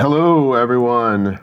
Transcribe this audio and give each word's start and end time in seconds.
Hello, 0.00 0.54
everyone. 0.54 1.38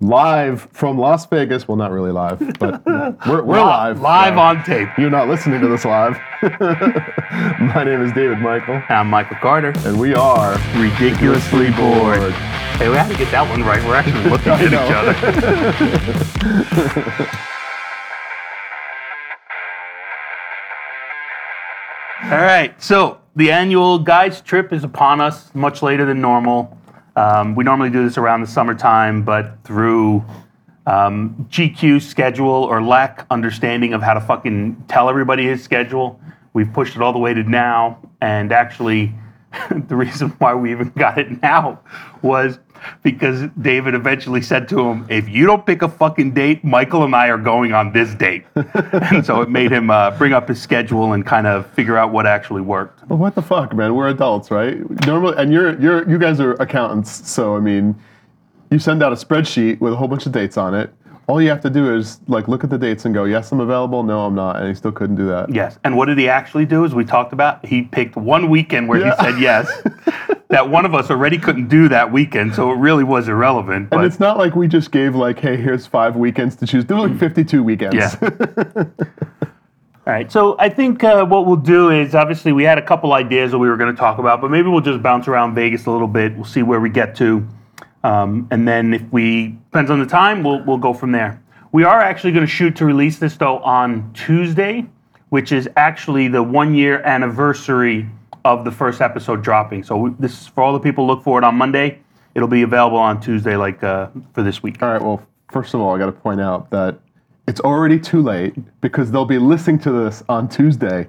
Live 0.00 0.68
from 0.72 0.98
Las 0.98 1.24
Vegas. 1.26 1.68
Well, 1.68 1.76
not 1.76 1.92
really 1.92 2.10
live, 2.10 2.40
but 2.58 2.84
we're, 2.84 3.42
we're 3.44 3.60
live. 3.60 4.00
Live 4.00 4.36
Uh, 4.36 4.40
on 4.40 4.64
tape. 4.64 4.88
You're 4.98 5.08
not 5.08 5.28
listening 5.28 5.60
to 5.60 5.68
this 5.68 5.84
live. 5.84 6.18
My 6.42 7.84
name 7.84 8.02
is 8.02 8.12
David 8.12 8.40
Michael, 8.40 8.82
I'm 8.88 9.08
Michael 9.08 9.36
Carter. 9.36 9.72
and 9.84 10.00
we 10.00 10.14
are 10.16 10.58
Ridiculously 10.76 11.70
bored. 11.70 12.32
Hey, 12.80 12.88
we 12.88 12.96
had 12.96 13.08
to 13.08 13.16
get 13.16 13.30
that 13.30 13.48
one 13.48 13.62
right. 13.62 13.80
We're 13.84 13.94
actually 13.94 14.30
looking 14.30 14.50
at 14.50 14.70
know. 14.72 14.84
each 14.84 14.92
other. 17.14 17.30
All 22.24 22.30
right, 22.42 22.74
so 22.82 23.20
the 23.36 23.52
annual 23.52 23.98
guys 23.98 24.40
trip 24.40 24.72
is 24.72 24.82
upon 24.82 25.20
us, 25.20 25.54
much 25.54 25.82
later 25.82 26.04
than 26.04 26.20
normal. 26.20 26.76
Um, 27.16 27.54
we 27.54 27.64
normally 27.64 27.90
do 27.90 28.04
this 28.04 28.18
around 28.18 28.42
the 28.42 28.46
summertime, 28.46 29.22
but 29.22 29.58
through 29.64 30.24
um, 30.86 31.48
GQ 31.50 32.02
schedule 32.02 32.48
or 32.48 32.82
lack 32.82 33.26
understanding 33.30 33.94
of 33.94 34.02
how 34.02 34.14
to 34.14 34.20
fucking 34.20 34.84
tell 34.86 35.08
everybody 35.08 35.46
his 35.46 35.62
schedule, 35.62 36.20
we've 36.52 36.72
pushed 36.72 36.94
it 36.94 37.02
all 37.02 37.12
the 37.12 37.18
way 37.18 37.34
to 37.34 37.42
now. 37.42 37.98
And 38.20 38.52
actually, 38.52 39.14
the 39.70 39.96
reason 39.96 40.28
why 40.38 40.54
we 40.54 40.70
even 40.70 40.90
got 40.90 41.18
it 41.18 41.42
now 41.42 41.80
was 42.22 42.58
because 43.02 43.48
David 43.60 43.94
eventually 43.94 44.42
said 44.42 44.68
to 44.68 44.80
him, 44.88 45.06
"If 45.08 45.28
you 45.28 45.46
don't 45.46 45.64
pick 45.64 45.82
a 45.82 45.88
fucking 45.88 46.32
date, 46.32 46.64
Michael 46.64 47.04
and 47.04 47.14
I 47.14 47.28
are 47.28 47.38
going 47.38 47.72
on 47.72 47.92
this 47.92 48.14
date." 48.14 48.44
and 48.54 49.24
so 49.24 49.40
it 49.42 49.50
made 49.50 49.70
him 49.72 49.90
uh, 49.90 50.10
bring 50.12 50.32
up 50.32 50.48
his 50.48 50.60
schedule 50.60 51.12
and 51.12 51.24
kind 51.24 51.46
of 51.46 51.66
figure 51.70 51.96
out 51.96 52.12
what 52.12 52.26
actually 52.26 52.62
worked. 52.62 53.08
Well, 53.08 53.18
what 53.18 53.34
the 53.34 53.42
fuck, 53.42 53.74
man? 53.74 53.94
We're 53.94 54.08
adults, 54.08 54.50
right? 54.50 54.78
Normally, 55.06 55.34
and 55.38 55.52
you're 55.52 55.80
you're 55.80 56.08
you 56.08 56.18
guys 56.18 56.40
are 56.40 56.54
accountants, 56.54 57.28
so 57.28 57.56
I 57.56 57.60
mean, 57.60 57.94
you 58.70 58.78
send 58.78 59.02
out 59.02 59.12
a 59.12 59.16
spreadsheet 59.16 59.80
with 59.80 59.92
a 59.92 59.96
whole 59.96 60.08
bunch 60.08 60.26
of 60.26 60.32
dates 60.32 60.56
on 60.56 60.74
it. 60.74 60.92
All 61.28 61.42
you 61.42 61.48
have 61.48 61.60
to 61.62 61.70
do 61.70 61.92
is 61.96 62.20
like 62.28 62.46
look 62.46 62.62
at 62.62 62.70
the 62.70 62.78
dates 62.78 63.04
and 63.04 63.12
go, 63.12 63.24
yes, 63.24 63.50
I'm 63.50 63.58
available. 63.58 64.04
No, 64.04 64.20
I'm 64.26 64.34
not, 64.36 64.56
and 64.56 64.68
he 64.68 64.74
still 64.74 64.92
couldn't 64.92 65.16
do 65.16 65.26
that. 65.26 65.52
Yes. 65.52 65.76
And 65.82 65.96
what 65.96 66.06
did 66.06 66.18
he 66.18 66.28
actually 66.28 66.66
do? 66.66 66.84
As 66.84 66.94
we 66.94 67.04
talked 67.04 67.32
about, 67.32 67.66
he 67.66 67.82
picked 67.82 68.14
one 68.16 68.48
weekend 68.48 68.88
where 68.88 69.00
Yeah. 69.00 69.16
he 69.16 69.22
said 69.32 69.40
yes. 69.40 69.82
that 70.50 70.70
one 70.70 70.86
of 70.86 70.94
us 70.94 71.10
already 71.10 71.36
couldn't 71.38 71.66
do 71.68 71.88
that 71.88 72.12
weekend, 72.12 72.54
so 72.54 72.70
it 72.70 72.76
really 72.76 73.02
was 73.02 73.26
irrelevant. 73.28 73.90
But 73.90 73.96
And 73.98 74.06
it's 74.06 74.20
not 74.20 74.38
like 74.38 74.54
we 74.54 74.68
just 74.68 74.92
gave 74.92 75.16
like, 75.16 75.40
hey, 75.40 75.56
here's 75.56 75.84
five 75.84 76.14
weekends 76.14 76.54
to 76.56 76.66
choose. 76.66 76.84
There 76.86 76.96
were 76.96 77.08
like 77.08 77.18
52 77.18 77.60
weekends. 77.60 77.96
Yeah. 77.96 78.14
All 80.06 80.12
right. 80.12 80.30
So 80.30 80.54
I 80.60 80.68
think 80.68 81.02
uh, 81.02 81.26
what 81.26 81.46
we'll 81.46 81.56
do 81.56 81.90
is 81.90 82.14
obviously 82.14 82.52
we 82.52 82.62
had 82.62 82.78
a 82.78 82.82
couple 82.82 83.12
ideas 83.12 83.50
that 83.50 83.58
we 83.58 83.68
were 83.68 83.76
going 83.76 83.92
to 83.92 83.98
talk 83.98 84.18
about, 84.18 84.40
but 84.40 84.52
maybe 84.52 84.68
we'll 84.68 84.80
just 84.80 85.02
bounce 85.02 85.26
around 85.26 85.56
Vegas 85.56 85.86
a 85.86 85.90
little 85.90 86.06
bit. 86.06 86.36
We'll 86.36 86.44
see 86.44 86.62
where 86.62 86.78
we 86.78 86.90
get 86.90 87.16
to, 87.16 87.44
um, 88.06 88.46
and 88.52 88.68
then 88.68 88.94
if 88.94 89.02
we 89.10 89.48
depends 89.48 89.90
on 89.90 89.98
the 89.98 90.06
time, 90.06 90.44
we'll 90.44 90.62
we'll 90.64 90.78
go 90.78 90.94
from 90.94 91.10
there. 91.10 91.42
We 91.72 91.82
are 91.82 92.00
actually 92.00 92.32
going 92.32 92.46
to 92.46 92.50
shoot 92.50 92.76
to 92.76 92.84
release 92.84 93.18
this 93.18 93.36
though 93.36 93.58
on 93.58 94.12
Tuesday, 94.12 94.86
which 95.30 95.50
is 95.50 95.68
actually 95.76 96.28
the 96.28 96.42
one 96.42 96.72
year 96.72 97.02
anniversary 97.02 98.08
of 98.44 98.64
the 98.64 98.70
first 98.70 99.00
episode 99.00 99.42
dropping. 99.42 99.82
So 99.82 99.96
we, 99.96 100.10
this 100.20 100.40
is 100.40 100.46
for 100.46 100.62
all 100.62 100.72
the 100.72 100.78
people 100.78 101.04
look 101.04 101.24
for 101.24 101.36
it 101.38 101.44
on 101.44 101.56
Monday. 101.56 101.98
It'll 102.36 102.46
be 102.46 102.62
available 102.62 102.98
on 102.98 103.20
Tuesday, 103.20 103.56
like 103.56 103.82
uh, 103.82 104.08
for 104.34 104.44
this 104.44 104.62
week. 104.62 104.80
All 104.82 104.92
right. 104.92 105.02
Well, 105.02 105.20
first 105.50 105.74
of 105.74 105.80
all, 105.80 105.96
I 105.96 105.98
got 105.98 106.06
to 106.06 106.12
point 106.12 106.40
out 106.40 106.70
that 106.70 107.00
it's 107.48 107.60
already 107.60 107.98
too 107.98 108.22
late 108.22 108.54
because 108.80 109.10
they'll 109.10 109.24
be 109.24 109.38
listening 109.38 109.80
to 109.80 109.90
this 109.90 110.22
on 110.28 110.48
Tuesday. 110.48 111.08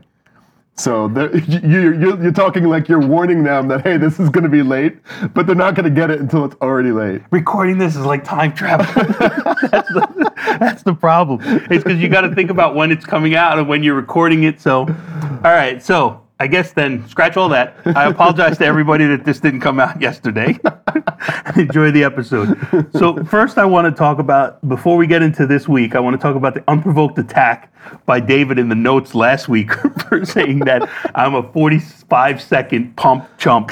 So 0.77 1.07
you, 1.47 1.59
you're, 1.67 2.21
you're 2.21 2.31
talking 2.31 2.63
like 2.65 2.87
you're 2.87 3.05
warning 3.05 3.43
them 3.43 3.67
that 3.69 3.81
hey, 3.81 3.97
this 3.97 4.19
is 4.19 4.29
going 4.29 4.43
to 4.43 4.49
be 4.49 4.61
late, 4.61 4.97
but 5.33 5.47
they're 5.47 5.55
not 5.55 5.73
going 5.73 5.85
to 5.85 5.89
get 5.89 6.11
it 6.11 6.19
until 6.19 6.45
it's 6.45 6.55
already 6.61 6.91
late. 6.91 7.21
recording 7.31 7.77
this 7.77 7.95
is 7.95 8.05
like 8.05 8.23
time 8.23 8.53
travel. 8.53 8.85
that's, 8.95 9.89
the, 9.89 10.33
that's 10.59 10.83
the 10.83 10.93
problem. 10.93 11.39
It's 11.71 11.83
because 11.83 11.99
you 11.99 12.09
got 12.09 12.21
to 12.21 12.35
think 12.35 12.51
about 12.51 12.75
when 12.75 12.91
it's 12.91 13.05
coming 13.05 13.35
out 13.35 13.57
and 13.57 13.67
when 13.67 13.81
you're 13.81 13.95
recording 13.95 14.43
it. 14.43 14.61
So, 14.61 14.81
all 14.81 15.51
right. 15.51 15.81
So, 15.81 16.26
I 16.39 16.47
guess 16.47 16.71
then 16.73 17.07
scratch 17.09 17.35
all 17.35 17.49
that. 17.49 17.75
I 17.85 18.07
apologize 18.07 18.59
to 18.59 18.65
everybody 18.65 19.05
that 19.07 19.25
this 19.25 19.39
didn't 19.39 19.61
come 19.61 19.79
out 19.79 19.99
yesterday. 20.07 20.57
Enjoy 21.55 21.89
the 21.91 22.03
episode. 22.03 22.57
So, 22.93 23.23
first, 23.25 23.57
I 23.57 23.65
want 23.65 23.85
to 23.85 23.97
talk 23.97 24.19
about, 24.19 24.65
before 24.67 24.97
we 24.97 25.07
get 25.07 25.23
into 25.23 25.47
this 25.47 25.67
week, 25.67 25.95
I 25.95 25.99
want 25.99 26.15
to 26.15 26.21
talk 26.21 26.35
about 26.35 26.53
the 26.53 26.63
unprovoked 26.67 27.17
attack 27.17 27.73
by 28.05 28.19
David 28.19 28.59
in 28.59 28.69
the 28.69 28.75
notes 28.75 29.15
last 29.15 29.49
week 29.49 29.71
for 30.09 30.25
saying 30.25 30.59
that 30.59 30.87
I'm 31.15 31.33
a 31.33 31.51
45 31.51 32.41
second 32.41 32.95
pump 32.95 33.27
chump. 33.37 33.71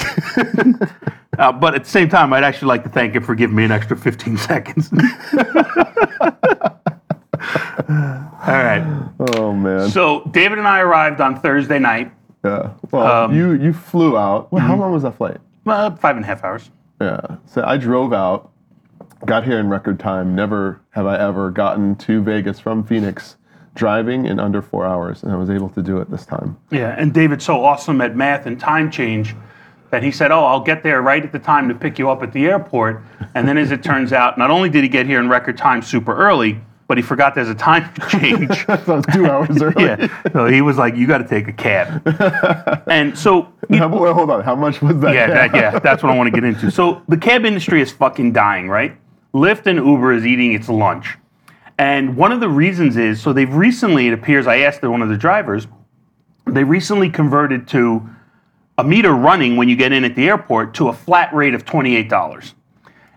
Uh, 1.38 1.52
but 1.52 1.74
at 1.74 1.84
the 1.84 1.90
same 1.90 2.08
time, 2.08 2.32
I'd 2.32 2.44
actually 2.44 2.68
like 2.68 2.82
to 2.84 2.88
thank 2.88 3.14
him 3.14 3.22
for 3.22 3.34
giving 3.34 3.54
me 3.54 3.64
an 3.64 3.70
extra 3.70 3.96
15 3.96 4.38
seconds. 4.38 4.90
All 8.46 8.62
right. 8.62 8.82
Oh 9.36 9.52
man. 9.52 9.90
So 9.90 10.22
David 10.30 10.58
and 10.58 10.66
I 10.66 10.80
arrived 10.80 11.20
on 11.20 11.40
Thursday 11.40 11.78
night, 11.78 12.10
Yeah. 12.46 12.70
Well, 12.92 13.24
Um, 13.24 13.34
you 13.34 13.52
you 13.52 13.72
flew 13.72 14.16
out. 14.16 14.52
Well, 14.52 14.62
how 14.64 14.76
long 14.76 14.92
was 14.92 15.02
that 15.02 15.16
flight? 15.16 15.38
uh, 15.66 15.90
five 15.96 16.14
and 16.16 16.24
a 16.24 16.28
half 16.28 16.44
hours. 16.44 16.70
Yeah. 17.00 17.20
So 17.46 17.64
I 17.64 17.76
drove 17.76 18.12
out, 18.12 18.50
got 19.26 19.44
here 19.44 19.58
in 19.58 19.68
record 19.68 19.98
time. 19.98 20.34
Never 20.36 20.80
have 20.90 21.06
I 21.06 21.18
ever 21.18 21.50
gotten 21.50 21.96
to 21.96 22.22
Vegas 22.22 22.60
from 22.60 22.84
Phoenix 22.84 23.36
driving 23.74 24.24
in 24.26 24.38
under 24.40 24.62
four 24.62 24.86
hours, 24.86 25.22
and 25.22 25.32
I 25.32 25.36
was 25.36 25.50
able 25.50 25.68
to 25.70 25.82
do 25.82 25.98
it 25.98 26.08
this 26.10 26.24
time. 26.24 26.56
Yeah, 26.70 26.94
and 26.96 27.12
David's 27.12 27.44
so 27.44 27.62
awesome 27.64 28.00
at 28.00 28.16
math 28.16 28.46
and 28.46 28.58
time 28.58 28.90
change 28.90 29.34
that 29.90 30.02
he 30.04 30.10
said, 30.12 30.30
"Oh, 30.30 30.44
I'll 30.44 30.60
get 30.62 30.82
there 30.84 31.02
right 31.02 31.22
at 31.22 31.32
the 31.32 31.38
time 31.40 31.68
to 31.68 31.74
pick 31.74 31.98
you 31.98 32.08
up 32.10 32.22
at 32.22 32.32
the 32.32 32.46
airport." 32.46 33.02
And 33.34 33.46
then, 33.48 33.58
as 33.58 33.72
it 33.72 33.82
turns 33.82 34.12
out, 34.12 34.38
not 34.38 34.50
only 34.50 34.70
did 34.70 34.82
he 34.84 34.88
get 34.88 35.06
here 35.06 35.18
in 35.18 35.28
record 35.28 35.58
time 35.58 35.82
super 35.82 36.14
early, 36.16 36.60
but 36.88 36.96
he 36.98 37.02
forgot 37.02 37.34
there's 37.34 37.48
a 37.48 37.54
time 37.54 37.92
change. 38.08 38.64
So 38.66 38.72
I 38.72 38.96
was 38.96 39.04
two 39.12 39.26
hours 39.26 39.60
early. 39.62 39.84
yeah, 39.84 40.30
so 40.32 40.46
he 40.46 40.62
was 40.62 40.76
like, 40.78 40.94
"You 40.96 41.06
got 41.06 41.18
to 41.18 41.28
take 41.28 41.48
a 41.48 41.52
cab." 41.52 42.02
And 42.88 43.18
so 43.18 43.52
How, 43.70 43.88
well, 43.88 44.14
hold 44.14 44.30
on. 44.30 44.42
How 44.44 44.54
much 44.54 44.80
was 44.80 44.98
that? 45.00 45.14
yeah, 45.14 45.26
that, 45.26 45.54
yeah, 45.54 45.78
that's 45.80 46.02
what 46.02 46.12
I 46.12 46.16
want 46.16 46.28
to 46.28 46.30
get 46.40 46.44
into. 46.44 46.70
So 46.70 47.02
the 47.08 47.16
cab 47.16 47.44
industry 47.44 47.80
is 47.82 47.90
fucking 47.90 48.32
dying, 48.32 48.68
right? 48.68 48.96
Lyft 49.34 49.66
and 49.66 49.78
Uber 49.84 50.12
is 50.12 50.24
eating 50.24 50.52
its 50.52 50.68
lunch. 50.68 51.16
And 51.78 52.16
one 52.16 52.32
of 52.32 52.40
the 52.40 52.48
reasons 52.48 52.96
is 52.96 53.20
so 53.20 53.32
they've 53.32 53.52
recently, 53.52 54.06
it 54.06 54.12
appears, 54.14 54.46
I 54.46 54.58
asked 54.58 54.82
one 54.82 55.02
of 55.02 55.08
the 55.08 55.16
drivers, 55.16 55.66
they 56.46 56.64
recently 56.64 57.10
converted 57.10 57.66
to 57.68 58.08
a 58.78 58.84
meter 58.84 59.12
running 59.12 59.56
when 59.56 59.68
you 59.68 59.76
get 59.76 59.92
in 59.92 60.04
at 60.04 60.14
the 60.14 60.28
airport 60.28 60.74
to 60.74 60.88
a 60.88 60.92
flat 60.92 61.34
rate 61.34 61.54
of 61.54 61.64
$28. 61.66 62.54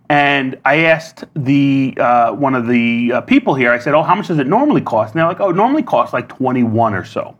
And 0.10 0.60
I 0.66 0.86
asked 0.86 1.24
the 1.36 1.96
uh, 2.00 2.34
one 2.34 2.56
of 2.56 2.68
the 2.68 3.14
uh, 3.14 3.22
people 3.22 3.54
here, 3.54 3.72
I 3.72 3.78
said, 3.78 3.94
Oh, 3.94 4.02
how 4.02 4.16
much 4.16 4.28
does 4.28 4.40
it 4.40 4.48
normally 4.48 4.82
cost? 4.82 5.14
And 5.14 5.20
they're 5.20 5.28
like, 5.28 5.40
Oh, 5.40 5.52
it 5.52 5.56
normally 5.56 5.84
costs 5.84 6.14
like 6.14 6.28
21 6.28 6.96
or 6.96 7.06
so. 7.06 7.38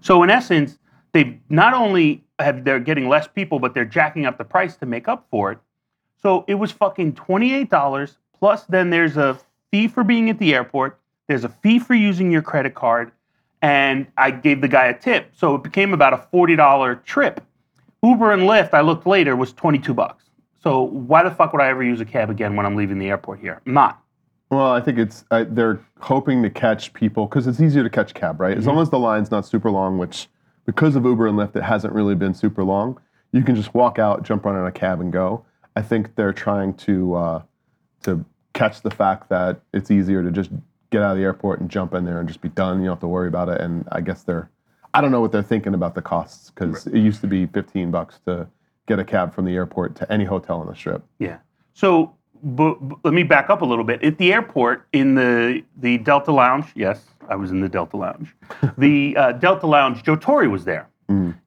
So 0.00 0.22
in 0.22 0.30
essence, 0.30 0.78
they 1.12 1.38
not 1.48 1.74
only 1.74 2.24
have 2.38 2.64
they're 2.64 2.80
getting 2.80 3.08
less 3.08 3.28
people, 3.28 3.58
but 3.58 3.74
they're 3.74 3.84
jacking 3.84 4.26
up 4.26 4.38
the 4.38 4.44
price 4.44 4.76
to 4.76 4.86
make 4.86 5.08
up 5.08 5.26
for 5.30 5.52
it. 5.52 5.58
So 6.22 6.44
it 6.48 6.54
was 6.54 6.70
fucking 6.72 7.14
twenty-eight 7.14 7.70
dollars 7.70 8.18
plus. 8.38 8.64
Then 8.64 8.90
there's 8.90 9.16
a 9.16 9.38
fee 9.70 9.88
for 9.88 10.04
being 10.04 10.30
at 10.30 10.38
the 10.38 10.54
airport. 10.54 10.98
There's 11.28 11.44
a 11.44 11.48
fee 11.48 11.78
for 11.78 11.94
using 11.94 12.30
your 12.30 12.42
credit 12.42 12.74
card, 12.74 13.12
and 13.62 14.06
I 14.16 14.30
gave 14.30 14.60
the 14.60 14.68
guy 14.68 14.86
a 14.86 14.98
tip. 14.98 15.30
So 15.36 15.54
it 15.54 15.62
became 15.62 15.92
about 15.92 16.12
a 16.12 16.18
forty-dollar 16.18 16.96
trip. 16.96 17.42
Uber 18.02 18.32
and 18.32 18.42
Lyft, 18.42 18.72
I 18.72 18.80
looked 18.80 19.06
later, 19.06 19.36
was 19.36 19.52
twenty-two 19.52 19.94
bucks. 19.94 20.24
So 20.62 20.82
why 20.82 21.22
the 21.22 21.30
fuck 21.30 21.52
would 21.52 21.62
I 21.62 21.68
ever 21.68 21.82
use 21.82 22.00
a 22.00 22.04
cab 22.04 22.30
again 22.30 22.54
when 22.54 22.66
I'm 22.66 22.76
leaving 22.76 22.98
the 22.98 23.08
airport 23.08 23.40
here? 23.40 23.62
I'm 23.66 23.72
not. 23.72 24.02
Well, 24.50 24.72
I 24.72 24.80
think 24.80 24.98
it's 24.98 25.24
I, 25.30 25.44
they're 25.44 25.80
hoping 26.00 26.42
to 26.42 26.50
catch 26.50 26.92
people 26.92 27.26
because 27.26 27.46
it's 27.46 27.60
easier 27.60 27.82
to 27.82 27.90
catch 27.90 28.14
cab, 28.14 28.40
right? 28.40 28.56
As 28.56 28.66
long 28.66 28.78
as 28.80 28.90
the 28.90 28.98
line's 28.98 29.30
not 29.30 29.46
super 29.46 29.70
long, 29.70 29.96
which 29.96 30.28
because 30.66 30.96
of 30.96 31.04
Uber 31.04 31.28
and 31.28 31.38
Lyft, 31.38 31.56
it 31.56 31.62
hasn't 31.62 31.94
really 31.94 32.14
been 32.14 32.34
super 32.34 32.64
long. 32.64 33.00
You 33.32 33.42
can 33.42 33.54
just 33.54 33.74
walk 33.74 33.98
out, 33.98 34.24
jump 34.24 34.44
on 34.46 34.56
in 34.56 34.66
a 34.66 34.72
cab, 34.72 35.00
and 35.00 35.12
go. 35.12 35.44
I 35.76 35.82
think 35.82 36.16
they're 36.16 36.32
trying 36.32 36.74
to 36.74 37.14
uh, 37.14 37.42
to 38.02 38.24
catch 38.52 38.82
the 38.82 38.90
fact 38.90 39.28
that 39.28 39.60
it's 39.72 39.90
easier 39.90 40.22
to 40.22 40.32
just 40.32 40.50
get 40.90 41.02
out 41.02 41.12
of 41.12 41.16
the 41.16 41.22
airport 41.22 41.60
and 41.60 41.70
jump 41.70 41.94
in 41.94 42.04
there 42.04 42.18
and 42.18 42.28
just 42.28 42.40
be 42.40 42.48
done. 42.48 42.80
You 42.80 42.86
don't 42.86 42.96
have 42.96 43.00
to 43.00 43.08
worry 43.08 43.28
about 43.28 43.48
it. 43.48 43.60
And 43.60 43.86
I 43.92 44.00
guess 44.00 44.24
they're 44.24 44.50
I 44.92 45.00
don't 45.00 45.12
know 45.12 45.20
what 45.20 45.30
they're 45.30 45.42
thinking 45.42 45.74
about 45.74 45.94
the 45.94 46.02
costs 46.02 46.50
because 46.50 46.88
it 46.88 46.98
used 46.98 47.20
to 47.20 47.28
be 47.28 47.46
15 47.46 47.92
bucks 47.92 48.18
to 48.26 48.48
get 48.90 48.98
a 48.98 49.04
cab 49.04 49.32
from 49.32 49.44
the 49.44 49.54
airport 49.54 49.94
to 49.96 50.12
any 50.12 50.24
hotel 50.24 50.60
on 50.60 50.66
the 50.66 50.74
strip. 50.74 51.04
Yeah. 51.20 51.38
So 51.74 52.12
bu- 52.42 52.74
bu- 52.80 52.96
let 53.04 53.14
me 53.14 53.22
back 53.22 53.48
up 53.48 53.62
a 53.62 53.64
little 53.64 53.84
bit. 53.84 54.02
At 54.02 54.18
the 54.18 54.32
airport, 54.32 54.86
in 54.92 55.14
the 55.14 55.62
the 55.80 55.98
Delta 55.98 56.32
Lounge, 56.32 56.66
yes, 56.74 57.04
I 57.28 57.36
was 57.36 57.52
in 57.52 57.60
the 57.60 57.68
Delta 57.68 57.96
Lounge. 57.96 58.34
the 58.78 59.16
uh, 59.16 59.32
Delta 59.32 59.66
Lounge, 59.68 60.02
Joe 60.02 60.16
Torre 60.16 60.48
was 60.48 60.64
there. 60.64 60.86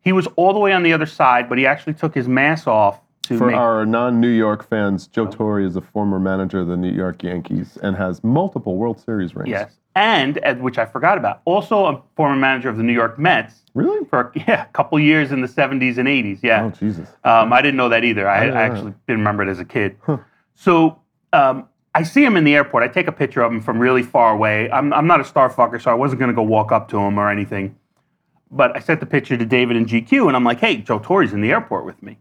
He 0.01 0.11
was 0.11 0.27
all 0.35 0.51
the 0.51 0.59
way 0.59 0.73
on 0.73 0.83
the 0.83 0.91
other 0.91 1.05
side, 1.05 1.47
but 1.47 1.57
he 1.57 1.65
actually 1.65 1.93
took 1.93 2.13
his 2.13 2.27
mask 2.27 2.67
off 2.67 2.99
to 3.23 3.37
For 3.37 3.47
make. 3.47 3.55
our 3.55 3.85
non-New 3.85 4.27
York 4.27 4.67
fans, 4.67 5.07
Joe 5.07 5.25
Torre 5.25 5.61
is 5.61 5.77
a 5.77 5.81
former 5.81 6.19
manager 6.19 6.59
of 6.59 6.67
the 6.67 6.75
New 6.75 6.91
York 6.91 7.23
Yankees 7.23 7.77
and 7.81 7.95
has 7.95 8.21
multiple 8.25 8.75
World 8.75 8.99
Series 8.99 9.33
rings. 9.37 9.49
yes, 9.49 9.79
and 9.95 10.39
which 10.61 10.77
I 10.77 10.85
forgot 10.85 11.17
about, 11.17 11.41
also 11.45 11.85
a 11.85 12.01
former 12.15 12.35
manager 12.35 12.69
of 12.69 12.77
the 12.77 12.83
New 12.83 12.93
York 12.93 13.19
Mets 13.19 13.61
Really? 13.73 14.05
for 14.05 14.31
yeah, 14.35 14.63
a 14.63 14.71
couple 14.73 14.99
years 14.99 15.31
in 15.31 15.41
the 15.41 15.47
70s 15.47 15.97
and 15.97 16.07
80s. 16.07 16.39
Yeah. 16.41 16.65
Oh 16.65 16.69
Jesus. 16.71 17.09
Um, 17.23 17.53
I 17.53 17.61
didn't 17.61 17.77
know 17.77 17.89
that 17.89 18.03
either. 18.03 18.27
I, 18.27 18.45
didn't 18.45 18.57
I 18.57 18.61
actually 18.63 18.93
didn't 19.07 19.19
remember 19.19 19.43
it 19.43 19.49
as 19.49 19.59
a 19.59 19.65
kid. 19.65 19.97
So 20.55 20.99
um, 21.31 21.67
I 21.95 22.03
see 22.03 22.23
him 22.23 22.37
in 22.37 22.43
the 22.43 22.55
airport. 22.55 22.83
I 22.83 22.87
take 22.87 23.07
a 23.07 23.11
picture 23.11 23.41
of 23.41 23.51
him 23.51 23.61
from 23.61 23.79
really 23.79 24.03
far 24.03 24.33
away. 24.33 24.69
I'm, 24.71 24.93
I'm 24.93 25.07
not 25.07 25.21
a 25.21 25.25
star 25.25 25.49
fucker, 25.49 25.81
so 25.81 25.91
I 25.91 25.95
wasn't 25.95 26.19
going 26.19 26.29
to 26.29 26.35
go 26.35 26.43
walk 26.43 26.71
up 26.71 26.89
to 26.89 26.97
him 26.99 27.17
or 27.19 27.29
anything. 27.29 27.75
But 28.51 28.75
I 28.75 28.79
sent 28.79 28.99
the 28.99 29.05
picture 29.07 29.35
to 29.37 29.45
David 29.45 29.77
and 29.77 29.87
GQ, 29.87 30.27
and 30.27 30.35
I'm 30.35 30.43
like, 30.43 30.59
hey, 30.59 30.77
Joe 30.77 30.99
Torre's 30.99 31.33
in 31.33 31.41
the 31.41 31.51
airport 31.51 31.85
with 31.85 32.01
me. 32.03 32.17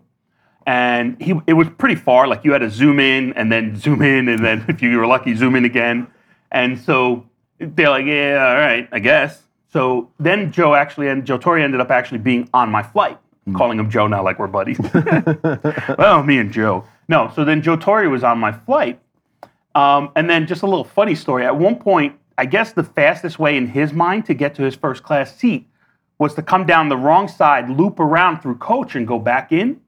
And 0.67 1.21
he, 1.21 1.35
it 1.47 1.55
was 1.55 1.69
pretty 1.77 1.97
far. 1.97 2.27
Like 2.27 2.45
you 2.45 2.53
had 2.53 2.61
to 2.61 2.71
zoom 2.71 3.01
in 3.01 3.33
and 3.35 3.51
then 3.53 3.77
zoom 3.77 4.01
in, 4.01 4.29
and 4.29 4.45
then 4.45 4.65
if 4.69 4.81
you 4.81 4.97
were 4.97 5.07
lucky, 5.07 5.35
zoom 5.35 5.55
in 5.57 5.65
again. 5.65 6.07
And 6.51 6.79
so 6.79 7.27
they're 7.63 7.91
like, 7.91 8.07
yeah, 8.07 8.47
all 8.47 8.55
right, 8.55 8.89
I 8.93 8.99
guess. 8.99 9.43
So 9.73 10.11
then 10.19 10.53
Joe 10.53 10.75
actually, 10.75 11.09
and 11.09 11.25
Joe 11.25 11.39
Torre 11.39 11.59
ended 11.59 11.81
up 11.81 11.91
actually 11.91 12.19
being 12.19 12.49
on 12.53 12.71
my 12.71 12.83
flight. 12.83 13.19
I'm 13.47 13.55
calling 13.55 13.79
him 13.79 13.91
Joe 13.91 14.07
now, 14.07 14.23
like 14.23 14.39
we're 14.39 14.47
buddies. 14.47 14.79
well, 15.99 16.23
me 16.23 16.39
and 16.39 16.53
Joe. 16.53 16.85
No, 17.09 17.33
so 17.35 17.45
then 17.45 17.63
Joe 17.63 17.77
Torre 17.77 18.09
was 18.09 18.23
on 18.23 18.39
my 18.39 18.53
flight. 18.53 19.01
Um, 19.75 20.11
and 20.15 20.29
then 20.29 20.47
just 20.47 20.63
a 20.63 20.67
little 20.67 20.85
funny 20.85 21.15
story. 21.15 21.45
At 21.45 21.57
one 21.57 21.77
point, 21.77 22.15
I 22.37 22.45
guess 22.45 22.73
the 22.73 22.85
fastest 22.85 23.39
way 23.39 23.57
in 23.57 23.67
his 23.67 23.93
mind 23.93 24.27
to 24.27 24.35
get 24.35 24.55
to 24.57 24.63
his 24.63 24.75
first 24.75 25.03
class 25.03 25.35
seat 25.35 25.67
was 26.19 26.35
to 26.35 26.43
come 26.43 26.67
down 26.67 26.89
the 26.89 26.97
wrong 26.97 27.27
side, 27.27 27.69
loop 27.71 27.99
around 27.99 28.41
through 28.41 28.57
coach, 28.57 28.95
and 28.95 29.07
go 29.07 29.19
back 29.19 29.51
in. 29.53 29.81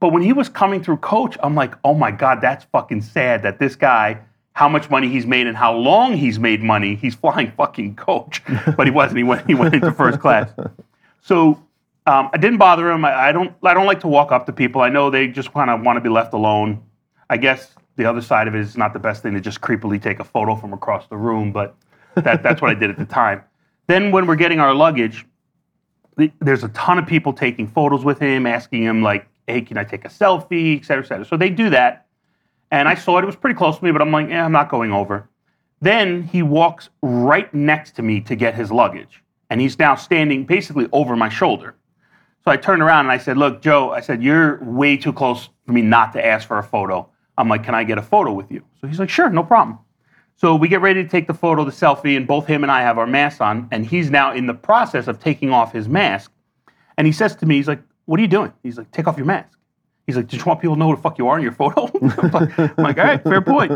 But 0.00 0.12
when 0.12 0.22
he 0.22 0.32
was 0.32 0.48
coming 0.48 0.82
through 0.82 0.98
coach, 0.98 1.36
I'm 1.42 1.54
like, 1.54 1.74
oh 1.84 1.94
my 1.94 2.10
God, 2.10 2.40
that's 2.40 2.64
fucking 2.66 3.02
sad 3.02 3.42
that 3.42 3.58
this 3.58 3.74
guy, 3.74 4.20
how 4.58 4.68
much 4.68 4.90
money 4.90 5.08
he's 5.08 5.24
made 5.24 5.46
and 5.46 5.56
how 5.56 5.72
long 5.72 6.16
he's 6.16 6.36
made 6.40 6.60
money, 6.60 6.96
he's 6.96 7.14
flying 7.14 7.52
fucking 7.52 7.94
coach. 7.94 8.42
but 8.76 8.88
he 8.88 8.90
wasn't. 8.90 9.16
He 9.16 9.22
went, 9.22 9.46
he 9.46 9.54
went 9.54 9.72
into 9.72 9.92
first 9.92 10.18
class. 10.18 10.50
So 11.22 11.62
um, 12.06 12.28
I 12.32 12.38
didn't 12.38 12.58
bother 12.58 12.90
him. 12.90 13.04
I, 13.04 13.28
I 13.28 13.32
don't. 13.32 13.54
I 13.62 13.72
don't 13.72 13.86
like 13.86 14.00
to 14.00 14.08
walk 14.08 14.32
up 14.32 14.46
to 14.46 14.52
people. 14.52 14.80
I 14.80 14.88
know 14.88 15.10
they 15.10 15.28
just 15.28 15.52
kind 15.52 15.70
of 15.70 15.82
want 15.82 15.96
to 15.96 16.00
be 16.00 16.08
left 16.08 16.32
alone. 16.34 16.82
I 17.30 17.36
guess 17.36 17.72
the 17.94 18.04
other 18.04 18.20
side 18.20 18.48
of 18.48 18.56
it 18.56 18.60
is 18.60 18.76
not 18.76 18.92
the 18.92 18.98
best 18.98 19.22
thing 19.22 19.32
to 19.34 19.40
just 19.40 19.60
creepily 19.60 20.02
take 20.02 20.18
a 20.18 20.24
photo 20.24 20.56
from 20.56 20.72
across 20.72 21.06
the 21.06 21.16
room, 21.16 21.52
but 21.52 21.76
that, 22.16 22.42
that's 22.42 22.60
what 22.60 22.72
I 22.72 22.74
did 22.74 22.90
at 22.90 22.98
the 22.98 23.06
time. 23.06 23.44
Then 23.86 24.10
when 24.10 24.26
we're 24.26 24.34
getting 24.34 24.58
our 24.58 24.74
luggage, 24.74 25.24
the, 26.16 26.32
there's 26.40 26.64
a 26.64 26.68
ton 26.70 26.98
of 26.98 27.06
people 27.06 27.32
taking 27.32 27.68
photos 27.68 28.04
with 28.04 28.18
him, 28.18 28.44
asking 28.44 28.82
him 28.82 29.04
like, 29.04 29.28
"Hey, 29.46 29.60
can 29.60 29.78
I 29.78 29.84
take 29.84 30.04
a 30.04 30.08
selfie?" 30.08 30.80
et 30.80 30.84
cetera, 30.84 31.04
et 31.04 31.06
cetera. 31.06 31.24
So 31.24 31.36
they 31.36 31.48
do 31.48 31.70
that, 31.70 32.07
and 32.70 32.88
I 32.88 32.94
saw 32.94 33.18
it. 33.18 33.22
It 33.22 33.26
was 33.26 33.36
pretty 33.36 33.56
close 33.56 33.78
to 33.78 33.84
me, 33.84 33.92
but 33.92 34.02
I'm 34.02 34.12
like, 34.12 34.28
"Yeah, 34.28 34.44
I'm 34.44 34.52
not 34.52 34.68
going 34.68 34.92
over." 34.92 35.28
Then 35.80 36.24
he 36.24 36.42
walks 36.42 36.90
right 37.02 37.52
next 37.54 37.92
to 37.96 38.02
me 38.02 38.20
to 38.22 38.34
get 38.34 38.54
his 38.54 38.72
luggage, 38.72 39.22
and 39.50 39.60
he's 39.60 39.78
now 39.78 39.94
standing 39.94 40.44
basically 40.44 40.88
over 40.92 41.16
my 41.16 41.28
shoulder. 41.28 41.74
So 42.48 42.52
I 42.52 42.56
turned 42.56 42.80
around 42.80 43.00
and 43.00 43.12
I 43.12 43.18
said, 43.18 43.36
Look, 43.36 43.60
Joe, 43.60 43.90
I 43.90 44.00
said, 44.00 44.22
you're 44.22 44.62
way 44.64 44.96
too 44.96 45.12
close 45.12 45.50
for 45.66 45.72
me 45.72 45.82
not 45.82 46.14
to 46.14 46.24
ask 46.24 46.48
for 46.48 46.58
a 46.58 46.62
photo. 46.62 47.06
I'm 47.36 47.46
like, 47.46 47.62
Can 47.62 47.74
I 47.74 47.84
get 47.84 47.98
a 47.98 48.02
photo 48.02 48.32
with 48.32 48.50
you? 48.50 48.64
So 48.80 48.86
he's 48.86 48.98
like, 48.98 49.10
Sure, 49.10 49.28
no 49.28 49.42
problem. 49.42 49.78
So 50.36 50.54
we 50.54 50.68
get 50.68 50.80
ready 50.80 51.02
to 51.02 51.08
take 51.08 51.26
the 51.26 51.34
photo, 51.34 51.62
the 51.64 51.72
selfie, 51.72 52.16
and 52.16 52.26
both 52.26 52.46
him 52.46 52.62
and 52.62 52.72
I 52.72 52.80
have 52.80 52.96
our 52.96 53.06
masks 53.06 53.42
on. 53.42 53.68
And 53.70 53.84
he's 53.84 54.10
now 54.10 54.32
in 54.32 54.46
the 54.46 54.54
process 54.54 55.08
of 55.08 55.20
taking 55.20 55.50
off 55.50 55.74
his 55.74 55.88
mask. 55.88 56.32
And 56.96 57.06
he 57.06 57.12
says 57.12 57.36
to 57.36 57.44
me, 57.44 57.56
He's 57.56 57.68
like, 57.68 57.82
What 58.06 58.18
are 58.18 58.22
you 58.22 58.28
doing? 58.28 58.52
He's 58.62 58.78
like, 58.78 58.90
Take 58.92 59.06
off 59.06 59.18
your 59.18 59.26
mask. 59.26 59.57
He's 60.08 60.16
like, 60.16 60.26
Did 60.26 60.40
you 60.40 60.46
want 60.46 60.62
people 60.62 60.74
to 60.74 60.78
know 60.78 60.88
who 60.88 60.96
the 60.96 61.02
fuck 61.02 61.18
you 61.18 61.28
are 61.28 61.36
in 61.36 61.42
your 61.42 61.52
photo? 61.52 61.84
I'm 62.02 62.30
like, 62.30 62.58
I'm 62.58 62.74
like, 62.78 62.98
All 62.98 63.04
right, 63.04 63.22
fair 63.22 63.42
point. 63.42 63.70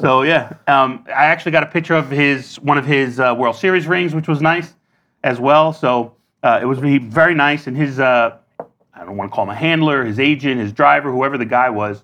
So 0.00 0.22
yeah, 0.22 0.52
um, 0.66 1.04
I 1.06 1.26
actually 1.26 1.52
got 1.52 1.62
a 1.62 1.66
picture 1.66 1.94
of 1.94 2.10
his 2.10 2.56
one 2.56 2.76
of 2.76 2.84
his 2.84 3.20
uh, 3.20 3.36
World 3.38 3.54
Series 3.54 3.86
rings, 3.86 4.12
which 4.12 4.26
was 4.26 4.42
nice 4.42 4.74
as 5.22 5.38
well. 5.38 5.72
So 5.72 6.16
uh, 6.42 6.58
it 6.60 6.64
was 6.64 6.80
really 6.80 6.98
very 6.98 7.36
nice, 7.36 7.68
and 7.68 7.76
his 7.76 8.00
uh, 8.00 8.36
I 8.58 9.04
don't 9.04 9.16
want 9.16 9.30
to 9.30 9.34
call 9.34 9.44
him 9.44 9.50
a 9.50 9.54
handler, 9.54 10.04
his 10.04 10.18
agent, 10.18 10.60
his 10.60 10.72
driver, 10.72 11.12
whoever 11.12 11.38
the 11.38 11.44
guy 11.44 11.70
was, 11.70 12.02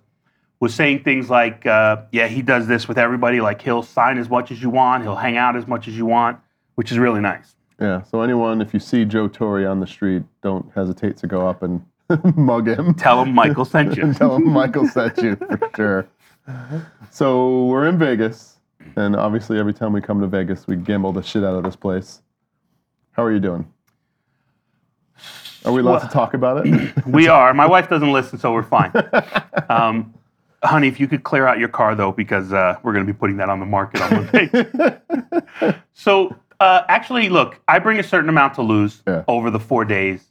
was 0.61 0.73
saying 0.73 1.02
things 1.02 1.29
like, 1.29 1.67
uh, 1.67 2.02
"Yeah, 2.12 2.29
he 2.29 2.40
does 2.40 2.69
this 2.69 2.87
with 2.87 2.99
everybody. 2.99 3.40
Like 3.40 3.61
he'll 3.62 3.82
sign 3.82 4.17
as 4.17 4.31
much 4.31 4.52
as 4.52 4.62
you 4.62 4.70
want, 4.70 5.02
he'll 5.02 5.17
hang 5.17 5.37
out 5.37 5.56
as 5.56 5.67
much 5.67 5.88
as 5.88 5.96
you 5.96 6.06
want, 6.06 6.38
which 6.76 6.93
is 6.93 6.99
really 7.00 7.20
nice." 7.20 7.56
Yeah. 7.81 8.02
So 8.05 8.20
anyone, 8.20 8.62
if 8.62 8.73
you 8.73 8.79
see 8.79 9.05
Joe 9.05 9.26
Torre 9.26 9.67
on 9.67 9.81
the 9.81 9.88
street, 9.88 10.23
don't 10.40 10.70
hesitate 10.73 11.17
to 11.17 11.26
go 11.26 11.49
up 11.49 11.64
and 11.64 11.84
mug 12.36 12.68
him. 12.68 12.94
Tell 12.94 13.22
him 13.22 13.34
Michael 13.34 13.64
sent 13.64 13.96
you. 13.96 14.12
Tell 14.14 14.36
him 14.36 14.48
Michael 14.48 14.86
sent 14.88 15.18
you 15.18 15.36
for 15.36 15.70
sure. 15.76 16.08
So 17.10 17.66
we're 17.66 17.86
in 17.88 17.98
Vegas, 17.98 18.56
and 18.96 19.14
obviously 19.16 19.58
every 19.58 19.74
time 19.74 19.92
we 19.92 20.00
come 20.00 20.20
to 20.20 20.26
Vegas, 20.26 20.66
we 20.66 20.76
gamble 20.76 21.12
the 21.12 21.22
shit 21.22 21.44
out 21.44 21.54
of 21.54 21.64
this 21.64 21.76
place. 21.76 22.20
How 23.12 23.22
are 23.22 23.32
you 23.32 23.40
doing? 23.40 23.70
Are 25.64 25.72
we 25.72 25.80
allowed 25.80 25.92
Well- 25.92 26.00
to 26.00 26.08
talk 26.08 26.34
about 26.34 26.66
it? 26.66 26.92
we 27.06 27.28
are. 27.28 27.54
My 27.54 27.66
wife 27.66 27.88
doesn't 27.88 28.12
listen, 28.12 28.38
so 28.38 28.52
we're 28.52 28.62
fine. 28.64 28.90
Um, 29.68 30.12
honey, 30.64 30.88
if 30.88 30.98
you 30.98 31.06
could 31.06 31.22
clear 31.22 31.46
out 31.46 31.58
your 31.58 31.68
car 31.68 31.94
though, 31.94 32.10
because 32.12 32.52
uh, 32.52 32.78
we're 32.82 32.92
going 32.92 33.06
to 33.06 33.12
be 33.12 33.16
putting 33.16 33.36
that 33.36 33.48
on 33.48 33.60
the 33.60 33.66
market 33.66 34.00
on 34.00 34.10
Monday. 34.24 35.74
so 35.92 36.34
uh, 36.58 36.82
actually, 36.88 37.28
look, 37.28 37.60
I 37.68 37.78
bring 37.78 38.00
a 38.00 38.02
certain 38.02 38.28
amount 38.28 38.54
to 38.54 38.62
lose 38.62 39.02
Yeah. 39.06 39.22
over 39.28 39.50
the 39.50 39.60
four 39.60 39.84
days. 39.84 40.24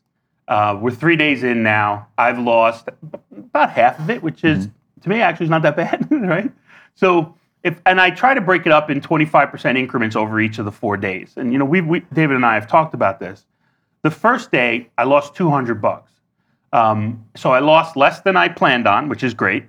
Uh, 0.52 0.76
we're 0.76 0.92
three 0.92 1.16
days 1.16 1.44
in 1.44 1.64
now. 1.64 2.06
I've 2.18 2.38
lost 2.38 2.90
about 3.32 3.70
half 3.70 3.98
of 3.98 4.10
it, 4.10 4.22
which 4.22 4.44
is 4.44 4.68
to 5.02 5.08
me 5.08 5.22
actually 5.22 5.46
is 5.46 5.50
not 5.50 5.62
that 5.62 5.78
bad, 5.78 6.06
right? 6.12 6.52
So 6.94 7.34
if 7.64 7.80
and 7.86 8.02
I 8.02 8.10
try 8.10 8.34
to 8.34 8.42
break 8.42 8.66
it 8.66 8.74
up 8.74 8.90
in 8.90 9.00
25% 9.00 9.78
increments 9.78 10.18
over 10.18 10.42
each 10.42 10.60
of 10.60 10.66
the 10.66 10.72
four 10.72 10.98
days. 10.98 11.36
And 11.38 11.54
you 11.54 11.58
know, 11.58 11.64
we, 11.64 11.80
we 11.80 12.02
David 12.12 12.36
and 12.36 12.46
I 12.46 12.56
have 12.56 12.68
talked 12.68 12.94
about 12.94 13.18
this. 13.18 13.46
The 14.02 14.12
first 14.12 14.52
day, 14.52 14.90
I 14.98 15.06
lost 15.06 15.36
200 15.36 15.82
bucks. 15.82 16.12
Um, 16.74 17.24
so 17.38 17.54
I 17.54 17.60
lost 17.60 17.96
less 17.96 18.20
than 18.20 18.36
I 18.36 18.50
planned 18.50 18.90
on, 18.90 19.08
which 19.08 19.24
is 19.24 19.34
great. 19.34 19.64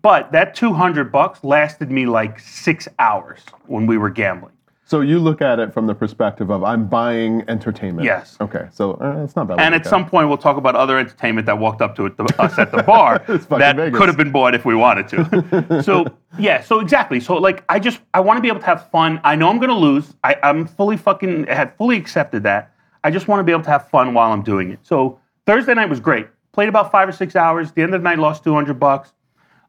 But 0.00 0.32
that 0.32 0.54
200 0.54 1.12
bucks 1.12 1.44
lasted 1.44 1.90
me 1.90 2.06
like 2.06 2.40
six 2.40 2.88
hours 2.98 3.40
when 3.66 3.86
we 3.86 3.98
were 3.98 4.08
gambling. 4.08 4.54
So 4.86 5.00
you 5.00 5.18
look 5.18 5.40
at 5.40 5.58
it 5.58 5.72
from 5.72 5.86
the 5.86 5.94
perspective 5.94 6.50
of 6.50 6.62
I'm 6.62 6.86
buying 6.86 7.42
entertainment. 7.48 8.04
Yes. 8.04 8.36
Okay. 8.40 8.68
So 8.70 8.92
uh, 9.00 9.24
it's 9.24 9.34
not 9.34 9.48
bad. 9.48 9.58
And 9.58 9.74
at 9.74 9.86
some 9.86 10.06
point, 10.06 10.28
we'll 10.28 10.36
talk 10.36 10.58
about 10.58 10.76
other 10.76 10.98
entertainment 10.98 11.46
that 11.46 11.58
walked 11.58 11.80
up 11.80 11.96
to 11.96 12.06
it, 12.06 12.16
the, 12.18 12.24
us 12.38 12.58
at 12.58 12.70
the 12.70 12.82
bar 12.82 13.18
that 13.26 13.76
Vegas. 13.76 13.98
could 13.98 14.08
have 14.08 14.18
been 14.18 14.30
bought 14.30 14.54
if 14.54 14.66
we 14.66 14.74
wanted 14.74 15.08
to. 15.08 15.82
so 15.82 16.04
yeah, 16.38 16.60
so 16.60 16.80
exactly. 16.80 17.18
So 17.18 17.36
like, 17.36 17.64
I 17.68 17.78
just 17.78 18.00
I 18.12 18.20
want 18.20 18.36
to 18.36 18.42
be 18.42 18.48
able 18.48 18.60
to 18.60 18.66
have 18.66 18.90
fun. 18.90 19.20
I 19.24 19.36
know 19.36 19.48
I'm 19.48 19.58
going 19.58 19.70
to 19.70 19.74
lose. 19.74 20.14
I, 20.22 20.36
I'm 20.42 20.66
fully 20.66 20.98
fucking 20.98 21.46
had 21.46 21.74
fully 21.76 21.96
accepted 21.96 22.42
that. 22.42 22.74
I 23.02 23.10
just 23.10 23.26
want 23.26 23.40
to 23.40 23.44
be 23.44 23.52
able 23.52 23.64
to 23.64 23.70
have 23.70 23.88
fun 23.88 24.12
while 24.12 24.32
I'm 24.32 24.42
doing 24.42 24.70
it. 24.70 24.80
So 24.82 25.18
Thursday 25.46 25.74
night 25.74 25.88
was 25.88 26.00
great. 26.00 26.26
Played 26.52 26.68
about 26.68 26.90
five 26.92 27.08
or 27.08 27.12
six 27.12 27.36
hours. 27.36 27.72
The 27.72 27.82
end 27.82 27.94
of 27.94 28.02
the 28.02 28.04
night, 28.04 28.18
lost 28.18 28.44
200 28.44 28.78
bucks. 28.78 29.12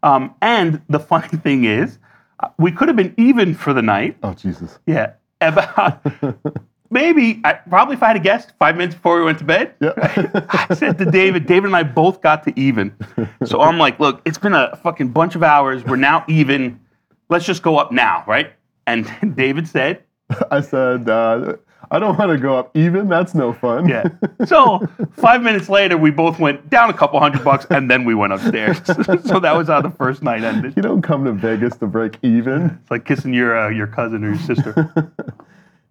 Um, 0.04 0.36
and 0.42 0.82
the 0.90 1.00
funny 1.12 1.28
thing 1.30 1.64
is, 1.64 2.00
we 2.58 2.72
could 2.72 2.88
have 2.88 2.98
been 2.98 3.14
even 3.18 3.54
for 3.54 3.74
the 3.74 3.82
night. 3.82 4.18
Oh 4.24 4.34
Jesus. 4.34 4.80
Yeah, 4.86 5.14
about 5.42 6.02
maybe 6.90 7.42
I, 7.44 7.54
probably 7.54 7.96
if 7.96 8.04
I 8.04 8.08
had 8.08 8.14
to 8.14 8.20
guess, 8.20 8.48
five 8.60 8.76
minutes 8.76 8.96
before 8.96 9.18
we 9.20 9.26
went 9.26 9.40
to 9.40 9.46
bed. 9.46 9.76
Yeah. 9.82 9.94
I 10.70 10.74
said 10.74 10.98
to 11.00 11.06
David, 11.06 11.46
David 11.46 11.66
and 11.66 11.76
I 11.76 11.84
both 11.84 12.22
got 12.22 12.44
to 12.44 12.60
even. 12.60 12.96
So 13.46 13.62
I'm 13.62 13.78
like, 13.78 14.00
look, 14.00 14.22
it's 14.26 14.38
been 14.38 14.54
a 14.54 14.76
fucking 14.78 15.10
bunch 15.10 15.36
of 15.36 15.44
hours. 15.44 15.84
We're 15.84 15.96
now 15.98 16.26
even. 16.28 16.80
Let's 17.30 17.46
just 17.46 17.64
go 17.64 17.78
up 17.78 17.92
now, 17.92 18.24
right? 18.28 18.54
And 18.86 19.36
David 19.36 19.68
said, 19.68 20.04
I 20.52 20.62
said 20.62 21.10
uh, 21.10 21.56
I 21.92 22.00
don't 22.00 22.18
want 22.18 22.32
to 22.32 22.38
go 22.38 22.58
up 22.58 22.76
even. 22.76 23.08
That's 23.08 23.36
no 23.36 23.54
fun. 23.54 23.88
yeah. 23.88 24.08
So 24.46 24.88
five 25.14 25.42
minutes 25.42 25.70
later, 25.70 25.98
we 25.98 26.12
both 26.12 26.40
went 26.40 26.70
down 26.70 26.90
a 26.90 26.94
couple 26.94 27.20
hundred 27.20 27.44
bucks 27.44 27.66
and 27.70 27.90
then 27.90 28.06
we 28.06 28.16
went 28.16 28.34
upstairs. 28.34 28.78
so 29.26 29.40
that 29.40 29.56
was 29.56 29.68
how 29.68 29.82
the 29.82 29.92
first 29.92 30.24
night 30.24 30.44
ended. 30.44 30.74
you 30.76 30.82
don't 30.82 31.02
come 31.02 31.26
to 31.26 31.32
Vegas 31.32 31.78
to 31.78 31.88
break 31.88 32.18
even. 32.22 32.78
It's 32.82 32.92
like 32.92 33.06
kissing 33.06 33.34
your 33.34 33.58
uh, 33.58 33.70
your 33.70 33.88
cousin 33.88 34.24
or 34.24 34.30
your 34.30 34.40
sister. 34.40 35.14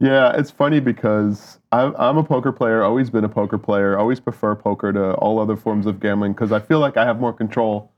Yeah, 0.00 0.36
it's 0.36 0.50
funny 0.50 0.80
because 0.80 1.58
I'm, 1.72 1.94
I'm 1.96 2.18
a 2.18 2.24
poker 2.24 2.52
player, 2.52 2.82
always 2.82 3.10
been 3.10 3.24
a 3.24 3.28
poker 3.28 3.58
player, 3.58 3.96
always 3.96 4.20
prefer 4.20 4.54
poker 4.54 4.92
to 4.92 5.14
all 5.14 5.38
other 5.38 5.56
forms 5.56 5.86
of 5.86 6.00
gambling 6.00 6.32
because 6.32 6.52
I 6.52 6.58
feel 6.58 6.80
like 6.80 6.96
I 6.96 7.04
have 7.06 7.20
more 7.20 7.32
control 7.32 7.92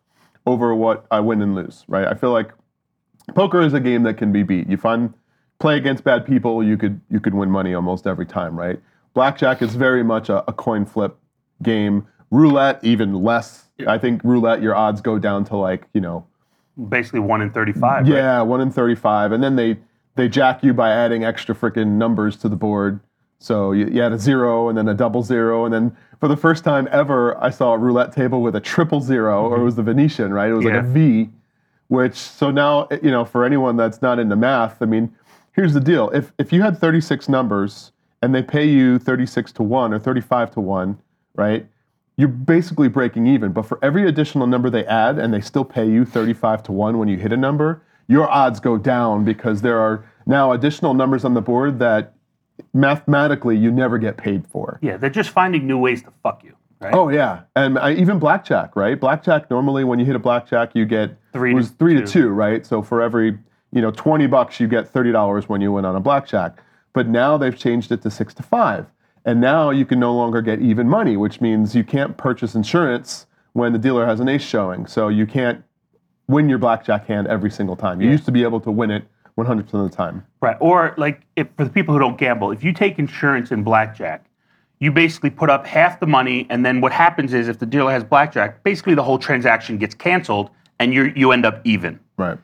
over 0.46 0.74
what 0.74 1.06
I 1.10 1.20
win 1.20 1.42
and 1.42 1.54
lose, 1.54 1.84
right? 1.88 2.06
I 2.06 2.14
feel 2.14 2.32
like 2.32 2.52
poker 3.34 3.60
is 3.60 3.74
a 3.74 3.80
game 3.80 4.02
that 4.04 4.18
can 4.18 4.30
be 4.30 4.42
beat. 4.42 4.68
You 4.68 4.76
find 4.76 5.14
play 5.58 5.76
against 5.76 6.04
bad 6.04 6.26
people, 6.26 6.62
you 6.62 6.76
could 6.76 7.00
you 7.10 7.20
could 7.20 7.34
win 7.34 7.50
money 7.50 7.74
almost 7.74 8.06
every 8.06 8.26
time, 8.26 8.58
right? 8.58 8.80
Blackjack 9.14 9.62
is 9.62 9.74
very 9.74 10.04
much 10.04 10.28
a, 10.28 10.48
a 10.48 10.52
coin 10.52 10.84
flip 10.84 11.16
game. 11.62 12.06
Roulette, 12.30 12.80
even 12.82 13.22
less. 13.22 13.64
I 13.86 13.98
think 13.98 14.22
roulette, 14.24 14.62
your 14.62 14.74
odds 14.74 15.00
go 15.00 15.18
down 15.18 15.44
to 15.46 15.56
like, 15.56 15.86
you 15.94 16.00
know, 16.00 16.26
Basically 16.88 17.20
one 17.20 17.40
in 17.40 17.50
thirty-five. 17.50 18.06
right? 18.06 18.12
yeah, 18.12 18.42
one 18.42 18.60
in 18.60 18.70
thirty-five, 18.70 19.32
and 19.32 19.42
then 19.42 19.56
they 19.56 19.78
they 20.16 20.28
jack 20.28 20.62
you 20.62 20.74
by 20.74 20.90
adding 20.90 21.24
extra 21.24 21.54
freaking 21.54 21.92
numbers 21.92 22.36
to 22.38 22.48
the 22.48 22.56
board. 22.56 23.00
So 23.38 23.72
you, 23.72 23.86
you 23.86 24.00
had 24.02 24.12
a 24.12 24.18
zero 24.18 24.68
and 24.68 24.76
then 24.76 24.88
a 24.88 24.94
double 24.94 25.22
zero, 25.22 25.64
and 25.64 25.72
then 25.72 25.96
for 26.20 26.28
the 26.28 26.36
first 26.36 26.64
time 26.64 26.88
ever, 26.90 27.42
I 27.42 27.50
saw 27.50 27.74
a 27.74 27.78
roulette 27.78 28.12
table 28.12 28.42
with 28.42 28.56
a 28.56 28.60
triple 28.60 29.00
0 29.00 29.44
or 29.44 29.50
mm-hmm. 29.50 29.60
it 29.60 29.64
was 29.64 29.76
the 29.76 29.82
Venetian, 29.82 30.32
right? 30.32 30.50
It 30.50 30.54
was 30.54 30.64
like 30.64 30.74
a 30.74 30.82
V. 30.82 31.30
Which 31.88 32.14
so 32.14 32.50
now 32.50 32.88
you 33.02 33.10
know 33.10 33.24
for 33.24 33.44
anyone 33.44 33.76
that's 33.76 34.02
not 34.02 34.18
into 34.18 34.36
math, 34.36 34.82
I 34.82 34.86
mean, 34.86 35.14
here's 35.56 35.74
the 35.74 35.80
deal: 35.80 36.10
if 36.10 36.32
if 36.38 36.52
you 36.52 36.62
had 36.62 36.78
36 36.78 37.28
numbers 37.28 37.90
and 38.22 38.34
they 38.34 38.42
pay 38.42 38.66
you 38.66 38.98
36 38.98 39.52
to 39.52 39.62
one 39.62 39.92
or 39.92 39.98
35 39.98 40.52
to 40.52 40.60
one, 40.60 40.98
right? 41.34 41.66
you're 42.16 42.28
basically 42.28 42.88
breaking 42.88 43.26
even. 43.26 43.52
But 43.52 43.62
for 43.66 43.78
every 43.82 44.08
additional 44.08 44.46
number 44.46 44.70
they 44.70 44.84
add, 44.86 45.18
and 45.18 45.32
they 45.32 45.40
still 45.40 45.64
pay 45.64 45.88
you 45.88 46.04
35 46.04 46.62
to 46.64 46.72
one 46.72 46.98
when 46.98 47.08
you 47.08 47.18
hit 47.18 47.32
a 47.32 47.36
number, 47.36 47.82
your 48.08 48.28
odds 48.30 48.60
go 48.60 48.78
down 48.78 49.24
because 49.24 49.62
there 49.62 49.78
are 49.78 50.04
now 50.26 50.52
additional 50.52 50.94
numbers 50.94 51.24
on 51.24 51.34
the 51.34 51.42
board 51.42 51.78
that 51.78 52.14
mathematically 52.72 53.56
you 53.56 53.70
never 53.70 53.98
get 53.98 54.16
paid 54.16 54.46
for. 54.46 54.78
Yeah, 54.82 54.96
they're 54.96 55.10
just 55.10 55.30
finding 55.30 55.66
new 55.66 55.78
ways 55.78 56.02
to 56.04 56.12
fuck 56.22 56.42
you. 56.42 56.56
Right? 56.80 56.94
Oh 56.94 57.08
yeah, 57.08 57.42
and 57.54 57.78
I, 57.78 57.94
even 57.94 58.18
blackjack, 58.18 58.76
right? 58.76 58.98
Blackjack 58.98 59.50
normally 59.50 59.82
when 59.82 59.98
you 59.98 60.04
hit 60.04 60.14
a 60.14 60.18
blackjack, 60.18 60.74
you 60.74 60.84
get 60.84 61.16
Three 61.32 61.50
to 61.50 61.56
was 61.56 61.70
three 61.70 61.94
to 61.94 62.00
two. 62.00 62.06
two, 62.06 62.28
right? 62.28 62.66
So 62.66 62.82
for 62.82 63.00
every 63.02 63.38
you 63.72 63.80
know 63.80 63.90
twenty 63.90 64.26
bucks, 64.26 64.60
you 64.60 64.68
get 64.68 64.88
thirty 64.88 65.12
dollars 65.12 65.48
when 65.48 65.60
you 65.60 65.72
win 65.72 65.84
on 65.84 65.96
a 65.96 66.00
blackjack. 66.00 66.58
But 66.92 67.08
now 67.08 67.36
they've 67.36 67.56
changed 67.56 67.92
it 67.92 68.02
to 68.02 68.10
six 68.10 68.32
to 68.34 68.42
five, 68.42 68.86
and 69.24 69.40
now 69.40 69.70
you 69.70 69.84
can 69.84 70.00
no 70.00 70.14
longer 70.14 70.40
get 70.40 70.60
even 70.60 70.88
money, 70.88 71.16
which 71.16 71.40
means 71.40 71.74
you 71.74 71.84
can't 71.84 72.16
purchase 72.16 72.54
insurance 72.54 73.26
when 73.52 73.72
the 73.72 73.78
dealer 73.78 74.06
has 74.06 74.20
an 74.20 74.28
ace 74.28 74.42
showing. 74.42 74.86
So 74.86 75.08
you 75.08 75.26
can't 75.26 75.62
win 76.28 76.48
your 76.48 76.58
blackjack 76.58 77.06
hand 77.06 77.26
every 77.26 77.50
single 77.50 77.76
time. 77.76 78.00
You 78.00 78.10
used 78.10 78.24
to 78.26 78.32
be 78.32 78.42
able 78.42 78.60
to 78.60 78.70
win 78.70 78.90
it 78.90 79.04
100% 79.38 79.60
of 79.60 79.90
the 79.90 79.94
time. 79.94 80.26
Right. 80.40 80.56
Or 80.60 80.94
like 80.96 81.22
if 81.36 81.48
for 81.56 81.64
the 81.64 81.70
people 81.70 81.94
who 81.94 82.00
don't 82.00 82.18
gamble, 82.18 82.50
if 82.50 82.64
you 82.64 82.72
take 82.72 82.98
insurance 82.98 83.50
in 83.50 83.62
blackjack, 83.62 84.24
you 84.78 84.92
basically 84.92 85.30
put 85.30 85.48
up 85.48 85.66
half 85.66 86.00
the 86.00 86.06
money, 86.06 86.46
and 86.50 86.64
then 86.64 86.80
what 86.80 86.92
happens 86.92 87.32
is 87.32 87.48
if 87.48 87.58
the 87.58 87.66
dealer 87.66 87.90
has 87.90 88.04
blackjack, 88.04 88.62
basically 88.62 88.94
the 88.94 89.02
whole 89.02 89.18
transaction 89.18 89.78
gets 89.78 89.94
canceled, 89.94 90.50
and 90.78 90.92
you 90.92 91.12
you 91.16 91.32
end 91.32 91.46
up 91.46 91.60
even. 91.64 91.98
Right. 92.18 92.38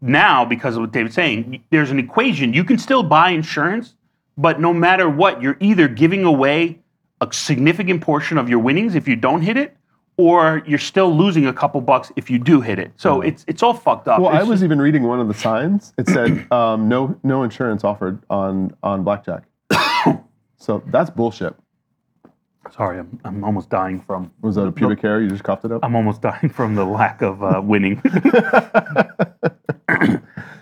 Now, 0.00 0.44
because 0.44 0.76
of 0.76 0.82
what 0.82 0.92
David's 0.92 1.14
saying, 1.14 1.62
there's 1.70 1.90
an 1.90 1.98
equation. 1.98 2.52
You 2.54 2.64
can 2.64 2.78
still 2.78 3.02
buy 3.02 3.30
insurance, 3.30 3.94
but 4.36 4.60
no 4.60 4.72
matter 4.72 5.08
what, 5.08 5.42
you're 5.42 5.56
either 5.60 5.88
giving 5.88 6.24
away 6.24 6.78
a 7.20 7.28
significant 7.32 8.00
portion 8.00 8.38
of 8.38 8.48
your 8.48 8.60
winnings 8.60 8.94
if 8.94 9.08
you 9.08 9.16
don't 9.16 9.42
hit 9.42 9.56
it, 9.56 9.76
or 10.16 10.62
you're 10.66 10.78
still 10.78 11.16
losing 11.16 11.46
a 11.46 11.52
couple 11.52 11.80
bucks 11.80 12.12
if 12.16 12.30
you 12.30 12.38
do 12.38 12.60
hit 12.60 12.78
it. 12.78 12.92
So 12.96 13.20
it's 13.22 13.44
it's 13.48 13.62
all 13.62 13.74
fucked 13.74 14.06
up. 14.08 14.20
Well, 14.20 14.30
It's 14.32 14.40
I 14.40 14.42
was 14.44 14.58
just- 14.60 14.64
even 14.64 14.80
reading 14.80 15.02
one 15.04 15.18
of 15.20 15.26
the 15.28 15.34
signs. 15.34 15.92
It 15.98 16.08
said 16.08 16.46
um, 16.52 16.88
no 16.88 17.18
no 17.24 17.42
insurance 17.42 17.82
offered 17.84 18.22
on 18.30 18.74
on 18.82 19.02
blackjack. 19.04 19.44
so 20.56 20.82
that's 20.86 21.10
bullshit. 21.10 21.54
sorry, 22.70 22.98
I'm, 23.00 23.18
I'm 23.24 23.42
almost 23.44 23.70
dying 23.70 24.00
from 24.00 24.30
Was 24.42 24.54
that 24.56 24.66
a 24.66 24.72
pubic 24.72 25.00
hair? 25.00 25.20
You 25.20 25.28
just 25.28 25.42
coughed 25.44 25.64
it 25.64 25.72
up. 25.72 25.80
I'm 25.84 25.96
almost 25.96 26.20
dying 26.22 26.48
from 26.50 26.74
the 26.76 26.84
lack 26.84 27.22
of 27.22 27.42
uh, 27.42 27.60
winning. 27.64 28.00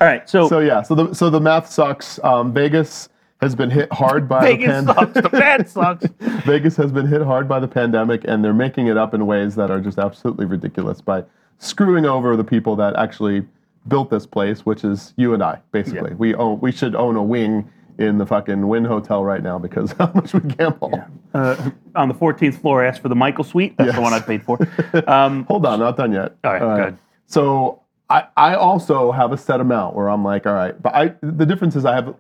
All 0.01 0.07
right, 0.07 0.29
so, 0.29 0.49
So 0.49 0.61
yeah, 0.61 0.83
so 0.83 0.95
the 0.95 1.15
so 1.15 1.31
the 1.31 1.41
math 1.41 1.71
sucks. 1.71 2.19
Um, 2.23 2.53
Vegas 2.53 3.09
has 3.41 3.55
been 3.55 3.71
hit 3.71 3.93
hard 3.93 4.29
by 4.29 4.41
Vegas 4.41 4.85
the 4.85 4.95
sucks. 4.95 5.13
The 5.15 5.29
bad 5.29 5.69
sucks. 5.69 6.07
Vegas 6.45 6.77
has 6.77 6.91
been 6.93 7.07
hit 7.07 7.23
hard 7.23 7.49
by 7.49 7.61
the 7.61 7.69
pandemic, 7.69 8.23
and 8.27 8.45
they're 8.45 8.55
making 8.55 8.87
it 8.87 8.97
up 8.97 9.15
in 9.15 9.27
ways 9.27 9.55
that 9.57 9.71
are 9.71 9.81
just 9.81 9.99
absolutely 9.99 10.47
ridiculous 10.47 11.01
by 11.01 11.25
screwing 11.59 12.07
over 12.07 12.37
the 12.37 12.45
people 12.45 12.77
that 12.77 12.97
actually 12.97 13.47
built 13.89 14.11
this 14.11 14.27
place, 14.27 14.67
which 14.67 14.85
is 14.85 15.15
you 15.17 15.35
and 15.35 15.43
I. 15.43 15.61
Basically, 15.73 16.15
we 16.15 16.35
own 16.35 16.61
we 16.61 16.73
should 16.73 16.95
own 16.95 17.17
a 17.17 17.23
wing 17.23 17.71
in 17.99 18.19
the 18.19 18.27
fucking 18.27 18.69
Wynn 18.69 18.85
Hotel 18.85 19.25
right 19.25 19.43
now 19.43 19.59
because 19.59 19.93
how 19.99 20.11
much 20.15 20.35
we 20.35 20.41
gamble. 20.41 21.03
Uh, 21.33 21.71
on 21.95 22.09
the 22.09 22.15
14th 22.15 22.61
floor, 22.61 22.85
I 22.85 22.89
asked 22.89 23.01
for 23.01 23.09
the 23.09 23.15
Michael 23.15 23.45
Suite. 23.45 23.77
That's 23.77 23.95
the 23.95 24.01
one 24.01 24.13
I 24.13 24.21
paid 24.21 24.45
for. 24.45 24.59
Um, 25.07 25.45
Hold 25.45 25.67
on, 25.67 25.79
not 25.79 25.97
done 25.97 26.13
yet. 26.13 26.37
All 26.45 26.53
right, 26.53 26.87
good. 26.87 26.99
So 27.27 27.83
I, 28.09 28.25
I 28.37 28.55
also 28.55 29.11
have 29.13 29.33
a 29.33 29.37
set 29.37 29.61
amount 29.61 29.97
where 29.97 30.09
I'm 30.09 30.23
like, 30.25 30.47
all 30.47 30.55
right, 30.55 30.81
but 30.81 30.95
I 30.95 31.15
the 31.23 31.45
difference 31.47 31.75
is 31.77 31.85
I 31.85 31.95
have, 31.95 32.15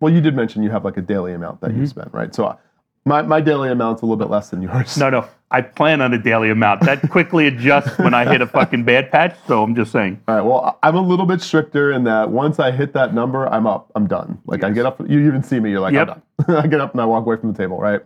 well, 0.00 0.12
you 0.12 0.20
did 0.20 0.36
mention 0.36 0.62
you 0.62 0.70
have 0.70 0.84
like 0.84 0.96
a 0.96 1.02
daily 1.02 1.32
amount 1.34 1.60
that 1.62 1.70
Mm-hmm. 1.70 1.80
you 1.80 1.86
spend, 1.86 2.10
right? 2.12 2.34
So 2.34 2.46
I, 2.46 2.56
my 3.04 3.22
my 3.22 3.40
daily 3.40 3.68
amount's 3.70 4.02
a 4.02 4.06
little 4.06 4.16
bit 4.16 4.30
less 4.30 4.50
than 4.50 4.62
yours. 4.62 4.96
no, 4.96 5.10
no, 5.10 5.26
I 5.50 5.62
plan 5.62 6.00
on 6.00 6.14
a 6.14 6.18
daily 6.18 6.50
amount. 6.50 6.82
That 6.82 7.02
quickly 7.10 7.48
adjusts 7.48 7.98
when 7.98 8.14
I 8.14 8.24
hit 8.24 8.40
a 8.40 8.46
fucking 8.46 8.84
bad 8.84 9.10
patch. 9.10 9.34
So 9.48 9.64
I'm 9.64 9.74
just 9.74 9.90
saying. 9.90 10.20
All 10.28 10.36
right. 10.36 10.42
Well, 10.44 10.78
I'm 10.84 10.94
a 10.94 11.00
little 11.02 11.26
bit 11.26 11.40
stricter 11.40 11.90
in 11.90 12.04
that 12.04 12.30
once 12.30 12.60
I 12.60 12.70
hit 12.70 12.92
that 12.92 13.12
number, 13.12 13.48
I'm 13.48 13.66
up. 13.66 13.90
I'm 13.96 14.06
done. 14.06 14.38
Like 14.46 14.62
I 14.62 14.70
get 14.70 14.86
up. 14.86 15.00
You 15.10 15.26
even 15.26 15.42
see 15.42 15.58
me. 15.58 15.70
You're 15.70 15.80
like, 15.80 15.94
Yep. 15.94 16.08
I'm 16.08 16.46
done. 16.46 16.56
I 16.64 16.66
get 16.68 16.80
up 16.80 16.92
and 16.92 17.00
I 17.00 17.04
walk 17.04 17.26
away 17.26 17.36
from 17.36 17.52
the 17.52 17.58
table, 17.58 17.78
right? 17.78 18.02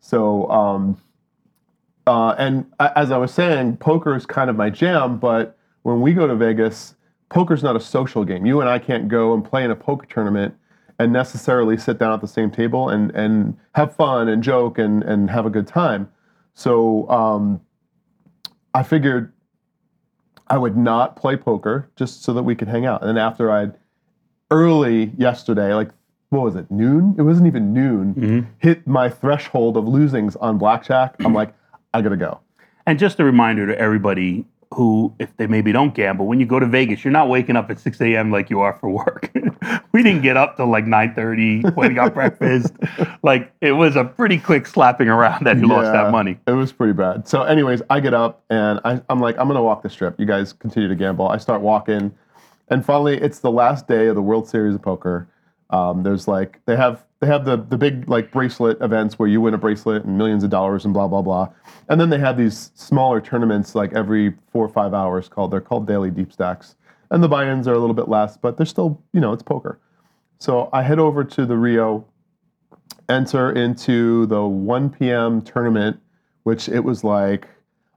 So, 0.00 0.50
um, 0.50 0.98
uh, 2.06 2.34
and 2.38 2.64
as 2.80 3.10
I 3.12 3.18
was 3.18 3.32
saying, 3.34 3.76
poker 3.76 4.16
is 4.16 4.24
kind 4.24 4.48
of 4.48 4.56
my 4.56 4.70
jam. 4.70 5.18
But 5.18 5.58
when 5.82 6.00
we 6.00 6.12
go 6.12 6.26
to 6.26 6.34
Vegas, 6.34 6.94
poker's 7.28 7.62
not 7.62 7.76
a 7.76 7.80
social 7.80 8.24
game. 8.24 8.46
You 8.46 8.60
and 8.60 8.68
I 8.68 8.78
can't 8.78 9.08
go 9.08 9.34
and 9.34 9.44
play 9.44 9.64
in 9.64 9.70
a 9.70 9.76
poker 9.76 10.06
tournament 10.06 10.54
and 10.98 11.12
necessarily 11.12 11.76
sit 11.76 11.98
down 11.98 12.12
at 12.12 12.20
the 12.20 12.28
same 12.28 12.50
table 12.50 12.88
and 12.88 13.10
and 13.12 13.56
have 13.74 13.94
fun 13.94 14.28
and 14.28 14.42
joke 14.42 14.78
and 14.78 15.02
and 15.02 15.30
have 15.30 15.46
a 15.46 15.50
good 15.50 15.66
time. 15.66 16.08
So 16.54 17.08
um, 17.08 17.60
I 18.74 18.82
figured 18.82 19.32
I 20.48 20.58
would 20.58 20.76
not 20.76 21.16
play 21.16 21.36
poker 21.36 21.90
just 21.96 22.22
so 22.22 22.32
that 22.34 22.42
we 22.42 22.54
could 22.54 22.68
hang 22.68 22.84
out. 22.86 23.00
And 23.00 23.08
then 23.08 23.18
after 23.18 23.50
I'd 23.50 23.74
early 24.50 25.12
yesterday, 25.16 25.74
like 25.74 25.90
what 26.28 26.42
was 26.42 26.56
it, 26.56 26.70
noon? 26.70 27.14
It 27.18 27.22
wasn't 27.22 27.46
even 27.46 27.74
noon. 27.74 28.14
Hit 28.58 28.86
my 28.86 29.10
threshold 29.10 29.76
of 29.76 29.84
losings 29.84 30.34
on 30.40 30.56
blackjack. 30.56 31.14
I'm 31.20 31.34
like, 31.40 31.54
I 31.92 32.00
gotta 32.00 32.16
go. 32.16 32.40
And 32.86 32.98
just 32.98 33.20
a 33.20 33.24
reminder 33.24 33.66
to 33.66 33.78
everybody 33.78 34.46
who, 34.72 35.14
if 35.18 35.36
they 35.36 35.46
maybe 35.46 35.72
don't 35.72 35.94
gamble, 35.94 36.26
when 36.26 36.40
you 36.40 36.46
go 36.46 36.58
to 36.58 36.66
Vegas, 36.66 37.04
you're 37.04 37.12
not 37.12 37.28
waking 37.28 37.56
up 37.56 37.70
at 37.70 37.78
6 37.78 38.00
a.m. 38.00 38.30
like 38.30 38.50
you 38.50 38.60
are 38.60 38.74
for 38.80 38.90
work. 38.90 39.30
we 39.92 40.02
didn't 40.02 40.22
get 40.22 40.36
up 40.36 40.56
till 40.56 40.66
like 40.66 40.84
9:30 40.84 41.76
when 41.76 41.88
we 41.88 41.94
got 41.94 42.14
breakfast. 42.14 42.72
Like 43.22 43.52
it 43.60 43.72
was 43.72 43.96
a 43.96 44.04
pretty 44.04 44.38
quick 44.38 44.66
slapping 44.66 45.08
around 45.08 45.46
that 45.46 45.56
he 45.56 45.64
lost 45.64 45.92
that 45.92 46.10
money. 46.10 46.38
It 46.46 46.52
was 46.52 46.72
pretty 46.72 46.94
bad. 46.94 47.28
So, 47.28 47.42
anyways, 47.42 47.82
I 47.90 48.00
get 48.00 48.14
up 48.14 48.42
and 48.50 48.80
I, 48.84 49.00
I'm 49.08 49.20
like, 49.20 49.38
I'm 49.38 49.46
gonna 49.46 49.62
walk 49.62 49.82
the 49.82 49.90
strip. 49.90 50.18
You 50.18 50.26
guys 50.26 50.52
continue 50.52 50.88
to 50.88 50.96
gamble. 50.96 51.28
I 51.28 51.36
start 51.36 51.60
walking, 51.60 52.12
and 52.68 52.84
finally, 52.84 53.18
it's 53.18 53.40
the 53.40 53.50
last 53.50 53.86
day 53.86 54.06
of 54.06 54.14
the 54.14 54.22
World 54.22 54.48
Series 54.48 54.74
of 54.74 54.82
Poker. 54.82 55.28
Um, 55.70 56.02
there's 56.02 56.28
like 56.28 56.60
they 56.66 56.76
have 56.76 57.04
they 57.22 57.28
have 57.28 57.44
the 57.44 57.56
the 57.56 57.78
big 57.78 58.08
like 58.08 58.32
bracelet 58.32 58.80
events 58.80 59.16
where 59.16 59.28
you 59.28 59.40
win 59.40 59.54
a 59.54 59.58
bracelet 59.58 60.04
and 60.04 60.18
millions 60.18 60.42
of 60.42 60.50
dollars 60.50 60.84
and 60.84 60.92
blah 60.92 61.06
blah 61.06 61.22
blah, 61.22 61.48
and 61.88 62.00
then 62.00 62.10
they 62.10 62.18
have 62.18 62.36
these 62.36 62.72
smaller 62.74 63.20
tournaments 63.20 63.76
like 63.76 63.92
every 63.92 64.34
four 64.50 64.64
or 64.64 64.68
five 64.68 64.92
hours 64.92 65.28
called 65.28 65.52
they're 65.52 65.60
called 65.60 65.86
daily 65.86 66.10
deep 66.10 66.32
stacks, 66.32 66.74
and 67.12 67.22
the 67.22 67.28
buy-ins 67.28 67.68
are 67.68 67.74
a 67.74 67.78
little 67.78 67.94
bit 67.94 68.08
less, 68.08 68.36
but 68.36 68.56
they're 68.56 68.66
still 68.66 69.00
you 69.12 69.20
know 69.20 69.32
it's 69.32 69.42
poker. 69.44 69.78
So 70.40 70.68
I 70.72 70.82
head 70.82 70.98
over 70.98 71.22
to 71.22 71.46
the 71.46 71.56
Rio 71.56 72.04
enter 73.08 73.52
into 73.52 74.26
the 74.26 74.42
1 74.44 74.90
p.m. 74.90 75.42
tournament, 75.42 76.00
which 76.42 76.68
it 76.68 76.80
was 76.80 77.04
like 77.04 77.46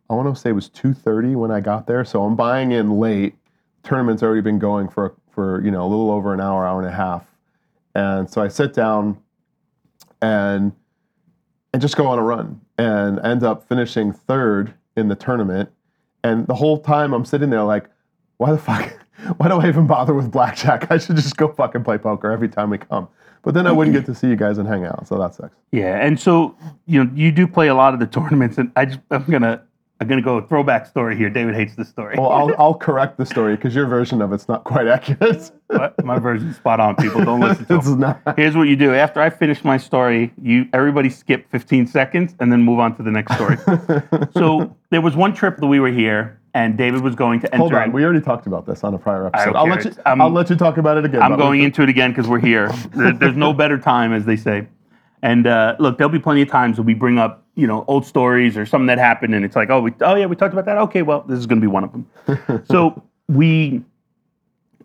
I 0.07 0.13
want 0.13 0.35
to 0.35 0.39
say 0.39 0.51
it 0.51 0.53
was 0.53 0.69
2:30 0.69 1.35
when 1.35 1.49
I 1.49 1.61
got 1.61 1.87
there. 1.87 2.05
So 2.05 2.23
I'm 2.23 2.35
buying 2.35 2.73
in 2.73 2.99
late. 2.99 3.33
Tournament's 3.81 4.21
already 4.21 4.41
been 4.41 4.59
going 4.59 4.87
for 4.87 5.15
for 5.31 5.63
you 5.65 5.71
know 5.71 5.83
a 5.83 5.89
little 5.89 6.11
over 6.11 6.31
an 6.31 6.39
hour, 6.39 6.63
hour 6.67 6.79
and 6.79 6.87
a 6.87 6.95
half, 6.95 7.25
and 7.95 8.29
so 8.29 8.41
I 8.41 8.47
sit 8.49 8.73
down 8.73 9.17
and 10.21 10.71
and 11.73 11.81
just 11.81 11.97
go 11.97 12.07
on 12.07 12.19
a 12.19 12.23
run 12.23 12.61
and 12.77 13.19
end 13.19 13.43
up 13.43 13.67
finishing 13.67 14.13
third 14.13 14.73
in 14.95 15.07
the 15.07 15.15
tournament. 15.15 15.69
And 16.23 16.47
the 16.47 16.55
whole 16.55 16.79
time 16.79 17.13
I'm 17.13 17.25
sitting 17.25 17.49
there 17.49 17.63
like, 17.63 17.89
why 18.37 18.51
the 18.51 18.57
fuck? 18.57 18.93
Why 19.37 19.47
do 19.47 19.55
I 19.55 19.69
even 19.69 19.87
bother 19.87 20.13
with 20.13 20.29
blackjack? 20.29 20.91
I 20.91 20.97
should 20.97 21.15
just 21.15 21.37
go 21.37 21.47
fucking 21.47 21.85
play 21.85 21.97
poker 21.97 22.31
every 22.31 22.49
time 22.49 22.69
we 22.69 22.77
come. 22.77 23.07
But 23.43 23.53
then 23.53 23.65
I 23.65 23.71
wouldn't 23.71 23.95
get 23.95 24.05
to 24.07 24.13
see 24.13 24.27
you 24.27 24.35
guys 24.35 24.57
and 24.57 24.67
hang 24.67 24.83
out, 24.83 25.07
so 25.07 25.17
that 25.17 25.33
sucks. 25.33 25.55
Yeah, 25.71 26.05
and 26.05 26.19
so 26.19 26.55
you 26.85 27.01
know 27.01 27.09
you 27.15 27.31
do 27.31 27.47
play 27.47 27.69
a 27.69 27.75
lot 27.75 27.93
of 27.93 28.01
the 28.01 28.07
tournaments, 28.19 28.57
and 28.57 28.71
I 28.75 28.85
just 28.85 28.99
I'm 29.11 29.23
gonna 29.23 29.63
I'm 30.01 30.07
gonna 30.09 30.21
go 30.21 30.41
throwback 30.41 30.85
story 30.87 31.15
here. 31.15 31.29
David 31.29 31.55
hates 31.55 31.75
this 31.75 31.87
story. 31.87 32.15
Well, 32.17 32.29
I'll, 32.29 32.53
I'll 32.59 32.73
correct 32.73 33.17
the 33.17 33.25
story 33.25 33.55
because 33.55 33.73
your 33.73 33.85
version 33.85 34.21
of 34.21 34.33
it's 34.33 34.47
not 34.49 34.65
quite 34.65 34.87
accurate. 34.87 35.51
But 35.69 36.03
my 36.03 36.19
version's 36.19 36.57
spot 36.57 36.79
on. 36.81 36.95
People 36.97 37.23
don't 37.23 37.39
listen 37.39 37.65
to 37.65 37.75
it's 37.77 37.87
it. 37.87 37.97
not. 37.97 38.21
Here's 38.35 38.57
what 38.57 38.67
you 38.67 38.75
do. 38.75 38.93
After 38.93 39.21
I 39.21 39.29
finish 39.29 39.63
my 39.63 39.77
story, 39.77 40.33
you 40.41 40.67
everybody 40.73 41.09
skip 41.09 41.49
15 41.49 41.87
seconds 41.87 42.35
and 42.41 42.51
then 42.51 42.61
move 42.61 42.79
on 42.79 42.95
to 42.97 43.03
the 43.03 43.11
next 43.11 43.35
story. 43.35 43.57
so 44.33 44.75
there 44.89 45.01
was 45.01 45.15
one 45.15 45.33
trip 45.33 45.57
that 45.57 45.67
we 45.67 45.79
were 45.79 45.91
here, 45.91 46.39
and 46.53 46.77
David 46.77 47.01
was 47.01 47.15
going 47.15 47.39
to 47.39 47.47
enter. 47.53 47.57
Hold 47.59 47.73
on, 47.73 47.91
we 47.93 48.03
already 48.03 48.21
talked 48.21 48.47
about 48.47 48.65
this 48.65 48.83
on 48.83 48.93
a 48.93 48.97
prior 48.97 49.27
episode. 49.27 49.55
I'll 49.55 49.65
let 49.67 49.85
you. 49.85 49.91
It's- 49.91 50.03
I'm- 50.05 50.21
I'll 50.21 50.29
let 50.29 50.49
you 50.49 50.57
talk 50.57 50.77
about 50.77 50.97
it 50.97 51.05
again. 51.05 51.21
I'm 51.21 51.37
going 51.37 51.63
into 51.63 51.81
it 51.83 51.89
again 51.89 52.11
because 52.11 52.27
we're 52.27 52.39
here. 52.39 52.67
There- 52.93 53.13
There's 53.13 53.37
no 53.37 53.53
better 53.53 53.77
time, 53.77 54.11
as 54.11 54.25
they 54.25 54.35
say. 54.35 54.67
And 55.21 55.47
uh, 55.47 55.75
look, 55.79 55.97
there'll 55.97 56.11
be 56.11 56.19
plenty 56.19 56.41
of 56.41 56.49
times 56.49 56.77
when 56.77 56.85
we 56.85 56.93
bring 56.93 57.17
up, 57.17 57.45
you 57.55 57.65
know, 57.67 57.85
old 57.87 58.05
stories 58.05 58.57
or 58.57 58.65
something 58.65 58.87
that 58.87 58.97
happened, 58.97 59.33
and 59.33 59.45
it's 59.45 59.55
like, 59.55 59.69
oh, 59.69 59.81
we, 59.81 59.93
oh 60.01 60.15
yeah, 60.15 60.25
we 60.25 60.35
talked 60.35 60.53
about 60.53 60.65
that. 60.65 60.77
Okay, 60.77 61.01
well, 61.01 61.21
this 61.27 61.39
is 61.39 61.45
going 61.45 61.59
to 61.59 61.65
be 61.65 61.71
one 61.71 61.83
of 61.83 61.91
them. 61.91 62.63
so 62.69 63.01
we 63.27 63.83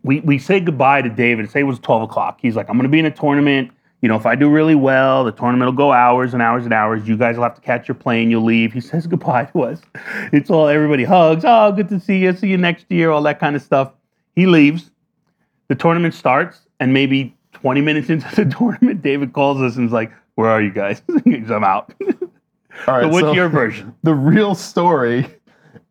we 0.03 0.21
we 0.21 0.39
say 0.39 0.61
goodbye 0.61 1.03
to 1.03 1.11
David. 1.11 1.51
Say 1.51 1.61
it 1.61 1.65
was 1.65 1.79
12 1.79 2.03
o'clock. 2.03 2.39
He's 2.41 2.57
like, 2.57 2.69
I'm 2.69 2.77
going 2.77 2.85
to 2.85 2.91
be 2.91 2.99
in 2.99 3.07
a 3.07 3.11
tournament. 3.11 3.73
You 4.03 4.09
know, 4.09 4.17
if 4.17 4.25
I 4.25 4.35
do 4.35 4.49
really 4.49 4.75
well, 4.75 5.25
the 5.25 5.33
tournament 5.33 5.71
will 5.71 5.77
go 5.77 5.93
hours 5.93 6.33
and 6.33 6.43
hours 6.43 6.65
and 6.65 6.73
hours. 6.73 7.07
You 7.07 7.19
guys 7.19 7.37
will 7.37 7.43
have 7.43 7.55
to 7.57 7.61
catch 7.61 7.87
your 7.87 7.97
plane. 7.97 8.31
You'll 8.31 8.45
leave. 8.45 8.73
He 8.73 8.81
says 8.81 9.07
goodbye 9.07 9.45
to 9.47 9.63
us. 9.63 9.81
It's 10.33 10.49
all 10.49 10.69
everybody 10.69 11.05
hugs. 11.05 11.45
Oh, 11.47 11.73
good 11.73 11.89
to 11.91 12.01
see 12.01 12.19
you. 12.19 12.35
See 12.35 12.49
you 12.49 12.57
next 12.57 12.87
year. 12.89 13.11
All 13.11 13.23
that 13.23 13.39
kind 13.39 13.57
of 13.57 13.63
stuff. 13.63 13.93
He 14.35 14.47
leaves 14.47 14.91
the 15.69 15.75
tournament 15.75 16.15
starts, 16.15 16.63
and 16.81 16.93
maybe 16.93 17.37
20 17.52 17.80
minutes 17.80 18.09
into 18.11 18.35
the 18.35 18.45
tournament, 18.57 19.02
David 19.02 19.33
calls 19.33 19.61
us 19.61 19.76
and 19.76 19.87
is 19.87 19.92
like, 19.92 20.12
Where 20.35 20.49
are 20.50 20.62
you 20.62 20.71
guys? 20.71 21.02
He's, 21.25 21.50
I'm 21.50 21.64
out. 21.64 21.92
All 22.87 22.95
right, 22.95 23.02
So 23.02 23.09
what's 23.09 23.21
so- 23.26 23.33
your 23.33 23.49
version? 23.49 23.95
the 24.02 24.14
real 24.14 24.54
story 24.54 25.26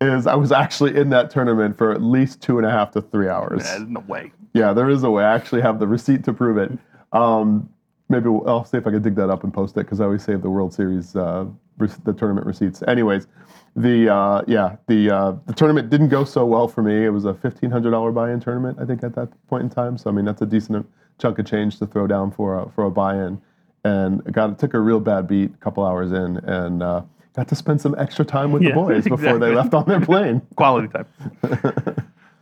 is 0.02 0.28
I 0.28 0.36
was 0.36 0.52
actually 0.52 0.96
in 0.98 1.10
that 1.10 1.30
tournament 1.30 1.78
for 1.78 1.92
at 1.92 2.02
least 2.02 2.42
two 2.42 2.58
and 2.58 2.66
a 2.66 2.72
half 2.72 2.92
to 2.92 3.02
three 3.02 3.28
hours. 3.28 3.66
Uh, 3.66 3.84
no 3.88 4.00
way. 4.02 4.32
Yeah, 4.54 4.72
there 4.74 4.90
is 4.90 5.04
a 5.04 5.12
way. 5.12 5.24
I 5.26 5.36
actually 5.36 5.62
have 5.62 5.80
the 5.80 5.88
receipt 5.88 6.24
to 6.24 6.34
prove 6.34 6.58
it. 6.58 6.72
Um, 7.12 7.70
maybe 8.08 8.30
we'll, 8.30 8.48
I'll 8.50 8.64
see 8.66 8.78
if 8.78 8.88
I 8.88 8.92
can 8.92 9.02
dig 9.02 9.16
that 9.16 9.30
up 9.30 9.44
and 9.44 9.54
post 9.54 9.76
it 9.76 9.82
because 9.82 10.00
I 10.00 10.06
always 10.06 10.24
save 10.24 10.42
the 10.42 10.50
World 10.50 10.74
Series, 10.74 11.16
uh, 11.18 11.46
the 11.78 12.14
tournament 12.14 12.48
receipts. 12.48 12.82
Anyways, 12.88 13.28
the 13.76 14.14
uh, 14.14 14.42
yeah 14.48 14.76
the 14.88 15.10
uh, 15.10 15.36
the 15.46 15.54
tournament 15.54 15.90
didn't 15.90 16.10
go 16.10 16.24
so 16.24 16.46
well 16.46 16.68
for 16.68 16.82
me. 16.82 17.06
It 17.06 17.10
was 17.10 17.26
a 17.26 17.34
fifteen 17.34 17.72
hundred 17.72 17.92
dollar 17.92 18.12
buy-in 18.12 18.40
tournament, 18.40 18.78
I 18.80 18.86
think, 18.86 19.04
at 19.04 19.16
that 19.16 19.30
point 19.48 19.64
in 19.64 19.70
time. 19.70 19.98
So 19.98 20.10
I 20.10 20.14
mean, 20.14 20.26
that's 20.26 20.42
a 20.42 20.46
decent 20.46 20.88
chunk 21.20 21.40
of 21.40 21.46
change 21.46 21.80
to 21.80 21.86
throw 21.86 22.08
down 22.08 22.32
for 22.32 22.60
a, 22.60 22.70
for 22.72 22.86
a 22.86 22.92
buy-in. 22.92 23.42
And 23.84 24.22
it 24.26 24.34
got 24.34 24.58
took 24.60 24.74
a 24.74 24.80
real 24.80 25.00
bad 25.00 25.28
beat 25.28 25.52
a 25.54 25.58
couple 25.58 25.86
hours 25.86 26.12
in, 26.12 26.38
and 26.38 26.84
uh, 26.84 27.02
got 27.36 27.48
to 27.48 27.56
spend 27.56 27.80
some 27.80 27.96
extra 27.98 28.26
time 28.26 28.52
with 28.52 28.62
Yeah, 28.62 28.70
the 28.70 28.76
boys 28.76 29.04
before 29.06 29.40
they 29.40 29.54
left 29.54 29.74
on 29.74 29.88
their 29.88 30.02
plane. 30.02 30.42
Quality 30.56 30.90
time. 30.90 31.06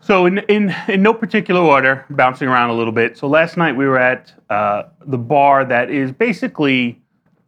so 0.01 0.25
in, 0.25 0.39
in 0.49 0.73
in 0.87 1.03
no 1.03 1.13
particular 1.13 1.61
order, 1.61 2.05
bouncing 2.09 2.47
around 2.47 2.71
a 2.71 2.73
little 2.73 2.93
bit. 2.93 3.17
So 3.17 3.27
last 3.27 3.57
night 3.57 3.75
we 3.75 3.85
were 3.85 3.99
at 3.99 4.33
uh, 4.49 4.83
the 5.05 5.17
bar 5.17 5.65
that 5.65 5.91
is 5.91 6.11
basically 6.11 6.99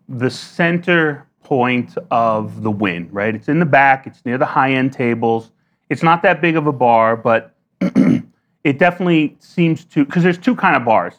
the 0.08 0.30
center 0.30 1.26
point 1.50 1.98
of 2.12 2.62
the 2.62 2.72
Wynn. 2.72 3.10
Right, 3.12 3.34
it's 3.34 3.50
in 3.50 3.60
the 3.60 3.66
back. 3.66 4.06
It's 4.08 4.24
near 4.24 4.38
the 4.38 4.46
high 4.46 4.72
end 4.72 4.94
tables. 4.94 5.52
It's 5.90 6.04
not 6.04 6.22
that 6.22 6.40
big 6.40 6.56
of 6.56 6.68
a 6.68 6.72
bar, 6.72 7.18
but 7.18 7.56
it 7.82 8.78
definitely 8.78 9.36
seems 9.40 9.84
to 9.86 10.06
because 10.06 10.24
there's 10.24 10.38
two 10.38 10.56
kind 10.56 10.76
of 10.76 10.86
bars 10.86 11.16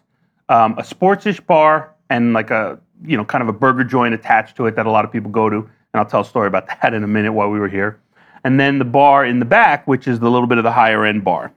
um, 0.50 0.72
a 0.78 0.82
sportsish 0.82 1.44
bar 1.46 1.94
and 2.10 2.34
like 2.34 2.50
a 2.50 2.78
you 3.04 3.16
know 3.16 3.24
kind 3.24 3.40
of 3.40 3.48
a 3.48 3.52
burger 3.52 3.84
joint 3.84 4.12
attached 4.12 4.56
to 4.56 4.66
it 4.66 4.76
that 4.76 4.84
a 4.84 4.90
lot 4.90 5.04
of 5.04 5.12
people 5.12 5.30
go 5.30 5.48
to 5.48 5.56
and 5.56 5.70
i'll 5.94 6.04
tell 6.04 6.20
a 6.20 6.24
story 6.24 6.46
about 6.46 6.66
that 6.82 6.92
in 6.92 7.02
a 7.02 7.08
minute 7.08 7.32
while 7.32 7.48
we 7.48 7.58
were 7.58 7.68
here 7.68 7.98
and 8.44 8.60
then 8.60 8.78
the 8.78 8.84
bar 8.84 9.24
in 9.24 9.38
the 9.38 9.44
back 9.44 9.86
which 9.86 10.06
is 10.06 10.20
the 10.20 10.30
little 10.30 10.48
bit 10.48 10.58
of 10.58 10.64
the 10.64 10.72
higher 10.72 11.06
end 11.06 11.24
bar 11.24 11.52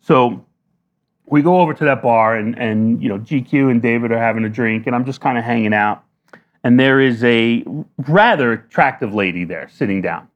so 0.00 0.44
we 1.26 1.42
go 1.42 1.60
over 1.60 1.72
to 1.74 1.84
that 1.84 2.02
bar 2.02 2.36
and 2.36 2.58
and 2.58 3.00
you 3.02 3.08
know 3.08 3.18
gq 3.18 3.70
and 3.70 3.82
david 3.82 4.10
are 4.10 4.18
having 4.18 4.44
a 4.44 4.48
drink 4.48 4.86
and 4.86 4.96
i'm 4.96 5.04
just 5.04 5.20
kind 5.20 5.38
of 5.38 5.44
hanging 5.44 5.74
out 5.74 6.02
and 6.62 6.78
there 6.78 7.00
is 7.00 7.24
a 7.24 7.64
rather 7.98 8.52
attractive 8.52 9.14
lady 9.14 9.44
there 9.44 9.68
sitting 9.72 10.00
down 10.00 10.28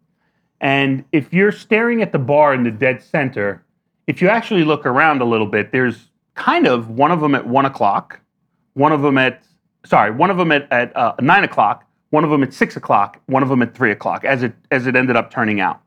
and 0.60 1.04
if 1.12 1.32
you're 1.32 1.52
staring 1.52 2.02
at 2.02 2.12
the 2.12 2.18
bar 2.18 2.54
in 2.54 2.64
the 2.64 2.70
dead 2.70 3.02
center 3.02 3.64
if 4.06 4.20
you 4.20 4.28
actually 4.28 4.64
look 4.64 4.86
around 4.86 5.22
a 5.22 5.24
little 5.24 5.46
bit, 5.46 5.72
there's 5.72 6.10
kind 6.34 6.66
of 6.66 6.90
one 6.90 7.10
of 7.10 7.20
them 7.20 7.34
at 7.34 7.46
one 7.46 7.64
o'clock, 7.64 8.20
one 8.74 8.92
of 8.92 9.02
them 9.02 9.18
at 9.18 9.44
sorry, 9.84 10.10
one 10.10 10.30
of 10.30 10.36
them 10.36 10.52
at, 10.52 10.70
at 10.72 10.96
uh, 10.96 11.14
nine 11.20 11.44
o'clock, 11.44 11.84
one 12.10 12.24
of 12.24 12.30
them 12.30 12.42
at 12.42 12.52
six 12.52 12.76
o'clock, 12.76 13.20
one 13.26 13.42
of 13.42 13.48
them 13.48 13.62
at 13.62 13.74
three 13.74 13.90
o'clock, 13.90 14.24
as 14.24 14.42
it 14.42 14.52
as 14.70 14.86
it 14.86 14.96
ended 14.96 15.16
up 15.16 15.30
turning 15.30 15.60
out. 15.60 15.80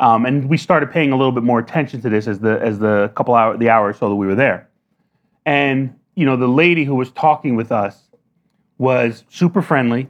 Um, 0.00 0.26
and 0.26 0.48
we 0.48 0.56
started 0.56 0.90
paying 0.90 1.12
a 1.12 1.16
little 1.16 1.32
bit 1.32 1.44
more 1.44 1.60
attention 1.60 2.00
to 2.02 2.08
this 2.08 2.26
as 2.26 2.40
the 2.40 2.60
as 2.60 2.78
the 2.78 3.12
couple 3.14 3.34
hour 3.34 3.56
the 3.56 3.70
hour 3.70 3.88
or 3.88 3.94
so 3.94 4.08
that 4.08 4.16
we 4.16 4.26
were 4.26 4.34
there. 4.34 4.68
And 5.46 5.98
you 6.16 6.26
know, 6.26 6.36
the 6.36 6.48
lady 6.48 6.84
who 6.84 6.94
was 6.94 7.10
talking 7.10 7.56
with 7.56 7.70
us 7.70 8.03
was 8.78 9.24
super 9.28 9.62
friendly. 9.62 10.08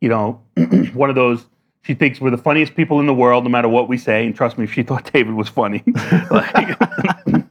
You 0.00 0.08
know, 0.08 0.42
one 0.94 1.08
of 1.10 1.16
those. 1.16 1.46
She 1.82 1.94
thinks 1.94 2.20
we're 2.20 2.30
the 2.30 2.36
funniest 2.38 2.74
people 2.74 3.00
in 3.00 3.06
the 3.06 3.14
world, 3.14 3.42
no 3.44 3.50
matter 3.50 3.68
what 3.68 3.88
we 3.88 3.96
say. 3.96 4.26
And 4.26 4.36
trust 4.36 4.58
me, 4.58 4.66
she 4.66 4.82
thought 4.88 5.10
David 5.12 5.34
was 5.34 5.48
funny. 5.48 5.82
Like- 6.30 6.78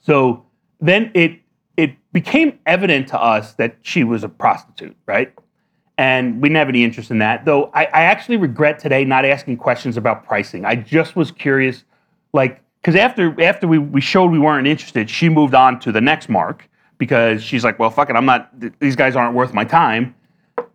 so 0.00 0.44
then 0.80 1.10
it 1.14 1.38
it 1.76 1.94
became 2.12 2.58
evident 2.66 3.08
to 3.08 3.20
us 3.20 3.54
that 3.54 3.76
she 3.82 4.04
was 4.04 4.24
a 4.24 4.28
prostitute, 4.28 4.96
right? 5.06 5.32
And 5.98 6.40
we 6.42 6.48
didn't 6.48 6.58
have 6.58 6.68
any 6.68 6.84
interest 6.84 7.10
in 7.10 7.18
that. 7.18 7.44
Though 7.44 7.70
I, 7.74 7.84
I 7.84 8.02
actually 8.02 8.36
regret 8.36 8.78
today 8.78 9.04
not 9.04 9.24
asking 9.24 9.58
questions 9.58 9.96
about 9.96 10.24
pricing. 10.24 10.64
I 10.64 10.74
just 10.76 11.16
was 11.16 11.30
curious, 11.30 11.84
like, 12.32 12.62
because 12.80 12.96
after 12.96 13.40
after 13.42 13.68
we, 13.68 13.78
we 13.78 14.00
showed 14.00 14.30
we 14.30 14.38
weren't 14.38 14.66
interested, 14.66 15.08
she 15.08 15.28
moved 15.28 15.54
on 15.54 15.78
to 15.80 15.92
the 15.92 16.00
next 16.00 16.28
mark 16.28 16.68
because 17.06 17.42
she's 17.42 17.64
like, 17.64 17.80
well, 17.80 17.90
fuck 17.90 18.08
it, 18.10 18.14
I'm 18.14 18.24
not. 18.24 18.60
th- 18.60 18.72
These 18.78 18.94
guys 18.94 19.16
aren't 19.16 19.34
worth 19.34 19.52
my 19.52 19.64
time. 19.64 20.14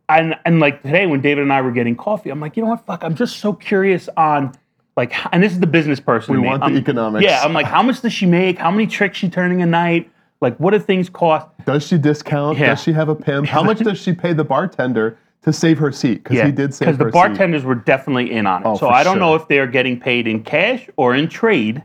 And 0.10 0.36
and 0.44 0.60
like 0.60 0.84
today 0.84 1.06
when 1.06 1.22
David 1.22 1.42
and 1.44 1.54
I 1.54 1.62
were 1.62 1.72
getting 1.72 1.96
coffee, 1.96 2.30
I'm 2.32 2.42
like, 2.42 2.58
you 2.58 2.64
know 2.64 2.70
what, 2.72 2.86
fuck, 2.86 3.02
I'm 3.06 3.16
just 3.16 3.38
so 3.38 3.54
curious 3.54 4.10
on. 4.18 4.52
Like, 4.98 5.14
h- 5.18 5.28
and 5.32 5.42
this 5.42 5.54
is 5.54 5.62
the 5.62 5.68
business 5.68 6.02
person. 6.02 6.34
We 6.34 6.40
in 6.40 6.44
me. 6.44 6.50
want 6.50 6.60
the 6.64 6.66
I'm- 6.66 6.76
economics. 6.78 7.24
Yeah, 7.24 7.42
I'm 7.44 7.54
like, 7.54 7.66
how 7.66 7.82
much 7.82 8.02
does 8.02 8.12
she 8.12 8.26
make? 8.26 8.58
How 8.58 8.72
many 8.72 8.88
tricks 8.88 9.18
she 9.18 9.30
turning 9.30 9.62
a 9.62 9.66
night? 9.66 10.12
Like, 10.42 10.58
what 10.58 10.72
do 10.72 10.80
things 10.80 11.10
cost? 11.10 11.48
Does 11.66 11.88
she 11.88 11.98
discount? 11.98 12.58
Yeah. 12.58 12.72
Does 12.72 12.82
she 12.84 12.92
have 12.92 13.08
a 13.08 13.16
pimp? 13.16 13.48
How 13.48 13.64
much 13.64 13.80
does 13.90 13.98
she 14.00 14.12
pay 14.12 14.34
the 14.34 14.44
bartender 14.44 15.18
to 15.44 15.54
save 15.54 15.78
her 15.78 15.94
seat? 15.94 16.26
Because 16.26 16.42
he 16.46 16.52
did 16.52 16.74
save 16.74 16.88
her 16.88 16.92
seat. 16.94 16.98
because 16.98 16.98
the 16.98 17.06
seat. 17.06 17.14
bartenders 17.14 17.64
were 17.64 17.76
definitely 17.76 18.32
in 18.34 18.46
on 18.48 18.64
it. 18.64 18.66
Oh, 18.68 18.74
so 18.76 18.88
for 18.88 18.92
I 18.94 19.04
don't 19.06 19.20
know 19.20 19.36
if 19.36 19.48
they're 19.48 19.68
getting 19.68 19.98
paid 19.98 20.28
in 20.28 20.44
cash 20.44 20.90
or 20.98 21.16
in 21.16 21.30
trade, 21.30 21.82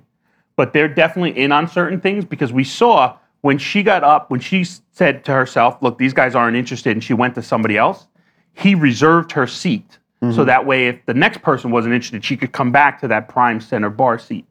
but 0.56 0.72
they're 0.72 0.88
definitely 0.88 1.38
in 1.38 1.52
on 1.52 1.68
certain 1.68 2.00
things 2.00 2.24
because 2.24 2.52
we 2.52 2.64
saw 2.64 3.16
when 3.42 3.58
she 3.58 3.82
got 3.82 4.02
up, 4.02 4.30
when 4.30 4.40
she 4.40 4.64
said 4.64 5.24
to 5.26 5.32
herself, 5.32 5.80
"Look, 5.82 5.98
these 5.98 6.14
guys 6.14 6.34
aren't 6.34 6.56
interested," 6.56 6.92
and 6.92 7.04
she 7.04 7.12
went 7.14 7.34
to 7.36 7.42
somebody 7.42 7.76
else. 7.76 8.06
He 8.54 8.74
reserved 8.74 9.32
her 9.32 9.46
seat 9.46 9.98
Mm-hmm. 10.22 10.36
so 10.36 10.44
that 10.44 10.66
way, 10.66 10.86
if 10.86 11.04
the 11.06 11.14
next 11.14 11.42
person 11.42 11.72
wasn't 11.72 11.94
interested, 11.94 12.24
she 12.24 12.36
could 12.36 12.52
come 12.52 12.70
back 12.70 13.00
to 13.00 13.08
that 13.08 13.28
prime 13.28 13.60
center 13.60 13.90
bar 13.90 14.20
seat. 14.20 14.46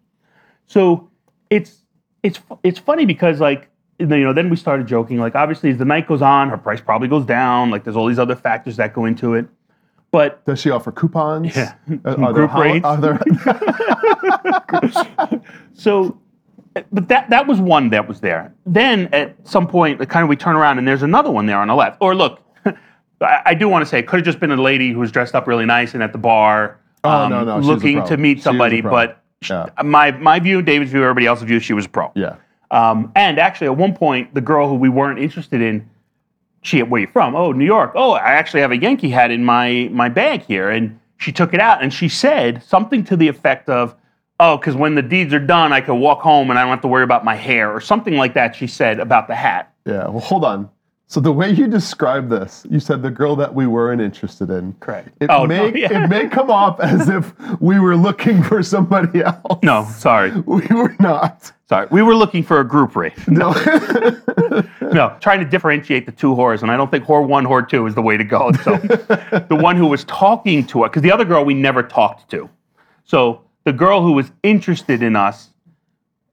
So 0.67 1.09
it's 1.49 1.77
it's 2.23 2.41
it's 2.63 2.77
funny 2.77 3.05
because 3.05 3.39
like 3.39 3.69
you 3.97 4.05
know 4.05 4.33
then 4.33 4.49
we 4.49 4.57
started 4.57 4.85
joking 4.85 5.17
like 5.17 5.33
obviously 5.33 5.69
as 5.69 5.77
the 5.77 5.85
night 5.85 6.09
goes 6.09 6.21
on 6.21 6.49
her 6.49 6.57
price 6.57 6.81
probably 6.81 7.07
goes 7.07 7.25
down 7.25 7.71
like 7.71 7.85
there's 7.85 7.95
all 7.95 8.05
these 8.07 8.19
other 8.19 8.35
factors 8.35 8.75
that 8.77 8.93
go 8.93 9.05
into 9.05 9.33
it 9.33 9.47
but 10.11 10.43
Does 10.45 10.59
she 10.59 10.69
offer 10.71 10.91
coupons? 10.91 11.55
Yeah. 11.55 11.73
Uh, 12.03 12.15
are 12.17 12.33
there 12.33 12.35
Group 12.47 12.51
hol- 12.51 12.61
rates. 12.63 12.85
Are 12.85 12.97
there, 12.99 13.17
so 15.73 16.19
but 16.91 17.07
that 17.07 17.29
that 17.29 17.47
was 17.47 17.59
one 17.59 17.89
that 17.89 18.07
was 18.07 18.21
there 18.21 18.53
then 18.65 19.07
at 19.13 19.35
some 19.47 19.67
point 19.67 19.99
kind 20.09 20.23
of 20.23 20.29
we 20.29 20.35
turn 20.35 20.55
around 20.55 20.77
and 20.77 20.87
there's 20.87 21.03
another 21.03 21.29
one 21.31 21.45
there 21.45 21.57
on 21.57 21.67
the 21.67 21.75
left 21.75 21.97
or 21.99 22.15
look 22.15 22.39
I, 23.21 23.53
do 23.53 23.67
want 23.67 23.83
to 23.83 23.85
say 23.85 23.99
it 23.99 24.07
could 24.07 24.17
have 24.17 24.25
just 24.25 24.39
been 24.39 24.51
a 24.51 24.55
lady 24.61 24.91
who 24.91 24.99
was 24.99 25.11
dressed 25.11 25.35
up 25.35 25.47
really 25.47 25.65
nice 25.65 25.93
and 25.93 26.01
at 26.03 26.11
the 26.11 26.17
bar 26.17 26.79
Oh, 27.03 27.27
no, 27.27 27.43
no, 27.43 27.53
she 27.53 27.57
was 27.57 27.67
a 27.67 27.71
looking 27.71 28.05
to 28.05 28.17
meet 28.17 28.41
somebody 28.41 28.81
but 28.81 29.21
Yeah. 29.49 29.67
my 29.83 30.11
my 30.11 30.39
view 30.39 30.61
david's 30.61 30.91
view 30.91 31.01
everybody 31.01 31.25
else's 31.25 31.45
view 31.45 31.59
she 31.59 31.73
was 31.73 31.85
a 31.85 31.89
pro 31.89 32.11
yeah. 32.15 32.35
Um, 32.71 33.11
and 33.15 33.37
actually, 33.37 33.67
at 33.67 33.75
one 33.75 33.93
point, 33.93 34.33
the 34.33 34.39
girl 34.39 34.69
who 34.69 34.75
we 34.75 34.87
weren't 34.87 35.19
interested 35.19 35.61
in, 35.61 35.89
she, 36.61 36.81
where 36.81 37.01
you 37.01 37.07
from? 37.07 37.35
Oh, 37.35 37.51
New 37.51 37.65
York. 37.65 37.91
Oh, 37.95 38.13
I 38.13 38.31
actually 38.31 38.61
have 38.61 38.71
a 38.71 38.77
Yankee 38.77 39.09
hat 39.09 39.29
in 39.29 39.43
my 39.43 39.89
my 39.91 40.07
bag 40.07 40.43
here, 40.43 40.69
and 40.69 40.97
she 41.17 41.33
took 41.33 41.53
it 41.53 41.59
out 41.59 41.83
and 41.83 41.93
she 41.93 42.07
said 42.07 42.63
something 42.63 43.03
to 43.03 43.17
the 43.17 43.27
effect 43.27 43.67
of, 43.67 43.93
"Oh, 44.41 44.57
because 44.57 44.75
when 44.75 44.95
the 44.95 45.01
deeds 45.01 45.33
are 45.33 45.39
done, 45.39 45.71
I 45.71 45.79
can 45.81 45.99
walk 45.99 46.19
home 46.21 46.49
and 46.49 46.57
I 46.59 46.63
don't 46.63 46.71
have 46.71 46.81
to 46.81 46.87
worry 46.87 47.03
about 47.03 47.23
my 47.23 47.35
hair," 47.35 47.71
or 47.71 47.79
something 47.79 48.15
like 48.17 48.33
that. 48.33 48.55
She 48.55 48.67
said 48.67 48.99
about 48.99 49.27
the 49.27 49.35
hat. 49.35 49.71
Yeah. 49.85 50.07
Well, 50.07 50.19
hold 50.19 50.43
on. 50.43 50.69
So 51.07 51.19
the 51.19 51.31
way 51.33 51.49
you 51.51 51.67
described 51.67 52.29
this, 52.29 52.65
you 52.69 52.79
said 52.79 53.01
the 53.03 53.09
girl 53.11 53.35
that 53.35 53.53
we 53.53 53.67
weren't 53.67 53.99
interested 54.01 54.49
in. 54.49 54.71
Correct. 54.79 55.09
It 55.19 55.29
Oh, 55.29 55.45
may 55.45 55.69
no, 55.71 55.75
yeah. 55.77 56.05
it 56.05 56.07
may 56.07 56.29
come 56.29 56.49
off 56.49 56.79
as 56.79 57.09
if 57.09 57.33
we 57.59 57.79
were 57.79 57.97
looking 57.97 58.41
for 58.41 58.63
somebody 58.63 59.21
else. 59.21 59.59
No, 59.61 59.85
sorry, 59.93 60.31
we 60.31 60.65
were 60.73 60.95
not. 61.01 61.51
sorry. 61.67 61.87
We 61.91 62.01
were 62.01 62.15
looking 62.15 62.43
for 62.43 62.61
a 62.61 62.63
group 62.67 62.95
rate. 62.95 63.27
No. 63.27 63.51
no, 64.81 65.15
trying 65.19 65.39
to 65.39 65.45
differentiate 65.45 66.05
the 66.05 66.11
two 66.13 66.33
whores, 66.33 66.61
and 66.61 66.71
I 66.71 66.77
don't 66.77 66.89
think 66.89 67.03
whore 67.05 67.27
one, 67.27 67.45
whore 67.45 67.67
two 67.67 67.85
is 67.87 67.93
the 67.95 68.01
way 68.01 68.15
to 68.15 68.23
go. 68.23 68.51
So 68.63 68.77
the 68.77 69.57
one 69.59 69.75
who 69.75 69.87
was 69.87 70.05
talking 70.05 70.65
to 70.67 70.83
us, 70.85 70.89
because 70.91 71.01
the 71.01 71.11
other 71.11 71.25
girl 71.25 71.43
we 71.43 71.53
never 71.53 71.83
talked 71.83 72.29
to. 72.31 72.49
So 73.03 73.41
the 73.63 73.73
girl 73.73 74.01
who 74.01 74.13
was 74.13 74.31
interested 74.43 75.03
in 75.03 75.15
us, 75.15 75.49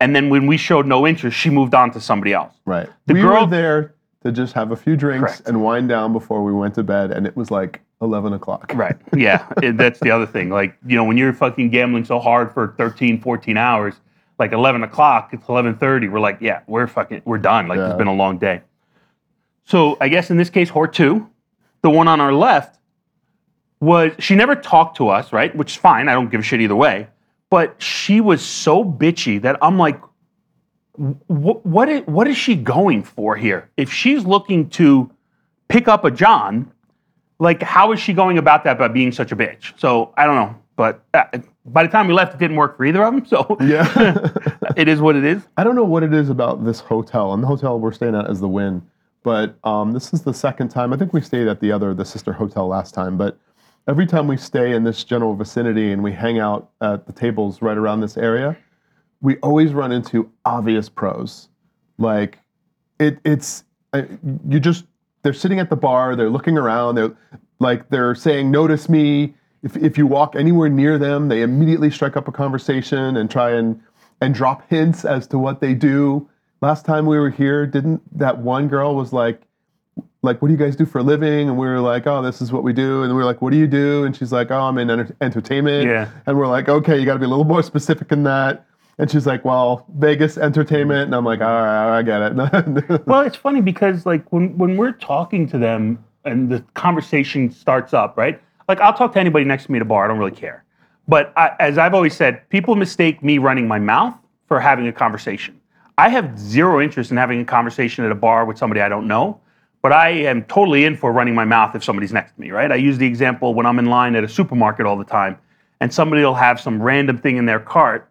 and 0.00 0.14
then 0.14 0.30
when 0.30 0.46
we 0.46 0.56
showed 0.56 0.86
no 0.86 1.06
interest, 1.06 1.36
she 1.36 1.50
moved 1.50 1.74
on 1.74 1.90
to 1.92 2.00
somebody 2.00 2.32
else. 2.32 2.54
right. 2.64 2.88
The 3.06 3.14
we 3.14 3.20
girl- 3.20 3.44
were 3.44 3.50
there 3.50 3.94
to 4.24 4.32
just 4.32 4.52
have 4.54 4.72
a 4.72 4.76
few 4.76 4.96
drinks 4.96 5.32
Correct. 5.36 5.48
and 5.48 5.62
wind 5.62 5.88
down 5.88 6.12
before 6.12 6.42
we 6.42 6.52
went 6.52 6.74
to 6.76 6.82
bed, 6.82 7.10
and 7.12 7.26
it 7.26 7.36
was 7.36 7.50
like 7.50 7.80
eleven 8.00 8.32
o'clock. 8.32 8.72
Right. 8.74 8.96
Yeah. 9.14 9.46
that's 9.74 10.00
the 10.00 10.10
other 10.10 10.26
thing. 10.26 10.50
Like, 10.50 10.76
you 10.86 10.96
know, 10.96 11.04
when 11.04 11.16
you're 11.16 11.32
fucking 11.32 11.70
gambling 11.70 12.04
so 12.04 12.18
hard 12.20 12.52
for 12.52 12.74
13, 12.78 13.20
14 13.20 13.56
hours, 13.56 13.94
like 14.38 14.52
11 14.52 14.84
o'clock, 14.84 15.30
it's 15.32 15.44
11.30, 15.46 16.10
we're 16.12 16.20
like, 16.20 16.38
yeah, 16.40 16.60
we're 16.68 16.86
fucking, 16.86 17.22
we're 17.24 17.38
done. 17.38 17.66
Like, 17.66 17.78
Yeah. 17.78 17.88
it's 17.88 17.98
been 17.98 18.06
a 18.06 18.14
long 18.14 18.38
day. 18.38 18.60
So 19.64 19.96
I 20.00 20.08
guess 20.08 20.30
in 20.30 20.36
this 20.36 20.48
case, 20.50 20.70
whore 20.70 20.90
two, 20.92 21.28
the 21.82 21.90
one 21.90 22.06
on 22.08 22.20
our 22.20 22.32
left, 22.32 22.78
was, 23.80 24.12
she 24.20 24.34
never 24.34 24.54
talked 24.56 24.96
to 24.98 25.08
us, 25.08 25.32
right? 25.32 25.54
Which 25.54 25.72
is 25.72 25.76
fine. 25.76 26.08
I 26.08 26.12
don't 26.12 26.30
give 26.30 26.40
a 26.40 26.42
shit 26.44 26.60
either 26.60 26.76
way. 26.76 27.08
But 27.50 27.80
she 27.82 28.20
was 28.20 28.44
so 28.44 28.84
bitchy 28.84 29.40
that 29.42 29.58
I'm 29.62 29.78
like, 29.78 30.00
what, 30.96 31.64
what, 31.64 31.88
is, 31.88 32.02
what 32.06 32.28
is 32.28 32.36
she 32.36 32.54
going 32.54 33.02
for 33.02 33.36
here? 33.36 33.70
If 33.76 33.92
she's 33.92 34.24
looking 34.24 34.68
to 34.70 35.10
pick 35.68 35.88
up 35.88 36.04
a 36.04 36.10
John, 36.10 36.70
like 37.38 37.62
how 37.62 37.92
is 37.92 38.00
she 38.00 38.12
going 38.12 38.36
about 38.36 38.64
that 38.64 38.78
by 38.78 38.88
being 38.88 39.12
such 39.12 39.32
a 39.32 39.36
bitch? 39.36 39.78
So 39.78 40.12
I 40.16 40.26
don't 40.26 40.34
know, 40.34 40.56
but 40.76 41.02
uh, 41.14 41.24
by 41.64 41.84
the 41.84 41.88
time 41.88 42.08
we 42.08 42.14
left, 42.14 42.34
it 42.34 42.38
didn't 42.38 42.56
work 42.56 42.76
for 42.76 42.84
either 42.84 43.02
of 43.04 43.14
them. 43.14 43.24
So 43.24 43.56
Yeah. 43.60 44.28
it 44.76 44.88
is 44.88 45.00
what 45.00 45.16
it 45.16 45.24
is. 45.24 45.42
I 45.56 45.64
don't 45.64 45.76
know 45.76 45.84
what 45.84 46.02
it 46.02 46.12
is 46.12 46.30
about 46.30 46.64
this 46.64 46.80
hotel, 46.80 47.32
and 47.32 47.42
the 47.42 47.46
hotel 47.46 47.78
we're 47.78 47.92
staying 47.92 48.14
at 48.14 48.28
is 48.30 48.40
the 48.40 48.48
Wynn. 48.48 48.82
But 49.22 49.56
um, 49.64 49.92
this 49.92 50.12
is 50.12 50.22
the 50.22 50.32
second 50.32 50.68
time. 50.68 50.92
I 50.92 50.96
think 50.96 51.12
we 51.12 51.20
stayed 51.20 51.48
at 51.48 51.60
the 51.60 51.72
other, 51.72 51.92
the 51.94 52.04
sister 52.04 52.32
hotel 52.32 52.66
last 52.66 52.94
time. 52.94 53.16
But 53.18 53.38
every 53.88 54.06
time 54.06 54.28
we 54.28 54.36
stay 54.36 54.72
in 54.72 54.84
this 54.84 55.02
general 55.02 55.34
vicinity 55.34 55.90
and 55.90 56.02
we 56.02 56.12
hang 56.12 56.38
out 56.38 56.70
at 56.82 57.06
the 57.06 57.12
tables 57.12 57.62
right 57.62 57.76
around 57.76 58.00
this 58.00 58.16
area, 58.16 58.56
we 59.20 59.36
always 59.38 59.72
run 59.72 59.90
into 59.90 60.30
obvious 60.44 60.88
pros. 60.88 61.48
Like 61.96 62.38
it, 63.00 63.18
it's 63.24 63.64
uh, 63.92 64.02
you 64.48 64.60
just 64.60 64.84
they're 65.22 65.32
sitting 65.32 65.58
at 65.58 65.70
the 65.70 65.76
bar, 65.76 66.14
they're 66.14 66.30
looking 66.30 66.56
around, 66.56 66.94
they're 66.94 67.16
like 67.58 67.88
they're 67.88 68.14
saying, 68.14 68.50
"Notice 68.50 68.88
me." 68.88 69.34
If 69.64 69.76
if 69.76 69.98
you 69.98 70.06
walk 70.06 70.36
anywhere 70.36 70.68
near 70.68 70.98
them, 70.98 71.28
they 71.28 71.42
immediately 71.42 71.90
strike 71.90 72.16
up 72.16 72.28
a 72.28 72.32
conversation 72.32 73.16
and 73.16 73.28
try 73.28 73.50
and 73.50 73.80
and 74.20 74.32
drop 74.32 74.68
hints 74.70 75.04
as 75.04 75.26
to 75.28 75.38
what 75.38 75.60
they 75.60 75.74
do. 75.74 76.28
Last 76.60 76.84
time 76.84 77.06
we 77.06 77.18
were 77.18 77.30
here, 77.30 77.66
didn't 77.66 78.00
that 78.16 78.38
one 78.38 78.68
girl 78.68 78.94
was 78.94 79.12
like, 79.12 79.42
like, 80.22 80.42
what 80.42 80.48
do 80.48 80.54
you 80.54 80.58
guys 80.58 80.74
do 80.74 80.84
for 80.84 80.98
a 80.98 81.02
living? 81.02 81.48
And 81.48 81.56
we 81.56 81.66
were 81.66 81.80
like, 81.80 82.06
oh, 82.06 82.22
this 82.22 82.42
is 82.42 82.50
what 82.50 82.64
we 82.64 82.72
do. 82.72 83.02
And 83.02 83.12
we 83.12 83.18
were 83.18 83.24
like, 83.24 83.40
what 83.40 83.50
do 83.50 83.56
you 83.56 83.68
do? 83.68 84.04
And 84.04 84.16
she's 84.16 84.32
like, 84.32 84.50
oh, 84.50 84.60
I'm 84.60 84.78
in 84.78 84.90
enter- 84.90 85.16
entertainment. 85.20 85.88
Yeah. 85.88 86.10
And 86.26 86.36
we're 86.36 86.48
like, 86.48 86.68
okay, 86.68 86.98
you 86.98 87.06
got 87.06 87.14
to 87.14 87.18
be 87.20 87.26
a 87.26 87.28
little 87.28 87.44
more 87.44 87.62
specific 87.62 88.08
than 88.08 88.24
that. 88.24 88.66
And 88.98 89.08
she's 89.08 89.26
like, 89.26 89.44
well, 89.44 89.86
Vegas 89.96 90.36
entertainment. 90.36 91.04
And 91.04 91.14
I'm 91.14 91.24
like, 91.24 91.40
all 91.40 91.46
right, 91.46 91.98
I 91.98 92.02
get 92.02 92.20
it. 92.20 93.02
Well, 93.06 93.20
it's 93.20 93.36
funny 93.36 93.60
because 93.60 94.04
like 94.04 94.30
when 94.32 94.58
when 94.58 94.76
we're 94.76 94.92
talking 94.92 95.48
to 95.50 95.58
them 95.58 96.04
and 96.24 96.50
the 96.50 96.64
conversation 96.74 97.50
starts 97.50 97.94
up, 97.94 98.16
right? 98.16 98.40
Like 98.66 98.80
I'll 98.80 98.92
talk 98.92 99.12
to 99.12 99.20
anybody 99.20 99.44
next 99.44 99.66
to 99.66 99.72
me 99.72 99.78
at 99.78 99.82
a 99.82 99.84
bar. 99.84 100.04
I 100.04 100.08
don't 100.08 100.18
really 100.18 100.32
care. 100.32 100.64
But 101.06 101.32
I, 101.36 101.52
as 101.60 101.78
I've 101.78 101.94
always 101.94 102.14
said, 102.14 102.46
people 102.50 102.74
mistake 102.74 103.22
me 103.22 103.38
running 103.38 103.68
my 103.68 103.78
mouth 103.78 104.14
for 104.46 104.58
having 104.58 104.88
a 104.88 104.92
conversation. 104.92 105.58
I 105.96 106.08
have 106.10 106.38
zero 106.38 106.80
interest 106.80 107.10
in 107.10 107.16
having 107.16 107.40
a 107.40 107.44
conversation 107.44 108.04
at 108.04 108.10
a 108.10 108.16
bar 108.16 108.44
with 108.44 108.58
somebody 108.58 108.80
I 108.80 108.88
don't 108.88 109.06
know. 109.06 109.40
But 109.80 109.92
I 109.92 110.10
am 110.10 110.44
totally 110.44 110.84
in 110.84 110.96
for 110.96 111.12
running 111.12 111.34
my 111.34 111.44
mouth 111.44 111.74
if 111.74 111.84
somebody's 111.84 112.12
next 112.12 112.34
to 112.34 112.40
me, 112.40 112.50
right? 112.50 112.70
I 112.70 112.76
use 112.76 112.98
the 112.98 113.06
example 113.06 113.54
when 113.54 113.64
I'm 113.64 113.78
in 113.78 113.86
line 113.86 114.16
at 114.16 114.24
a 114.24 114.28
supermarket 114.28 114.86
all 114.86 114.96
the 114.96 115.04
time 115.04 115.38
and 115.80 115.94
somebody 115.94 116.22
will 116.22 116.34
have 116.34 116.60
some 116.60 116.82
random 116.82 117.18
thing 117.18 117.36
in 117.36 117.46
their 117.46 117.60
cart 117.60 118.08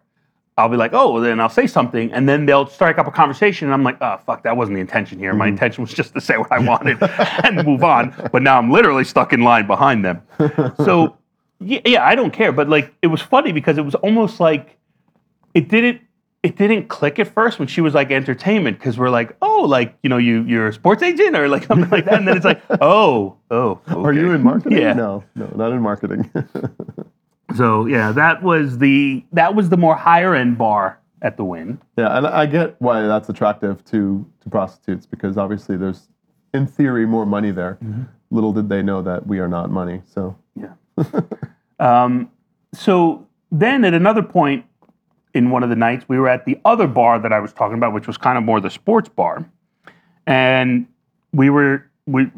I'll 0.58 0.68
be 0.68 0.76
like, 0.76 0.92
oh, 0.92 1.20
then 1.20 1.38
I'll 1.38 1.48
say 1.48 1.68
something, 1.68 2.12
and 2.12 2.28
then 2.28 2.44
they'll 2.44 2.66
strike 2.66 2.98
up 2.98 3.06
a 3.06 3.12
conversation, 3.12 3.68
and 3.68 3.74
I'm 3.74 3.84
like, 3.84 3.96
oh, 4.00 4.18
fuck, 4.26 4.42
that 4.42 4.56
wasn't 4.56 4.74
the 4.74 4.80
intention 4.80 5.16
here. 5.20 5.32
My 5.32 5.44
mm-hmm. 5.44 5.52
intention 5.52 5.84
was 5.84 5.94
just 5.94 6.12
to 6.14 6.20
say 6.20 6.36
what 6.36 6.50
I 6.50 6.58
wanted 6.58 6.98
and 7.44 7.64
move 7.64 7.84
on. 7.84 8.12
But 8.32 8.42
now 8.42 8.58
I'm 8.58 8.68
literally 8.68 9.04
stuck 9.04 9.32
in 9.32 9.42
line 9.42 9.66
behind 9.66 10.04
them. 10.04 10.22
So, 10.84 11.16
yeah, 11.60 11.80
yeah, 11.84 12.04
I 12.04 12.14
don't 12.14 12.32
care. 12.32 12.50
But 12.52 12.68
like, 12.68 12.92
it 13.02 13.08
was 13.08 13.20
funny 13.20 13.52
because 13.52 13.78
it 13.78 13.84
was 13.84 13.94
almost 13.96 14.40
like 14.40 14.76
it 15.54 15.68
didn't. 15.68 16.00
It 16.44 16.56
didn't 16.56 16.88
click 16.88 17.18
at 17.18 17.26
first 17.26 17.58
when 17.58 17.66
she 17.66 17.80
was 17.80 17.94
like 17.94 18.12
entertainment 18.12 18.78
because 18.78 18.96
we're 18.96 19.10
like, 19.10 19.36
oh, 19.42 19.62
like 19.62 19.96
you 20.02 20.08
know, 20.08 20.18
you 20.18 20.42
you're 20.44 20.68
a 20.68 20.72
sports 20.72 21.02
agent 21.02 21.36
or 21.36 21.48
like 21.48 21.64
something 21.66 21.90
like 21.90 22.04
that, 22.04 22.14
and 22.14 22.28
then 22.28 22.36
it's 22.36 22.44
like, 22.44 22.62
oh, 22.80 23.36
oh, 23.50 23.80
Are 23.88 24.12
you 24.12 24.30
in 24.32 24.42
marketing? 24.42 24.78
Yeah. 24.78 24.92
No, 24.92 25.24
no, 25.34 25.46
not 25.56 25.72
in 25.72 25.80
marketing. 25.80 26.30
So 27.56 27.86
yeah, 27.86 28.12
that 28.12 28.42
was 28.42 28.76
the 28.76 29.24
that 29.32 29.54
was 29.54 29.70
the 29.70 29.78
more 29.78 29.96
higher 29.96 30.34
end 30.34 30.58
bar 30.58 30.98
at 31.22 31.38
the 31.38 31.44
Wynn. 31.44 31.80
Yeah, 31.96 32.14
and 32.18 32.26
I 32.26 32.44
get 32.44 32.76
why 32.78 33.00
that's 33.00 33.30
attractive 33.30 33.82
to 33.86 34.30
to 34.42 34.50
prostitutes 34.50 35.06
because 35.06 35.38
obviously 35.38 35.78
there's, 35.78 36.08
in 36.52 36.66
theory, 36.66 37.06
more 37.06 37.24
money 37.24 37.50
there. 37.50 37.78
Little 38.30 38.52
did 38.52 38.68
they 38.68 38.82
know 38.82 39.00
that 39.00 39.26
we 39.26 39.38
are 39.38 39.48
not 39.48 39.70
money. 39.70 40.02
So 40.04 40.36
Yeah. 40.54 40.72
um, 41.80 42.30
so 42.74 43.26
then 43.50 43.82
at 43.84 43.94
another 43.94 44.22
point 44.22 44.66
in 45.34 45.50
one 45.50 45.62
of 45.62 45.68
the 45.70 45.76
nights, 45.76 46.04
we 46.08 46.18
were 46.18 46.28
at 46.28 46.44
the 46.44 46.58
other 46.64 46.86
bar 46.86 47.18
that 47.18 47.32
I 47.32 47.40
was 47.40 47.52
talking 47.52 47.76
about, 47.76 47.92
which 47.92 48.06
was 48.06 48.16
kind 48.16 48.38
of 48.38 48.44
more 48.44 48.60
the 48.60 48.70
sports 48.70 49.08
bar, 49.08 49.48
and 50.26 50.86
we 51.32 51.50
were 51.50 51.84
we 52.06 52.30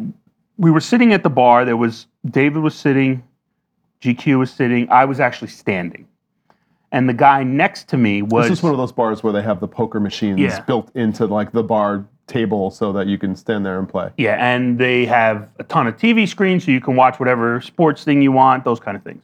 we 0.58 0.70
were 0.70 0.80
sitting 0.80 1.12
at 1.12 1.22
the 1.22 1.30
bar. 1.30 1.64
There 1.64 1.76
was 1.76 2.06
David 2.28 2.62
was 2.62 2.74
sitting, 2.74 3.22
GQ 4.02 4.38
was 4.38 4.50
sitting. 4.50 4.88
I 4.90 5.04
was 5.04 5.20
actually 5.20 5.48
standing, 5.48 6.06
and 6.92 7.08
the 7.08 7.14
guy 7.14 7.42
next 7.42 7.88
to 7.88 7.96
me 7.96 8.22
was 8.22 8.48
this 8.48 8.58
is 8.58 8.62
one 8.62 8.72
of 8.72 8.78
those 8.78 8.92
bars 8.92 9.22
where 9.22 9.32
they 9.32 9.42
have 9.42 9.60
the 9.60 9.68
poker 9.68 10.00
machines 10.00 10.40
Yeah. 10.40 10.60
built 10.62 10.90
into 10.94 11.26
like 11.26 11.52
the 11.52 11.62
bar 11.62 12.04
table 12.26 12.70
so 12.70 12.92
that 12.92 13.06
you 13.08 13.18
can 13.18 13.34
stand 13.34 13.66
there 13.66 13.78
and 13.78 13.88
play. 13.88 14.10
Yeah, 14.16 14.36
and 14.38 14.78
they 14.78 15.04
have 15.06 15.48
a 15.58 15.64
ton 15.64 15.86
of 15.88 15.96
TV 15.96 16.28
screens 16.28 16.64
so 16.64 16.70
you 16.70 16.80
can 16.80 16.94
watch 16.94 17.18
whatever 17.18 17.60
sports 17.60 18.04
thing 18.04 18.22
you 18.22 18.30
want, 18.32 18.64
those 18.64 18.78
kind 18.78 18.96
of 18.96 19.02
things. 19.02 19.22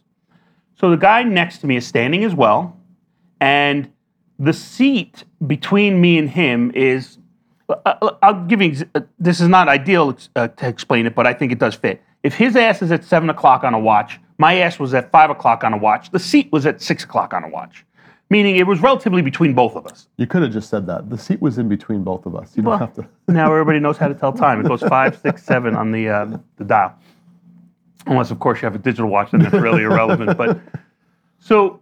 So 0.78 0.90
the 0.90 0.96
guy 0.96 1.22
next 1.22 1.58
to 1.58 1.66
me 1.68 1.76
is 1.76 1.86
standing 1.86 2.24
as 2.24 2.34
well, 2.34 2.76
and 3.40 3.90
the 4.38 4.52
seat 4.52 5.24
between 5.46 6.00
me 6.00 6.18
and 6.18 6.28
him 6.30 6.70
is. 6.74 7.18
uh, 7.68 8.10
I'll 8.22 8.44
give 8.46 8.60
you. 8.62 8.86
uh, 8.94 9.00
This 9.18 9.40
is 9.40 9.48
not 9.48 9.68
ideal 9.68 10.16
uh, 10.36 10.48
to 10.48 10.68
explain 10.68 11.06
it, 11.06 11.14
but 11.14 11.26
I 11.26 11.32
think 11.34 11.52
it 11.52 11.58
does 11.58 11.74
fit. 11.74 12.02
If 12.22 12.34
his 12.34 12.56
ass 12.56 12.82
is 12.82 12.90
at 12.92 13.04
seven 13.04 13.30
o'clock 13.30 13.64
on 13.64 13.72
a 13.74 13.78
watch, 13.78 14.18
my 14.38 14.58
ass 14.58 14.78
was 14.78 14.92
at 14.94 15.10
five 15.10 15.30
o'clock 15.30 15.64
on 15.64 15.72
a 15.72 15.76
watch. 15.76 16.10
The 16.10 16.18
seat 16.18 16.50
was 16.52 16.66
at 16.66 16.82
six 16.82 17.04
o'clock 17.04 17.32
on 17.32 17.44
a 17.44 17.48
watch, 17.48 17.84
meaning 18.30 18.56
it 18.56 18.66
was 18.66 18.80
relatively 18.80 19.22
between 19.22 19.54
both 19.54 19.76
of 19.76 19.86
us. 19.86 20.08
You 20.16 20.26
could 20.26 20.42
have 20.42 20.52
just 20.52 20.68
said 20.68 20.86
that. 20.88 21.08
The 21.08 21.16
seat 21.18 21.40
was 21.40 21.56
in 21.58 21.68
between 21.68 22.02
both 22.04 22.26
of 22.26 22.34
us. 22.36 22.56
You 22.56 22.62
don't 22.62 22.78
have 22.78 22.92
to. 22.94 23.06
now 23.28 23.50
everybody 23.52 23.78
knows 23.80 23.96
how 23.96 24.08
to 24.08 24.14
tell 24.14 24.32
time. 24.32 24.60
It 24.60 24.68
goes 24.68 24.82
five, 24.82 25.18
six, 25.18 25.42
seven 25.44 25.74
on 25.76 25.92
the 25.92 26.08
uh, 26.08 26.36
the 26.56 26.64
dial. 26.64 26.94
Unless, 28.08 28.30
of 28.30 28.38
course, 28.38 28.60
you 28.62 28.66
have 28.66 28.74
a 28.76 28.78
digital 28.78 29.08
watch, 29.08 29.30
then 29.32 29.40
that's 29.42 29.54
really 29.54 29.82
irrelevant. 29.82 30.36
But 30.38 30.60
so, 31.40 31.80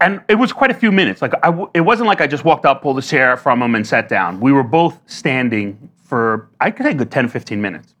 and 0.00 0.20
it 0.28 0.34
was 0.34 0.52
quite 0.52 0.70
a 0.70 0.74
few 0.74 0.92
minutes. 0.92 1.22
Like 1.22 1.34
I, 1.42 1.66
it 1.74 1.80
wasn't 1.80 2.08
like 2.08 2.20
I 2.20 2.26
just 2.26 2.44
walked 2.44 2.66
up, 2.66 2.82
pulled 2.82 2.98
a 2.98 3.02
chair 3.02 3.36
from 3.36 3.62
him, 3.62 3.74
and 3.74 3.86
sat 3.86 4.08
down. 4.08 4.40
We 4.40 4.52
were 4.52 4.62
both 4.62 5.00
standing 5.06 5.90
for 6.04 6.48
I 6.60 6.70
could 6.70 6.84
say 6.86 6.92
a 6.92 6.94
good 6.94 7.10
10, 7.10 7.28
15 7.28 7.60
minutes. 7.60 7.94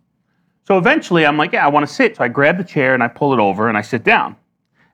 So 0.66 0.78
eventually, 0.78 1.26
I'm 1.26 1.36
like, 1.36 1.52
yeah, 1.52 1.64
I 1.64 1.68
want 1.68 1.86
to 1.86 1.92
sit. 1.92 2.16
So 2.16 2.24
I 2.24 2.28
grab 2.28 2.56
the 2.56 2.64
chair 2.64 2.94
and 2.94 3.02
I 3.02 3.08
pull 3.08 3.34
it 3.34 3.40
over 3.40 3.68
and 3.68 3.76
I 3.76 3.82
sit 3.82 4.02
down. 4.02 4.36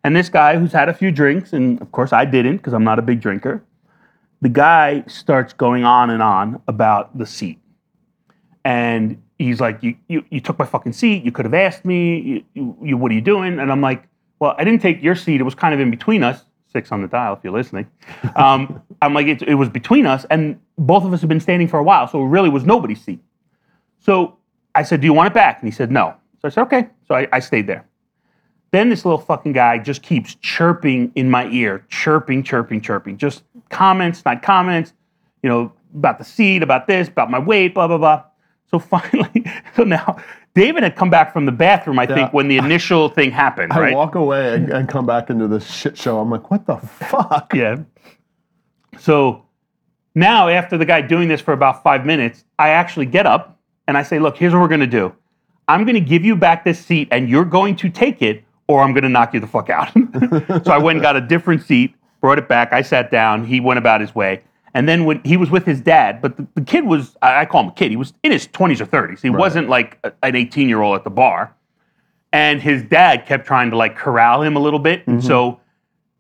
And 0.03 0.17
this 0.17 0.29
guy 0.29 0.59
who's 0.59 0.73
had 0.73 0.89
a 0.89 0.95
few 0.95 1.13
drinks, 1.13 1.53
and 1.53 1.81
of 1.81 1.93
course 1.93 2.13
I 2.13 2.25
didn't 2.25 2.57
because 2.57 2.73
I'm 2.73 2.85
not 2.85 2.99
a 2.99 3.03
big 3.03 3.21
drinker, 3.21 3.63
the 4.41 4.49
guy 4.49 5.05
starts 5.07 5.53
going 5.53 5.85
on 5.85 6.11
and 6.11 6.23
on 6.23 6.61
about 6.67 7.17
the 7.17 7.27
seat. 7.27 7.61
And 8.65 9.23
he's 9.39 9.61
like, 9.61 9.83
you, 9.83 9.97
you, 10.09 10.25
you 10.31 10.41
took 10.41 10.59
my 10.59 10.65
fucking 10.65 10.93
seat. 10.93 11.25
You 11.25 11.33
could 11.33 11.45
have 11.45 11.55
asked 11.55 11.85
me, 11.85 12.45
you, 12.55 12.77
you, 12.83 12.97
what 12.97 13.11
are 13.11 13.15
you 13.15 13.21
doing? 13.21 13.59
And 13.59 13.71
I'm 13.71 13.81
like, 13.81 14.05
well, 14.39 14.55
I 14.59 14.65
didn't 14.65 14.81
take 14.81 15.03
your 15.03 15.15
seat. 15.15 15.41
It 15.41 15.45
was 15.45 15.55
kind 15.55 15.75
of 15.75 15.81
in 15.81 15.91
between 15.91 16.23
us. 16.23 16.45
Six 16.73 16.93
on 16.93 17.03
the 17.03 17.09
dial, 17.09 17.35
if 17.35 17.41
you're 17.43 17.53
listening. 17.53 17.91
Um, 18.37 18.83
I'm 19.03 19.15
like, 19.15 19.27
it, 19.27 19.43
it 19.43 19.55
was 19.55 19.69
between 19.69 20.07
us, 20.07 20.25
and 20.31 20.61
both 20.79 21.05
of 21.05 21.13
us 21.13 21.21
have 21.21 21.29
been 21.29 21.41
standing 21.41 21.69
for 21.69 21.79
a 21.79 21.83
while, 21.83 22.07
so 22.07 22.23
it 22.23 22.29
really 22.29 22.49
was 22.49 22.65
nobody's 22.65 23.03
seat. 23.03 23.21
So 23.99 24.37
I 24.75 24.83
said, 24.83 25.01
Do 25.01 25.07
you 25.07 25.13
want 25.13 25.29
it 25.29 25.35
back? 25.35 25.61
And 25.61 25.69
he 25.69 25.75
said, 25.75 25.91
No. 25.91 26.15
So 26.41 26.49
I 26.49 26.51
said, 26.51 26.63
Okay. 26.63 26.89
So 27.07 27.15
I, 27.15 27.29
I 27.33 27.41
stayed 27.41 27.67
there. 27.67 27.87
Then 28.73 28.89
this 28.89 29.05
little 29.05 29.19
fucking 29.19 29.53
guy 29.53 29.79
just 29.79 30.03
keeps 30.03 30.37
chirping 30.37 31.11
in 31.17 31.29
my 31.29 31.49
ear, 31.49 31.85
chirping, 31.89 32.45
chirping, 32.45 32.81
chirping. 32.81 33.19
Just 33.19 33.43
comments, 33.69 34.25
not 34.25 34.43
comments, 34.43 34.93
you 35.43 35.51
know, 35.51 35.73
about 35.95 36.19
the 36.19 36.25
seat, 36.25 36.63
about 36.63 36.87
this, 36.87 37.09
about 37.09 37.31
my 37.31 37.39
weight, 37.39 37.75
blah, 37.75 37.89
blah, 37.89 37.99
blah. 37.99 38.25
So 38.71 38.79
finally, 38.79 39.45
so 39.75 39.83
now 39.83 40.19
David 40.55 40.83
had 40.83 40.97
come 40.97 41.11
back 41.11 41.33
from 41.33 41.47
the 41.47 41.53
bathroom, 41.53 41.99
I 41.99 42.07
think, 42.07 42.33
when 42.33 42.49
the 42.49 42.59
initial 42.59 43.09
thing 43.09 43.31
happened, 43.31 43.73
I 43.73 43.81
right? 43.81 43.95
walk 43.95 44.17
away 44.17 44.55
and, 44.55 44.71
and 44.71 44.89
come 44.89 45.07
back 45.07 45.31
into 45.31 45.47
this 45.47 45.65
shit 45.71 45.97
show. 45.97 46.19
I'm 46.19 46.29
like, 46.29 46.51
what 46.51 46.67
the 46.67 46.77
fuck? 46.77 47.55
Yeah. 47.55 47.77
So 48.99 49.45
now, 50.15 50.49
after 50.49 50.77
the 50.77 50.85
guy 50.85 51.03
doing 51.03 51.29
this 51.29 51.41
for 51.41 51.53
about 51.53 51.83
five 51.83 52.05
minutes, 52.05 52.45
I 52.59 52.71
actually 52.71 53.07
get 53.07 53.27
up 53.27 53.59
and 53.87 53.97
I 53.97 54.03
say, 54.03 54.19
Look, 54.19 54.37
here's 54.37 54.53
what 54.53 54.61
we're 54.61 54.69
going 54.69 54.81
to 54.81 54.87
do. 54.87 55.15
I'm 55.69 55.85
going 55.85 55.95
to 55.95 56.01
give 56.01 56.25
you 56.25 56.35
back 56.35 56.65
this 56.65 56.85
seat 56.85 57.09
and 57.11 57.29
you're 57.29 57.45
going 57.45 57.77
to 57.77 57.91
take 57.91 58.23
it 58.23 58.45
or 58.67 58.83
I'm 58.83 58.93
going 58.93 59.05
to 59.05 59.09
knock 59.09 59.35
you 59.35 59.41
the 59.41 59.47
fuck 59.47 59.71
out. 59.71 59.93
so 60.65 60.73
I 60.73 60.79
went 60.79 60.97
and 60.97 61.03
got 61.03 61.17
a 61.17 61.21
different 61.21 61.63
seat, 61.63 61.95
brought 62.21 62.39
it 62.39 62.49
back. 62.49 62.73
I 62.73 62.83
sat 62.83 63.11
down. 63.11 63.45
He 63.45 63.61
went 63.61 63.79
about 63.79 64.01
his 64.01 64.15
way. 64.15 64.43
And 64.75 64.89
then 64.89 65.05
when 65.05 65.21
he 65.25 65.37
was 65.37 65.51
with 65.51 65.65
his 65.65 65.81
dad, 65.81 66.23
but 66.23 66.37
the, 66.37 66.47
the 66.55 66.63
kid 66.63 66.85
was, 66.85 67.17
I 67.23 67.41
I 67.41 67.47
call 67.47 67.63
him 67.63 67.69
a 67.71 67.73
kid, 67.73 67.91
he 67.91 67.97
was 67.97 68.13
in 68.23 68.33
his 68.33 68.47
20s 68.49 68.81
or 68.81 68.87
30s. 68.87 69.21
He 69.21 69.31
wasn't 69.31 69.69
like 69.69 69.99
a- 70.05 70.13
an 70.23 70.37
18 70.37 70.69
year 70.69 70.83
old 70.83 70.97
at 70.97 71.05
the 71.05 71.11
bar. 71.11 71.55
And 72.33 72.63
his 72.63 72.83
dad 72.83 73.27
kept 73.27 73.47
trying 73.47 73.71
to 73.71 73.77
like 73.77 73.97
corral 73.97 74.43
him 74.43 74.57
a 74.57 74.61
little 74.61 74.79
bit. 74.79 75.07
And 75.07 75.19
mm-hmm. 75.19 75.27
so 75.27 75.61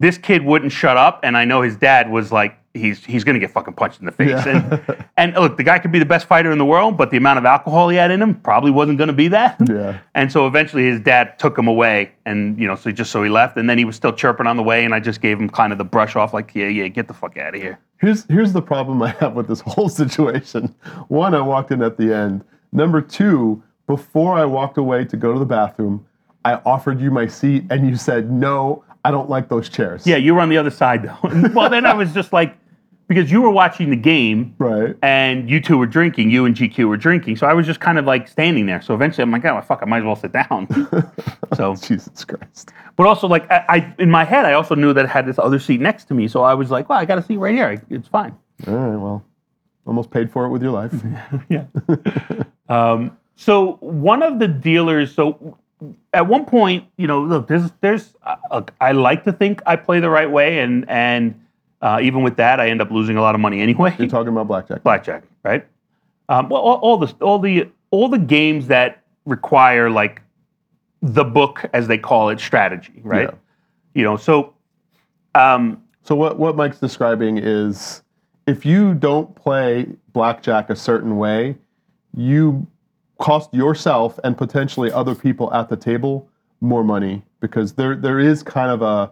this 0.00 0.18
kid 0.18 0.44
wouldn't 0.44 0.72
shut 0.72 0.96
up, 0.96 1.20
and 1.22 1.36
I 1.36 1.44
know 1.44 1.62
his 1.62 1.76
dad 1.76 2.10
was 2.10 2.32
like, 2.32 2.56
he's 2.72 3.04
he's 3.04 3.24
gonna 3.24 3.38
get 3.38 3.50
fucking 3.50 3.74
punched 3.74 4.00
in 4.00 4.06
the 4.06 4.12
face. 4.12 4.30
Yeah. 4.30 4.48
And 4.48 5.04
and 5.16 5.34
look, 5.34 5.56
the 5.56 5.62
guy 5.62 5.78
could 5.78 5.92
be 5.92 5.98
the 5.98 6.06
best 6.06 6.26
fighter 6.26 6.50
in 6.50 6.58
the 6.58 6.64
world, 6.64 6.96
but 6.96 7.10
the 7.10 7.16
amount 7.16 7.38
of 7.38 7.44
alcohol 7.44 7.88
he 7.88 7.96
had 7.96 8.10
in 8.10 8.22
him 8.22 8.34
probably 8.34 8.70
wasn't 8.70 8.98
gonna 8.98 9.12
be 9.12 9.28
that. 9.28 9.60
Yeah. 9.68 9.98
And 10.14 10.30
so 10.30 10.46
eventually 10.46 10.84
his 10.84 11.00
dad 11.00 11.38
took 11.38 11.56
him 11.56 11.68
away, 11.68 12.12
and 12.26 12.58
you 12.58 12.66
know, 12.66 12.74
so 12.74 12.90
just 12.90 13.10
so 13.10 13.22
he 13.22 13.30
left, 13.30 13.56
and 13.56 13.70
then 13.70 13.78
he 13.78 13.84
was 13.84 13.96
still 13.96 14.12
chirping 14.12 14.46
on 14.46 14.56
the 14.56 14.62
way, 14.62 14.84
and 14.84 14.94
I 14.94 15.00
just 15.00 15.20
gave 15.20 15.38
him 15.38 15.48
kind 15.48 15.72
of 15.72 15.78
the 15.78 15.84
brush 15.84 16.16
off, 16.16 16.34
like, 16.34 16.54
yeah, 16.54 16.66
yeah, 16.66 16.88
get 16.88 17.08
the 17.08 17.14
fuck 17.14 17.36
out 17.38 17.54
of 17.54 17.60
here. 17.60 17.78
Here's 18.00 18.24
here's 18.24 18.52
the 18.52 18.62
problem 18.62 19.02
I 19.02 19.10
have 19.20 19.34
with 19.34 19.46
this 19.46 19.60
whole 19.66 19.88
situation. 19.88 20.74
One, 21.08 21.34
I 21.34 21.40
walked 21.40 21.70
in 21.70 21.82
at 21.82 21.96
the 21.96 22.14
end. 22.14 22.44
Number 22.72 23.00
two, 23.00 23.62
before 23.86 24.38
I 24.38 24.44
walked 24.44 24.78
away 24.78 25.04
to 25.04 25.16
go 25.16 25.32
to 25.32 25.38
the 25.38 25.44
bathroom, 25.46 26.06
I 26.44 26.54
offered 26.64 27.00
you 27.00 27.10
my 27.10 27.26
seat 27.26 27.64
and 27.70 27.88
you 27.88 27.96
said 27.96 28.30
no. 28.30 28.84
I 29.04 29.10
don't 29.10 29.30
like 29.30 29.48
those 29.48 29.68
chairs. 29.68 30.06
Yeah, 30.06 30.16
you 30.16 30.34
were 30.34 30.40
on 30.40 30.50
the 30.50 30.58
other 30.58 30.70
side 30.70 31.02
though. 31.02 31.48
well, 31.54 31.70
then 31.70 31.86
I 31.86 31.94
was 31.94 32.12
just 32.12 32.32
like, 32.32 32.56
because 33.10 33.28
you 33.28 33.42
were 33.42 33.50
watching 33.50 33.90
the 33.90 33.96
game 33.96 34.54
Right. 34.58 34.94
and 35.02 35.50
you 35.50 35.60
two 35.60 35.76
were 35.76 35.86
drinking, 35.86 36.30
you 36.30 36.44
and 36.44 36.54
GQ 36.54 36.88
were 36.88 36.96
drinking. 36.96 37.34
So 37.38 37.46
I 37.48 37.52
was 37.54 37.66
just 37.66 37.80
kind 37.80 37.98
of 37.98 38.04
like 38.04 38.28
standing 38.28 38.66
there. 38.66 38.80
So 38.80 38.94
eventually 38.94 39.24
I'm 39.24 39.32
like, 39.32 39.44
oh, 39.44 39.60
fuck, 39.62 39.80
I 39.82 39.84
might 39.84 39.98
as 39.98 40.04
well 40.04 40.14
sit 40.14 40.30
down. 40.32 40.68
so, 41.56 41.74
Jesus 41.74 42.24
Christ. 42.24 42.70
but 42.94 43.08
also 43.08 43.26
like 43.26 43.50
I, 43.50 43.64
I, 43.68 43.94
in 43.98 44.12
my 44.12 44.22
head, 44.22 44.44
I 44.44 44.52
also 44.52 44.76
knew 44.76 44.92
that 44.92 45.06
it 45.06 45.08
had 45.08 45.26
this 45.26 45.40
other 45.40 45.58
seat 45.58 45.80
next 45.80 46.04
to 46.04 46.14
me. 46.14 46.28
So 46.28 46.42
I 46.44 46.54
was 46.54 46.70
like, 46.70 46.88
well, 46.88 47.00
I 47.00 47.04
got 47.04 47.18
a 47.18 47.22
seat 47.22 47.38
right 47.38 47.52
here. 47.52 47.82
It's 47.90 48.06
fine. 48.06 48.32
All 48.68 48.74
right. 48.74 48.96
Well, 48.96 49.24
almost 49.86 50.12
paid 50.12 50.30
for 50.30 50.44
it 50.44 50.50
with 50.50 50.62
your 50.62 50.70
life. 50.70 50.94
yeah. 51.48 51.64
um, 52.68 53.16
so 53.34 53.72
one 53.80 54.22
of 54.22 54.38
the 54.38 54.46
dealers, 54.46 55.12
so 55.12 55.58
at 56.12 56.28
one 56.28 56.44
point, 56.44 56.84
you 56.96 57.08
know, 57.08 57.22
look, 57.22 57.48
there's, 57.48 57.72
there's, 57.80 58.14
uh, 58.22 58.36
look, 58.52 58.72
I 58.80 58.92
like 58.92 59.24
to 59.24 59.32
think 59.32 59.62
I 59.66 59.74
play 59.74 59.98
the 59.98 60.10
right 60.10 60.30
way, 60.30 60.60
and 60.60 60.88
and 60.88 61.34
uh, 61.82 61.98
even 62.02 62.22
with 62.22 62.36
that, 62.36 62.60
I 62.60 62.68
end 62.68 62.80
up 62.80 62.90
losing 62.90 63.16
a 63.16 63.22
lot 63.22 63.34
of 63.34 63.40
money 63.40 63.60
anyway. 63.60 63.94
You're 63.98 64.08
talking 64.08 64.28
about 64.28 64.46
blackjack. 64.46 64.82
Blackjack, 64.84 65.24
right? 65.42 65.66
Um, 66.28 66.48
well, 66.48 66.60
all, 66.60 66.76
all 66.76 66.96
the 66.98 67.14
all 67.20 67.38
the 67.38 67.68
all 67.90 68.08
the 68.08 68.18
games 68.18 68.66
that 68.68 69.02
require 69.24 69.90
like 69.90 70.22
the 71.02 71.24
book, 71.24 71.64
as 71.72 71.88
they 71.88 71.98
call 71.98 72.28
it, 72.28 72.38
strategy, 72.40 73.00
right? 73.02 73.30
Yeah. 73.30 73.34
You 73.94 74.04
know, 74.04 74.16
so 74.16 74.54
um, 75.34 75.82
So 76.02 76.14
what 76.14 76.38
what 76.38 76.56
Mike's 76.56 76.78
describing 76.78 77.38
is 77.38 78.02
if 78.46 78.64
you 78.66 78.94
don't 78.94 79.34
play 79.34 79.86
blackjack 80.12 80.70
a 80.70 80.76
certain 80.76 81.16
way, 81.16 81.56
you 82.16 82.66
cost 83.18 83.52
yourself 83.52 84.18
and 84.24 84.36
potentially 84.36 84.90
other 84.90 85.14
people 85.14 85.52
at 85.52 85.68
the 85.68 85.76
table 85.76 86.28
more 86.60 86.82
money 86.82 87.22
because 87.40 87.74
there 87.74 87.94
there 87.94 88.18
is 88.18 88.42
kind 88.42 88.70
of 88.70 88.82
a 88.82 89.10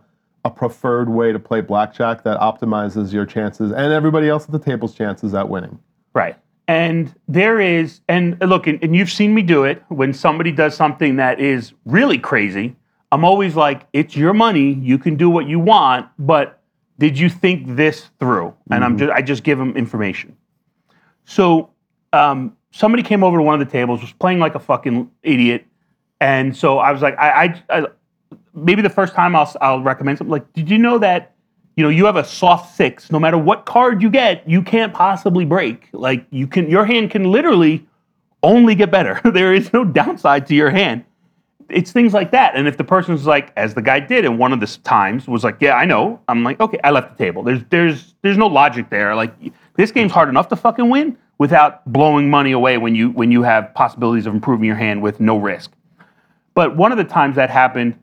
a 0.49 0.51
preferred 0.51 1.11
way 1.11 1.31
to 1.31 1.39
play 1.39 1.61
blackjack 1.61 2.25
that 2.25 2.41
optimizes 2.41 3.13
your 3.13 3.27
chances 3.27 3.71
and 3.71 3.93
everybody 3.93 4.29
else 4.29 4.47
at 4.47 4.53
the 4.53 4.59
table's 4.59 4.95
chances 4.95 5.35
at 5.35 5.49
winning. 5.49 5.79
Right. 6.15 6.37
And 6.67 7.15
there 7.29 7.61
is, 7.61 8.01
and 8.09 8.41
look, 8.41 8.67
and, 8.67 8.83
and 8.83 8.97
you've 8.97 9.11
seen 9.11 9.35
me 9.35 9.43
do 9.43 9.65
it 9.65 9.83
when 9.89 10.13
somebody 10.13 10.51
does 10.51 10.75
something 10.75 11.17
that 11.17 11.39
is 11.39 11.73
really 11.85 12.19
crazy. 12.19 12.77
I'm 13.13 13.25
always 13.25 13.57
like, 13.57 13.87
it's 13.93 14.17
your 14.17 14.35
money. 14.35 14.75
You 14.75 14.99
can 14.99 15.17
do 15.17 15.31
what 15.31 15.47
you 15.47 15.59
want, 15.59 16.09
but 16.19 16.61
did 16.99 17.19
you 17.19 17.29
think 17.29 17.77
this 17.77 18.11
through? 18.19 18.55
And 18.71 18.85
I'm 18.85 18.99
just, 18.99 19.13
I 19.13 19.23
just 19.23 19.45
give 19.45 19.59
them 19.59 19.77
information. 19.77 20.37
So 21.25 21.71
um, 22.13 22.57
somebody 22.71 23.03
came 23.03 23.23
over 23.23 23.37
to 23.37 23.43
one 23.43 23.61
of 23.61 23.67
the 23.67 23.71
tables, 23.71 24.01
was 24.01 24.13
playing 24.13 24.39
like 24.39 24.55
a 24.55 24.59
fucking 24.59 25.11
idiot. 25.23 25.67
And 26.21 26.57
so 26.57 26.79
I 26.79 26.93
was 26.93 27.01
like, 27.01 27.17
I, 27.19 27.45
I, 27.45 27.63
I 27.79 27.87
maybe 28.64 28.83
the 28.83 28.90
first 28.90 29.14
time 29.14 29.35
I'll, 29.35 29.53
I'll 29.61 29.83
recommend 29.83 30.18
something 30.18 30.33
like, 30.33 30.53
did 30.53 30.71
you 30.71 30.79
know 30.79 30.99
that 30.99 31.35
you 31.79 31.85
know, 31.85 31.90
you 31.90 32.07
have 32.07 32.16
a 32.16 32.25
soft 32.25 32.75
six. 32.75 33.09
No 33.12 33.21
matter 33.21 33.38
what 33.38 33.64
card 33.64 34.03
you 34.03 34.11
get, 34.11 34.42
you 34.49 34.62
can't 34.62 34.92
possibly 34.92 35.44
break. 35.44 35.88
Like 35.92 36.27
you 36.31 36.49
can, 36.49 36.68
your 36.68 36.85
hand 36.85 37.12
can 37.12 37.31
literally 37.31 37.87
only 38.42 38.75
get 38.75 38.90
better. 38.90 39.21
there 39.33 39.55
is 39.55 39.73
no 39.73 39.85
downside 39.85 40.44
to 40.49 40.57
your 40.57 40.71
hand. 40.71 41.05
It's 41.68 41.92
things 41.92 42.12
like 42.12 42.33
that. 42.33 42.57
And 42.57 42.66
if 42.66 42.79
the 42.79 42.83
person's 42.83 43.27
like, 43.27 43.53
as 43.57 43.75
the 43.75 43.83
guy 43.83 44.01
did, 44.01 44.25
and 44.25 44.40
one 44.40 44.53
of 44.53 44.59
the 44.59 44.66
times 44.83 45.29
was 45.29 45.44
like, 45.44 45.59
yeah, 45.61 45.75
I 45.75 45.85
know. 45.85 46.21
I'm 46.27 46.42
like, 46.42 46.59
okay, 46.59 46.81
I 46.83 46.90
left 46.90 47.16
the 47.16 47.25
table. 47.25 47.44
There's, 47.44 47.62
there's, 47.71 48.12
there's 48.23 48.38
no 48.38 48.49
logic 48.49 48.90
there. 48.90 49.14
Like 49.14 49.33
this 49.77 49.92
game's 49.92 50.11
hard 50.11 50.29
enough 50.29 50.49
to 50.49 50.57
fucking 50.57 50.90
win 50.90 51.16
without 51.38 51.87
blowing 51.92 52.29
money 52.29 52.51
away 52.51 52.79
when 52.79 52.97
you 52.97 53.11
when 53.11 53.31
you 53.31 53.44
have 53.44 53.73
possibilities 53.75 54.27
of 54.27 54.35
improving 54.35 54.64
your 54.64 54.75
hand 54.75 55.01
with 55.01 55.21
no 55.21 55.37
risk. 55.37 55.71
But 56.55 56.77
one 56.77 56.90
of 56.90 56.99
the 56.99 57.05
times 57.05 57.37
that 57.37 57.51
happened, 57.51 57.97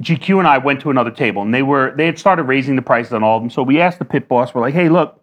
GQ 0.00 0.38
and 0.38 0.48
I 0.48 0.58
went 0.58 0.80
to 0.80 0.90
another 0.90 1.10
table, 1.10 1.42
and 1.42 1.52
they 1.52 1.62
were 1.62 1.92
they 1.96 2.06
had 2.06 2.18
started 2.18 2.44
raising 2.44 2.76
the 2.76 2.82
prices 2.82 3.12
on 3.12 3.22
all 3.22 3.36
of 3.36 3.42
them. 3.42 3.50
So 3.50 3.62
we 3.62 3.80
asked 3.80 3.98
the 3.98 4.04
pit 4.04 4.28
boss, 4.28 4.54
we're 4.54 4.62
like, 4.62 4.74
"Hey, 4.74 4.88
look, 4.88 5.22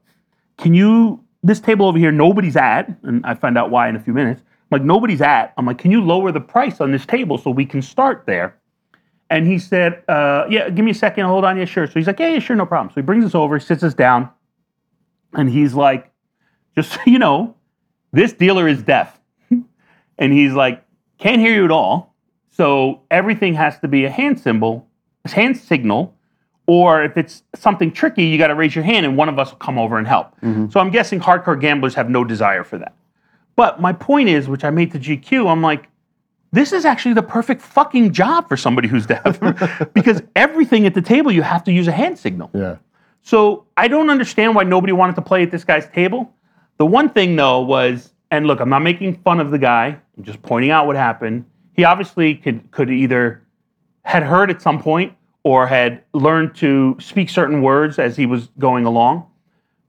can 0.58 0.74
you 0.74 1.24
this 1.42 1.60
table 1.60 1.88
over 1.88 1.98
here? 1.98 2.12
Nobody's 2.12 2.56
at." 2.56 2.88
And 3.04 3.26
I 3.26 3.34
find 3.34 3.58
out 3.58 3.72
why 3.72 3.90
in 3.90 3.96
a 3.96 4.00
few 4.00 4.13
minutes. 4.13 4.42
I'm 4.42 4.80
like, 4.80 4.86
"Nobody's 4.86 5.22
at." 5.22 5.54
I'm 5.58 5.66
like, 5.66 5.80
"Can 5.80 5.92
you 5.92 6.02
lower 6.02 6.32
the 6.32 6.42
price 6.42 6.80
on 6.80 6.92
this 6.92 7.06
table 7.06 7.38
so 7.38 7.50
we 7.50 7.66
can 7.66 7.82
start 7.82 8.24
there?" 8.28 8.56
And 9.30 9.48
he 9.48 9.58
said, 9.58 10.04
uh, 10.08 10.46
"Yeah, 10.50 10.70
give 10.70 10.86
me 10.86 10.92
a 10.92 10.96
second. 10.96 11.26
Hold 11.26 11.44
on. 11.44 11.58
Yeah, 11.58 11.66
sure." 11.66 11.88
So 11.88 11.94
he's 11.94 12.08
like, 12.08 12.20
"Yeah, 12.20 12.30
yeah, 12.30 12.40
sure, 12.40 12.56
no 12.56 12.66
problem." 12.66 12.92
So 12.92 12.96
he 12.96 13.06
brings 13.06 13.26
us 13.26 13.34
over, 13.34 13.60
sits 13.60 13.84
us 13.84 13.96
down, 13.96 14.30
and 15.34 15.50
he's 15.50 15.74
like, 15.74 16.12
"Just 16.76 16.92
so 16.94 17.00
you 17.08 17.18
know, 17.18 17.56
this 18.12 18.34
dealer 18.34 18.68
is 18.68 18.84
deaf," 18.84 19.20
and 20.20 20.34
he's 20.34 20.54
like, 20.54 20.84
"Can't 21.18 21.42
hear 21.42 21.54
you 21.54 21.66
at 21.66 21.72
all." 21.72 22.13
So 22.58 23.02
everything 23.12 23.54
has 23.54 23.78
to 23.82 23.88
be 23.88 24.06
a 24.06 24.10
hand 24.10 24.39
symbol, 24.39 24.88
a 25.26 25.30
hand 25.30 25.58
signal, 25.58 26.15
or 26.65 27.04
if 27.04 27.15
it's 27.15 27.43
something 27.54 27.91
tricky, 27.91 28.24
you 28.24 28.39
got 28.39 28.48
to 28.48 28.56
raise 28.56 28.74
your 28.74 28.84
hand 28.84 29.06
and 29.06 29.15
one 29.15 29.30
of 29.30 29.38
us 29.38 29.52
will 29.52 29.60
come 29.60 29.78
over 29.78 30.00
and 30.00 30.08
help. 30.08 30.36
Mm-hmm. 30.41 30.72
So 30.72 30.80
I'm 30.80 30.89
guessing 30.89 31.20
hardcore 31.20 31.62
gamblers 31.62 31.93
have 31.93 32.10
no 32.10 32.24
desire 32.24 32.63
for 32.63 32.80
that. 32.80 32.96
But 33.56 33.80
my 33.80 33.93
point 33.93 34.30
is, 34.30 34.48
which 34.48 34.63
I 34.63 34.72
made 34.72 34.91
to 34.93 35.00
GQ, 35.00 35.48
I'm 35.48 35.62
like, 35.62 35.88
this 36.52 36.74
is 36.74 36.84
actually 36.84 37.13
the 37.13 37.22
perfect 37.22 37.62
fucking 37.62 38.12
job 38.12 38.50
for 38.50 38.58
somebody 38.58 38.88
who's 38.88 39.06
deaf 39.06 39.39
because 39.93 40.24
everything 40.36 40.88
at 40.88 40.96
the 40.96 41.02
table 41.04 41.32
you 41.32 41.43
have 41.43 41.63
to 41.65 41.72
use 41.72 41.88
a 41.88 41.91
hand 41.91 42.17
signal. 42.17 42.50
Yeah. 42.56 42.78
So 43.22 43.67
I 43.78 43.88
don't 43.88 44.10
understand 44.10 44.56
why 44.56 44.63
nobody 44.63 44.93
wanted 44.93 45.15
to 45.17 45.22
play 45.22 45.43
at 45.43 45.52
this 45.52 45.63
guy's 45.63 45.88
table. 45.89 46.34
The 46.78 46.88
one 46.88 47.10
thing 47.10 47.36
though 47.36 47.62
was, 47.62 48.13
and 48.32 48.48
look, 48.48 48.60
I'm 48.62 48.70
not 48.70 48.82
making 48.82 49.17
fun 49.22 49.39
of 49.39 49.52
the 49.52 49.60
guy. 49.60 50.00
I'm 50.17 50.24
just 50.24 50.41
pointing 50.41 50.72
out 50.72 50.88
what 50.88 50.96
happened. 50.96 51.46
He 51.78 51.84
obviously 51.84 52.36
could 52.36 52.70
could 52.72 52.90
either 52.90 53.42
had 54.04 54.24
heard 54.24 54.50
at 54.50 54.62
some 54.62 54.82
point 54.82 55.13
or 55.44 55.68
had 55.68 56.04
learned 56.13 56.56
to 56.56 56.98
speak 57.00 57.30
certain 57.30 57.62
words 57.62 58.00
as 58.00 58.18
he 58.18 58.26
was 58.26 58.50
going 58.60 58.86
along, 58.86 59.26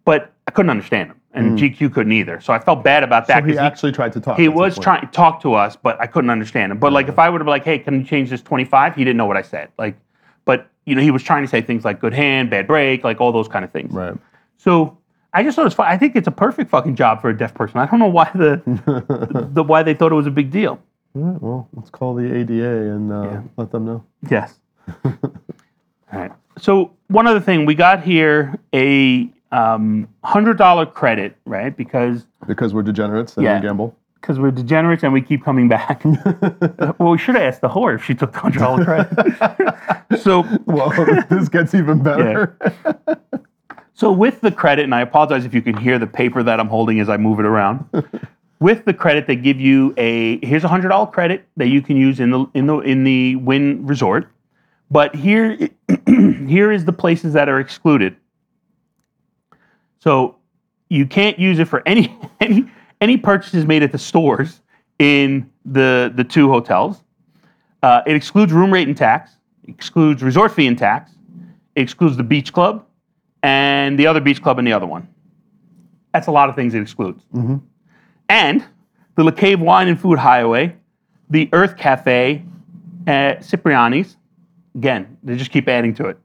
but 0.05 0.33
I 0.46 0.51
couldn't 0.51 0.70
understand 0.70 1.11
him, 1.11 1.20
and 1.33 1.59
hmm. 1.59 1.64
GQ 1.64 1.92
couldn't 1.92 2.12
either. 2.12 2.40
So 2.40 2.53
I 2.53 2.59
felt 2.59 2.85
bad 2.85 3.03
about 3.03 3.27
that. 3.27 3.42
So 3.42 3.48
he 3.48 3.59
actually 3.59 3.92
tried 3.92 4.12
to 4.12 4.20
talk. 4.20 4.38
he 4.38 4.48
was 4.48 4.79
trying 4.79 5.01
to 5.01 5.07
talk 5.09 5.40
to 5.42 5.55
us, 5.55 5.77
but 5.77 6.01
I 6.01 6.07
couldn't 6.07 6.31
understand 6.31 6.70
him. 6.70 6.79
But 6.79 6.92
like, 6.92 7.07
hmm. 7.07 7.12
if 7.12 7.18
I 7.18 7.31
would 7.31 7.40
have 7.40 7.46
been 7.46 7.51
like, 7.51 7.64
"Hey, 7.64 7.79
can 7.79 7.94
you 7.98 8.05
change 8.05 8.31
this 8.31 8.42
25?" 8.42 8.94
He 8.94 9.03
didn't 9.03 9.16
know 9.16 9.27
what 9.27 9.38
I 9.38 9.42
said. 9.42 9.70
Like, 9.79 9.96
but 10.44 10.70
you 10.85 10.94
know, 10.94 11.03
he 11.03 11.11
was 11.11 11.22
trying 11.22 11.42
to 11.42 11.48
say 11.48 11.62
things 11.62 11.85
like 11.85 12.01
"good 12.01 12.14
hand," 12.14 12.51
"bad 12.51 12.66
break," 12.66 13.03
like 13.03 13.20
all 13.20 13.33
those 13.33 13.48
kind 13.48 13.64
of 13.64 13.72
things. 13.72 13.92
Right. 13.92 14.14
So 14.59 14.98
I 15.33 15.42
just 15.42 15.57
thought 15.57 15.62
it 15.62 15.64
was 15.66 15.74
fun. 15.74 15.87
I 15.87 15.96
think 15.96 16.16
it's 16.16 16.29
a 16.29 16.33
perfect 16.33 16.70
fucking 16.70 16.96
job 16.96 17.20
for 17.20 17.31
a 17.31 17.37
deaf 17.37 17.55
person. 17.55 17.79
I 17.79 17.87
don't 17.87 17.98
know 17.98 18.07
why 18.07 18.31
the, 18.35 19.51
the 19.53 19.62
why 19.62 19.83
they 19.83 19.94
thought 19.94 20.12
it 20.12 20.16
was 20.16 20.27
a 20.27 20.31
big 20.31 20.51
deal. 20.51 20.81
All 21.18 21.24
right, 21.24 21.42
well, 21.42 21.68
let's 21.74 21.90
call 21.90 22.14
the 22.14 22.33
ADA 22.33 22.92
and 22.92 23.12
uh, 23.12 23.22
Yeah. 23.24 23.40
let 23.57 23.72
them 23.72 23.85
know. 23.87 24.04
Yes. 24.31 24.61
All 25.04 25.12
right. 26.12 26.31
So 26.59 26.92
one 27.09 27.26
other 27.26 27.40
thing, 27.40 27.66
we 27.66 27.74
got 27.74 28.04
here 28.04 28.57
a 28.72 29.28
um, 29.50 30.09
hundred 30.22 30.59
dollar 30.59 30.87
credit, 30.87 31.37
right? 31.44 31.76
Because 31.76 32.26
Because 32.46 32.72
we're 32.72 32.83
degenerates 32.83 33.37
and 33.37 33.44
Yeah. 33.44 33.57
we 33.61 33.66
gamble. 33.66 33.96
because 34.20 34.38
we're 34.38 34.52
degenerates 34.52 35.02
and 35.02 35.12
we 35.12 35.20
keep 35.20 35.44
coming 35.44 35.66
back. 35.68 36.04
well, 36.98 37.11
we 37.11 37.18
should 37.18 37.35
have 37.35 37.42
asked 37.44 37.62
the 37.62 37.68
whore 37.68 37.96
if 37.96 38.04
she 38.04 38.14
took 38.14 38.33
the 38.33 38.38
hundred 38.38 38.61
dollar 38.61 38.85
credit. 38.85 40.20
so 40.20 40.44
Well, 40.66 40.90
this 41.31 41.48
gets 41.48 41.74
even 41.74 42.00
better. 42.02 42.57
So 43.94 44.12
with 44.12 44.40
the 44.40 44.52
credit, 44.52 44.85
and 44.85 44.94
I 44.94 45.00
apologize 45.00 45.44
if 45.44 45.52
you 45.54 45.62
can 45.62 45.76
hear 45.76 45.98
the 45.98 46.07
paper 46.07 46.44
that 46.44 46.61
I'm 46.61 46.68
holding 46.68 47.00
as 47.00 47.09
I 47.09 47.16
move 47.16 47.40
it 47.40 47.46
around. 47.46 47.85
With 48.61 48.85
the 48.85 48.94
credit, 48.94 49.27
they 49.27 49.37
give 49.37 49.61
you 49.61 49.94
a 49.97 50.44
here's 50.44 50.64
a 50.64 50.68
hundred 50.68 50.88
dollar 50.88 51.07
credit 51.07 51.47
that 51.57 51.68
you 51.68 51.81
can 51.81 51.97
use 51.97 52.18
in 52.18 52.31
the 52.31 52.47
in 52.55 52.66
the 52.66 52.79
in 52.81 53.05
the 53.05 53.37
Wynn 53.37 53.87
Resort. 53.87 54.29
But 54.90 55.14
here 55.14 55.57
here 56.07 56.73
is 56.73 56.85
the 56.85 56.92
places 56.92 57.35
that 57.35 57.49
are 57.49 57.61
excluded. 57.61 58.16
So 60.01 60.37
you 60.88 61.07
can't 61.07 61.38
use 61.38 61.59
it 61.59 61.66
for 61.66 61.83
any 61.87 62.18
any 62.40 62.68
any 63.01 63.16
purchases 63.16 63.64
made 63.64 63.83
at 63.83 63.92
the 63.92 63.99
stores 63.99 64.61
in 64.99 65.51
the 65.64 66.12
the 66.14 66.25
two 66.25 66.49
hotels. 66.49 67.03
Uh, 67.83 68.03
it 68.07 68.16
excludes 68.16 68.53
room 68.53 68.73
rate 68.73 68.88
and 68.88 68.97
tax. 68.97 69.33
Excludes 69.68 70.23
resort 70.23 70.53
fee 70.53 70.66
and 70.66 70.77
tax. 70.77 71.12
Excludes 71.77 72.16
the 72.16 72.25
beach 72.25 72.53
club 72.53 72.85
and 73.42 73.99
the 73.99 74.07
other 74.07 74.21
beach 74.21 74.42
club 74.42 74.59
and 74.59 74.66
the 74.66 74.73
other 74.73 74.87
one. 74.87 75.07
That's 76.12 76.27
a 76.27 76.33
lot 76.33 76.49
of 76.49 76.57
things 76.57 76.75
it 76.75 76.83
excludes. 76.83 77.23
And 78.28 78.64
the 79.14 79.24
Le 79.24 79.32
Cave 79.32 79.60
Wine 79.60 79.88
and 79.88 80.00
Food 80.00 80.18
Hideaway, 80.18 80.76
the 81.30 81.48
Earth 81.52 81.76
Cafe, 81.76 82.44
uh, 83.06 83.10
Cipriani's. 83.40 84.16
Again, 84.74 85.16
they 85.22 85.36
just 85.36 85.50
keep 85.50 85.68
adding 85.68 85.94
to 85.94 86.06
it. 86.06 86.18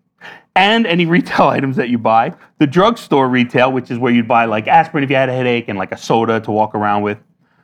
And 0.56 0.86
any 0.86 1.06
retail 1.18 1.48
items 1.48 1.76
that 1.78 1.90
you 1.90 1.98
buy. 1.98 2.34
The 2.60 2.68
drugstore 2.68 3.28
retail, 3.28 3.72
which 3.72 3.90
is 3.90 3.98
where 3.98 4.14
you'd 4.14 4.28
buy 4.28 4.46
like 4.46 4.68
aspirin 4.68 5.04
if 5.04 5.10
you 5.10 5.16
had 5.16 5.30
a 5.30 5.34
headache 5.34 5.70
and 5.70 5.78
like 5.78 5.92
a 5.92 5.98
soda 5.98 6.40
to 6.42 6.52
walk 6.52 6.76
around 6.76 7.04
with. 7.04 7.18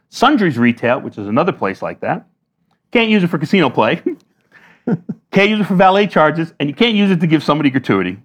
Sundries 0.09 0.57
retail, 0.57 0.99
which 0.99 1.17
is 1.17 1.27
another 1.27 1.51
place 1.51 1.81
like 1.81 1.99
that. 1.99 2.25
Can't 2.91 3.09
use 3.09 3.23
it 3.23 3.27
for 3.27 3.37
casino 3.37 3.69
play. 3.69 4.01
can't 5.31 5.49
use 5.49 5.59
it 5.59 5.65
for 5.65 5.75
valet 5.75 6.07
charges, 6.07 6.53
and 6.59 6.67
you 6.67 6.75
can't 6.75 6.95
use 6.95 7.11
it 7.11 7.19
to 7.19 7.27
give 7.27 7.43
somebody 7.43 7.69
gratuity. 7.69 8.17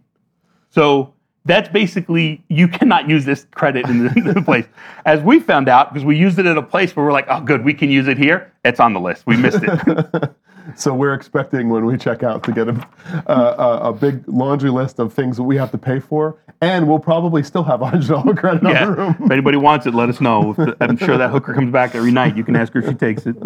So 0.71 1.14
that's 1.45 1.69
basically 1.69 2.43
you 2.49 2.69
cannot 2.69 3.09
use 3.09 3.25
this 3.25 3.47
credit 3.53 3.87
in 3.89 4.05
the, 4.05 4.43
place. 4.45 4.67
As 5.05 5.21
we 5.23 5.41
found 5.41 5.69
out, 5.69 5.93
because 5.93 6.05
we 6.05 6.17
used 6.17 6.39
it 6.39 6.47
at 6.47 6.57
a 6.57 6.63
place 6.63 6.97
where 6.97 7.05
we're 7.05 7.13
like, 7.13 7.27
oh, 7.29 7.41
good, 7.41 7.65
we 7.65 7.75
can 7.75 7.91
use 7.91 8.09
it 8.09 8.17
here. 8.19 8.53
It's 8.65 8.81
on 8.81 8.93
the 8.95 9.01
list. 9.01 9.27
We 9.27 9.37
missed 9.37 9.61
it. 9.63 10.35
So 10.77 10.95
we're 10.95 11.13
expecting 11.13 11.69
when 11.69 11.85
we 11.85 11.99
check 11.99 12.23
out 12.23 12.43
to 12.45 12.51
get 12.53 12.69
a, 12.69 12.89
a, 13.27 13.91
a 13.91 13.93
big 13.93 14.25
laundry 14.27 14.71
list 14.71 14.99
of 14.99 15.13
things 15.13 15.37
that 15.37 15.43
we 15.43 15.59
have 15.59 15.71
to 15.73 15.77
pay 15.79 16.01
for, 16.01 16.39
and 16.63 16.89
we'll 16.89 16.99
probably 16.99 17.43
still 17.43 17.65
have 17.65 17.81
hundred 17.81 18.09
dollar 18.09 18.35
credit 18.35 18.65
on 18.65 18.73
the 18.73 18.81
Yeah. 18.81 18.87
room. 18.87 19.15
If 19.21 19.31
anybody 19.31 19.59
wants 19.59 19.85
it, 19.85 19.93
let 19.95 20.09
us 20.09 20.23
know. 20.23 20.55
I'm 20.81 20.97
sure 20.97 21.19
that 21.19 21.29
hooker 21.31 21.53
comes 21.53 21.71
back 21.71 21.95
every 21.95 22.11
night. 22.11 22.35
You 22.35 22.45
can 22.45 22.57
ask 22.57 22.73
her 22.73 22.81
if 22.81 22.89
she 22.89 22.95
takes 22.95 23.27
it. 23.27 23.37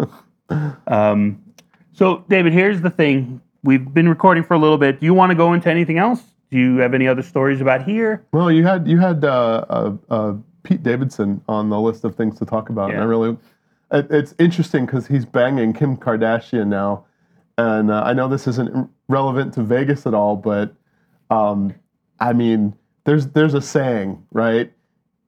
Um, 0.87 1.43
so, 1.91 2.23
David, 2.29 2.53
here's 2.53 2.79
the 2.79 2.89
thing. 2.89 3.41
We've 3.63 3.93
been 3.93 4.07
recording 4.07 4.45
for 4.45 4.53
a 4.53 4.57
little 4.57 4.77
bit. 4.77 5.01
Do 5.01 5.05
you 5.05 5.13
want 5.13 5.31
to 5.31 5.35
go 5.35 5.51
into 5.51 5.69
anything 5.69 5.97
else? 5.97 6.21
Do 6.51 6.57
you 6.57 6.77
have 6.77 6.93
any 6.93 7.07
other 7.07 7.21
stories 7.21 7.61
about 7.61 7.83
here? 7.83 8.25
Well, 8.31 8.51
you 8.51 8.65
had 8.65 8.87
you 8.87 8.97
had 8.99 9.23
uh, 9.23 9.65
uh, 9.69 9.93
uh, 10.09 10.33
Pete 10.63 10.81
Davidson 10.81 11.41
on 11.47 11.69
the 11.69 11.79
list 11.79 12.03
of 12.03 12.15
things 12.15 12.39
to 12.39 12.45
talk 12.45 12.69
about, 12.69 12.89
and 12.91 12.99
I 12.99 13.03
really, 13.03 13.37
it, 13.91 14.07
it's 14.09 14.33
interesting 14.39 14.85
because 14.85 15.05
he's 15.05 15.25
banging 15.25 15.73
Kim 15.73 15.95
Kardashian 15.95 16.67
now, 16.67 17.05
and 17.57 17.91
uh, 17.91 18.01
I 18.03 18.13
know 18.13 18.27
this 18.27 18.47
isn't 18.47 18.89
relevant 19.07 19.53
to 19.55 19.63
Vegas 19.63 20.07
at 20.07 20.15
all, 20.15 20.35
but 20.35 20.73
um, 21.29 21.73
I 22.19 22.33
mean, 22.33 22.75
there's 23.03 23.27
there's 23.27 23.53
a 23.53 23.61
saying, 23.61 24.25
right? 24.31 24.71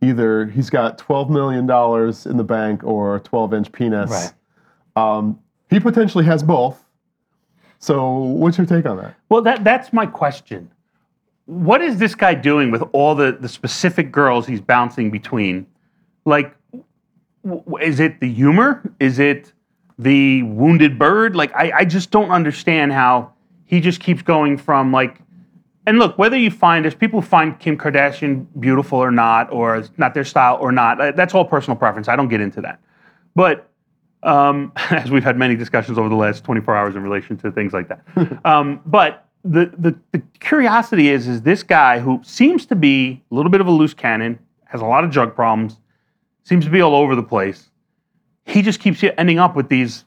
Either 0.02 0.48
he's 0.48 0.72
got 0.72 0.98
twelve 0.98 1.30
million 1.30 1.68
dollars 1.68 2.26
in 2.26 2.38
the 2.38 2.44
bank 2.44 2.84
or 2.84 3.16
a 3.16 3.20
twelve 3.20 3.54
inch 3.54 3.72
penis. 3.72 4.10
Right. 4.10 4.34
Um, 4.96 5.40
he 5.70 5.80
potentially 5.80 6.26
has 6.26 6.42
both. 6.42 6.84
So, 7.78 8.16
what's 8.16 8.58
your 8.58 8.68
take 8.68 8.86
on 8.86 8.98
that? 8.98 9.16
Well, 9.30 9.42
that 9.44 9.64
that's 9.64 9.94
my 9.94 10.08
question. 10.08 10.72
What 11.46 11.82
is 11.82 11.98
this 11.98 12.16
guy 12.16 12.34
doing 12.34 12.72
with 12.72 12.84
all 12.94 13.16
the, 13.16 13.38
the 13.40 13.50
specific 13.50 14.12
girls 14.12 14.48
he's 14.48 14.62
bouncing 14.62 15.12
between? 15.12 15.68
Like, 16.26 16.56
w- 17.44 17.78
is 17.82 18.00
it 18.00 18.20
the 18.20 18.32
humor? 18.32 18.82
Is 19.00 19.20
it 19.20 19.52
the 19.98 20.44
wounded 20.44 20.98
bird? 20.98 21.36
Like, 21.36 21.54
I, 21.56 21.72
I 21.80 21.86
just 21.86 22.12
don't 22.12 22.30
understand 22.30 22.94
how 22.94 23.34
he 23.66 23.80
just 23.80 24.00
keeps 24.00 24.22
going 24.22 24.58
from 24.58 24.92
like, 24.92 25.20
and 25.88 25.98
look, 25.98 26.18
whether 26.18 26.38
you 26.38 26.52
find 26.52 26.86
there's 26.86 26.94
people 26.94 27.22
who 27.22 27.28
find 27.28 27.60
Kim 27.60 27.78
Kardashian 27.78 28.46
beautiful 28.60 29.00
or 29.00 29.12
not, 29.12 29.52
or 29.52 29.84
not 29.98 30.14
their 30.14 30.24
style 30.24 30.58
or 30.62 30.72
not, 30.72 31.02
uh, 31.02 31.12
that's 31.12 31.34
all 31.34 31.44
personal 31.44 31.76
preference. 31.76 32.08
I 32.08 32.16
don't 32.16 32.28
get 32.28 32.40
into 32.40 32.62
that. 32.62 32.80
But 33.36 33.68
um, 34.24 34.72
as 34.92 35.10
we've 35.10 35.24
had 35.24 35.38
many 35.38 35.56
discussions 35.56 35.98
over 35.98 36.10
the 36.10 36.16
last 36.16 36.44
24 36.44 36.76
hours 36.76 36.96
in 36.96 37.04
relation 37.04 37.38
to 37.38 37.52
things 37.52 37.74
like 37.74 37.88
that. 37.88 38.06
um, 38.46 38.82
but 38.86 39.28
the, 39.44 39.72
the 39.78 39.96
the 40.12 40.22
curiosity 40.40 41.10
is 41.10 41.28
is 41.28 41.42
this 41.42 41.64
guy 41.64 42.00
who 42.00 42.20
seems 42.24 42.66
to 42.68 42.76
be 42.76 43.24
a 43.32 43.36
little 43.36 43.52
bit 43.52 43.62
of 43.62 43.68
a 43.68 43.72
loose 43.72 43.94
cannon, 43.94 44.40
has 44.66 44.82
a 44.82 44.86
lot 44.86 45.04
of 45.04 45.12
drug 45.12 45.36
problems, 45.36 45.78
seems 46.44 46.66
to 46.66 46.72
be 46.72 46.82
all 46.82 46.96
over 46.96 47.16
the 47.16 47.24
place. 47.24 47.70
He 48.46 48.62
just 48.62 48.80
keeps 48.80 49.04
ending 49.18 49.40
up 49.40 49.56
with 49.56 49.70
these 49.70 50.06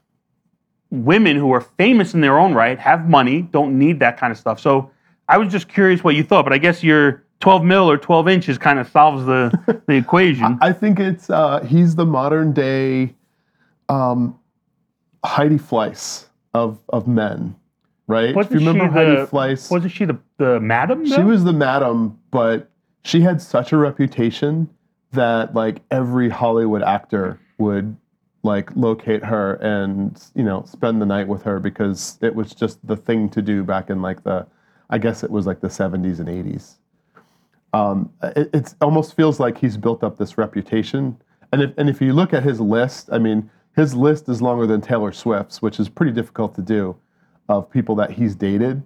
women 0.91 1.37
who 1.37 1.53
are 1.53 1.61
famous 1.61 2.15
in 2.15 2.21
their 2.21 2.39
own 2.39 2.55
right, 2.55 2.79
have 2.79 3.09
money, 3.09 3.43
don't 3.43 3.79
need 3.79 4.01
that 4.01 4.17
kind 4.19 4.31
of 4.31 4.39
stuff. 4.39 4.61
So 4.61 4.91
I 5.29 5.39
was 5.39 5.51
just 5.51 5.69
curious 5.69 6.05
what 6.05 6.15
you 6.15 6.23
thought, 6.23 6.45
but 6.45 6.53
I 6.53 6.59
guess 6.59 6.83
your 6.83 7.25
12 7.41 7.65
mil 7.65 7.91
or 7.91 7.99
12 7.99 8.29
inches 8.29 8.59
kind 8.59 8.79
of 8.79 8.89
solves 8.89 9.27
the 9.27 9.83
the 9.87 9.95
equation. 9.95 10.59
I 10.61 10.73
think 10.73 11.01
it's 11.01 11.31
uh, 11.31 11.61
he's 11.61 11.95
the 11.95 12.07
modern 12.07 12.53
day 12.53 13.15
um, 13.89 14.39
Heidi 15.25 15.59
Fleiss 15.59 16.27
of 16.53 16.79
of 16.89 17.09
men, 17.09 17.57
right? 18.07 18.35
Wasn't 18.35 18.55
if 18.57 18.61
you 18.61 18.67
remember 18.69 18.93
she 18.93 18.99
Heidi 19.05 19.21
the- 19.21 19.27
Fleiss, 19.27 19.71
Wasn't 19.71 19.93
she 19.93 20.05
the, 20.05 20.19
the 20.39 20.61
madam? 20.61 21.07
she 21.07 21.23
was 21.23 21.45
the 21.45 21.53
madam, 21.53 22.19
but 22.31 22.71
she 23.05 23.21
had 23.21 23.41
such 23.41 23.73
a 23.73 23.77
reputation 23.77 24.69
that 25.13 25.55
like 25.55 25.83
every 25.91 26.29
Hollywood 26.29 26.83
actor 26.83 27.39
would 27.59 27.97
like 28.43 28.75
locate 28.77 29.25
her 29.25 29.55
and 29.55 30.23
you 30.35 30.43
know 30.45 30.65
spend 30.67 31.01
the 31.01 31.07
night 31.07 31.29
with 31.29 31.43
her 31.45 31.59
because 31.61 32.19
it 32.21 32.35
was 32.35 32.53
just 32.55 32.85
the 32.87 32.97
thing 32.97 33.29
to 33.31 33.41
do 33.41 33.63
back 33.65 33.89
in 33.91 34.03
like 34.03 34.23
the 34.25 34.47
I 34.91 34.99
guess 34.99 35.23
it 35.25 35.31
was 35.31 35.47
like 35.47 35.61
the 35.61 35.69
70s 35.69 36.19
and 36.21 36.29
80s. 36.29 36.75
Um, 37.73 38.13
it 38.23 38.51
it's 38.53 38.77
almost 38.81 39.17
feels 39.17 39.41
like 39.41 39.59
he's 39.59 39.77
built 39.77 40.05
up 40.05 40.17
this 40.19 40.37
reputation, 40.39 41.17
and 41.53 41.63
if 41.63 41.73
and 41.79 41.89
if 41.89 42.01
you 42.01 42.13
look 42.13 42.33
at 42.33 42.43
his 42.43 42.61
list, 42.61 43.09
I 43.11 43.19
mean, 43.19 43.51
his 43.75 43.95
list 43.95 44.29
is 44.29 44.41
longer 44.43 44.67
than 44.67 44.81
Taylor 44.81 45.11
Swift's, 45.13 45.61
which 45.63 45.81
is 45.81 45.89
pretty 45.89 46.13
difficult 46.13 46.55
to 46.57 46.63
do, 46.63 46.95
of 47.49 47.71
people 47.71 47.95
that 47.97 48.11
he's 48.11 48.35
dated, 48.35 48.83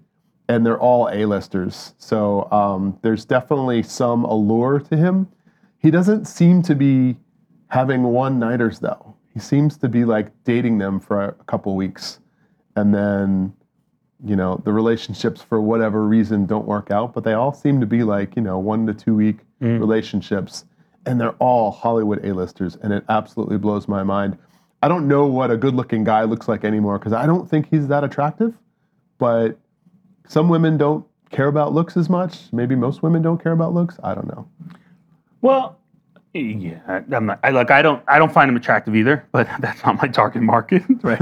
and 0.48 0.64
they're 0.64 0.80
all 0.80 1.08
A-listers. 1.12 1.94
So 1.98 2.50
um, 2.50 2.98
there's 3.02 3.24
definitely 3.24 3.82
some 3.82 4.24
allure 4.24 4.80
to 4.80 4.96
him. 4.96 5.28
He 5.78 5.90
doesn't 5.90 6.26
seem 6.26 6.62
to 6.62 6.74
be 6.74 7.16
having 7.68 8.02
one-nighters 8.02 8.80
though. 8.80 9.14
He 9.32 9.40
seems 9.40 9.76
to 9.78 9.88
be 9.88 10.04
like 10.04 10.32
dating 10.44 10.78
them 10.78 10.98
for 10.98 11.22
a 11.22 11.32
couple 11.44 11.76
weeks, 11.76 12.18
and 12.76 12.94
then 12.94 13.52
you 14.24 14.34
know 14.34 14.60
the 14.64 14.72
relationships 14.72 15.42
for 15.42 15.60
whatever 15.60 16.04
reason 16.06 16.44
don't 16.44 16.66
work 16.66 16.90
out 16.90 17.14
but 17.14 17.22
they 17.22 17.34
all 17.34 17.52
seem 17.52 17.80
to 17.80 17.86
be 17.86 18.02
like 18.02 18.34
you 18.34 18.42
know 18.42 18.58
one 18.58 18.86
to 18.86 18.92
two 18.92 19.14
week 19.14 19.38
relationships 19.60 20.64
and 21.06 21.20
they're 21.20 21.36
all 21.38 21.70
hollywood 21.70 22.24
a-listers 22.24 22.76
and 22.82 22.92
it 22.92 23.04
absolutely 23.08 23.56
blows 23.56 23.86
my 23.86 24.02
mind 24.02 24.36
i 24.82 24.88
don't 24.88 25.06
know 25.08 25.26
what 25.26 25.50
a 25.50 25.56
good 25.56 25.74
looking 25.74 26.04
guy 26.04 26.22
looks 26.24 26.48
like 26.48 26.64
anymore 26.64 26.98
because 26.98 27.12
i 27.12 27.26
don't 27.26 27.48
think 27.48 27.68
he's 27.70 27.88
that 27.88 28.04
attractive 28.04 28.54
but 29.18 29.58
some 30.26 30.48
women 30.48 30.76
don't 30.76 31.04
care 31.30 31.48
about 31.48 31.72
looks 31.74 31.96
as 31.96 32.08
much 32.08 32.52
maybe 32.52 32.74
most 32.74 33.02
women 33.02 33.20
don't 33.22 33.42
care 33.42 33.52
about 33.52 33.72
looks 33.74 33.98
i 34.02 34.14
don't 34.14 34.26
know 34.28 34.46
Well, 35.40 35.76
yeah, 36.34 37.00
I'm 37.12 37.26
not, 37.26 37.40
I 37.42 37.50
look. 37.50 37.70
I 37.70 37.80
don't. 37.82 38.02
I 38.06 38.18
don't 38.18 38.30
find 38.32 38.48
him 38.50 38.56
attractive 38.56 38.94
either. 38.94 39.24
But 39.32 39.48
that's 39.60 39.82
not 39.84 39.96
my 40.00 40.06
target 40.08 40.42
market, 40.42 40.82
right? 41.02 41.20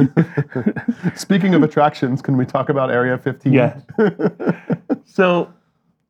speaking 1.16 1.54
of 1.54 1.62
attractions 1.62 2.20
can 2.20 2.36
we 2.36 2.44
talk 2.44 2.68
about 2.68 2.90
area 2.90 3.16
15 3.16 3.52
Yeah. 3.52 3.78
so, 5.06 5.50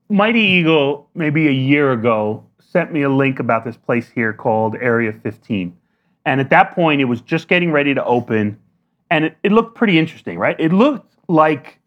Mighty 0.08 0.40
Eagle, 0.40 1.08
maybe 1.14 1.46
a 1.46 1.52
year 1.52 1.92
ago, 1.92 2.42
sent 2.58 2.90
me 2.92 3.02
a 3.02 3.10
link 3.10 3.38
about 3.38 3.64
this 3.64 3.76
place 3.76 4.08
here 4.10 4.32
called 4.32 4.74
Area 4.80 5.12
15, 5.12 5.76
and 6.26 6.40
at 6.40 6.50
that 6.50 6.74
point, 6.74 7.00
it 7.00 7.04
was 7.06 7.22
just 7.22 7.48
getting 7.48 7.72
ready 7.72 7.94
to 7.94 8.04
open, 8.04 8.58
and 9.10 9.24
it, 9.24 9.38
it 9.42 9.52
looked 9.52 9.74
pretty 9.76 9.98
interesting, 9.98 10.38
right? 10.38 10.56
It 10.60 10.72
looked 10.72 11.14
like 11.28 11.78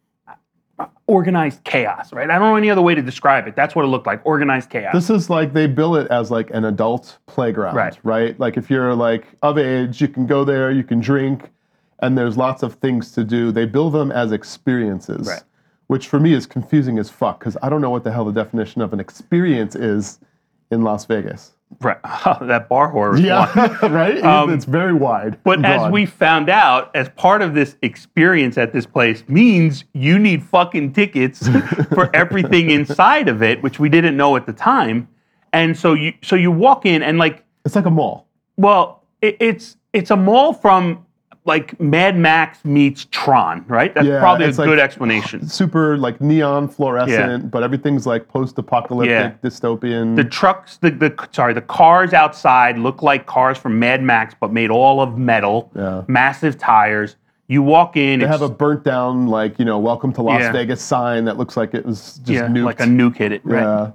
organized 1.06 1.62
chaos, 1.64 2.12
right? 2.12 2.30
I 2.30 2.38
don't 2.38 2.48
know 2.48 2.56
any 2.56 2.70
other 2.70 2.80
way 2.80 2.94
to 2.94 3.02
describe 3.02 3.46
it. 3.46 3.54
That's 3.54 3.74
what 3.74 3.84
it 3.84 3.88
looked 3.88 4.06
like, 4.06 4.20
organized 4.24 4.70
chaos. 4.70 4.94
This 4.94 5.10
is 5.10 5.28
like 5.28 5.52
they 5.52 5.66
bill 5.66 5.94
it 5.96 6.06
as 6.10 6.30
like 6.30 6.50
an 6.50 6.64
adult 6.64 7.18
playground, 7.26 7.74
Right. 7.74 7.98
right? 8.02 8.38
Like 8.40 8.56
if 8.56 8.70
you're 8.70 8.94
like 8.94 9.26
of 9.42 9.58
age, 9.58 10.00
you 10.00 10.08
can 10.08 10.26
go 10.26 10.44
there, 10.44 10.70
you 10.70 10.82
can 10.84 11.00
drink, 11.00 11.50
and 11.98 12.16
there's 12.16 12.36
lots 12.38 12.62
of 12.62 12.74
things 12.74 13.12
to 13.12 13.24
do. 13.24 13.52
They 13.52 13.66
bill 13.66 13.90
them 13.90 14.10
as 14.10 14.32
experiences, 14.32 15.28
Right. 15.28 15.42
which 15.88 16.08
for 16.08 16.18
me 16.18 16.32
is 16.32 16.46
confusing 16.46 16.98
as 16.98 17.10
fuck 17.10 17.40
because 17.40 17.58
I 17.62 17.68
don't 17.68 17.82
know 17.82 17.90
what 17.90 18.04
the 18.04 18.12
hell 18.12 18.24
the 18.24 18.32
definition 18.32 18.80
of 18.80 18.92
an 18.94 19.00
experience 19.00 19.74
is 19.76 20.18
in 20.70 20.82
Las 20.82 21.04
Vegas. 21.04 21.52
Right. 21.80 21.98
that 22.40 22.68
bar 22.68 22.88
horror. 22.88 23.14
is 23.14 23.20
Yeah, 23.20 23.86
right. 23.86 24.22
Um, 24.22 24.52
it's 24.52 24.64
very 24.64 24.94
wide. 24.94 25.42
But 25.44 25.64
as 25.64 25.90
we 25.90 26.06
found 26.06 26.48
out, 26.48 26.90
as 26.94 27.08
part 27.10 27.42
of 27.42 27.54
this 27.54 27.76
experience 27.82 28.58
at 28.58 28.72
this 28.72 28.86
place 28.86 29.24
means 29.28 29.84
you 29.92 30.18
need 30.18 30.42
fucking 30.42 30.92
tickets 30.92 31.48
for 31.94 32.14
everything 32.14 32.70
inside 32.70 33.28
of 33.28 33.42
it, 33.42 33.62
which 33.62 33.78
we 33.78 33.88
didn't 33.88 34.16
know 34.16 34.36
at 34.36 34.46
the 34.46 34.52
time. 34.52 35.08
And 35.52 35.76
so 35.76 35.94
you 35.94 36.12
so 36.22 36.36
you 36.36 36.50
walk 36.50 36.86
in 36.86 37.02
and 37.02 37.18
like, 37.18 37.44
it's 37.64 37.74
like 37.74 37.86
a 37.86 37.90
mall. 37.90 38.26
well, 38.56 39.02
it, 39.20 39.36
it's 39.40 39.76
it's 39.92 40.10
a 40.10 40.16
mall 40.16 40.52
from 40.52 41.04
like 41.46 41.80
Mad 41.80 42.16
Max 42.18 42.62
meets 42.64 43.06
Tron, 43.10 43.64
right? 43.66 43.94
That's 43.94 44.06
Yeah, 44.06 44.20
probably 44.20 44.44
a 44.46 44.48
like- 44.48 44.56
good 44.68 44.78
explanation. 44.78 45.46
Super 45.48 45.96
like 45.96 46.20
neon 46.20 46.68
fluorescent, 46.68 47.50
but 47.50 47.62
everything's 47.62 48.06
like 48.06 48.28
post-apocalyptic, 48.28 49.10
Yeah. 49.42 49.48
dystopian. 49.48 50.16
The 50.16 50.24
trucks, 50.24 50.76
the, 50.76 50.90
the 50.90 51.14
sorry, 51.32 51.54
the 51.54 51.62
cars 51.62 52.12
outside 52.12 52.78
look 52.78 53.02
like 53.02 53.26
cars 53.26 53.56
from 53.56 53.78
Mad 53.78 54.02
Max, 54.02 54.34
but 54.38 54.52
made 54.52 54.70
all 54.70 55.00
of 55.00 55.16
metal. 55.16 55.70
Yeah. 55.74 56.02
Massive 56.08 56.58
tires. 56.58 57.16
You 57.48 57.62
walk 57.62 57.96
in. 57.96 58.20
They 58.20 58.26
have 58.28 58.42
a 58.42 58.48
burnt 58.48 58.84
down, 58.84 59.26
like, 59.26 59.58
you 59.58 59.64
know, 59.64 59.78
welcome 59.78 60.12
to 60.12 60.22
Las 60.22 60.40
Yeah. 60.42 60.52
Vegas 60.52 60.80
sign 60.82 61.24
that 61.24 61.36
looks 61.36 61.56
like 61.56 61.74
it 61.74 61.84
was 61.84 62.18
just 62.18 62.28
yeah, 62.28 62.46
nuked. 62.46 62.64
like 62.64 62.80
a 62.80 62.84
nuke 62.84 63.16
hit 63.16 63.32
it. 63.32 63.40
Right. 63.44 63.62
Yeah. 63.62 63.90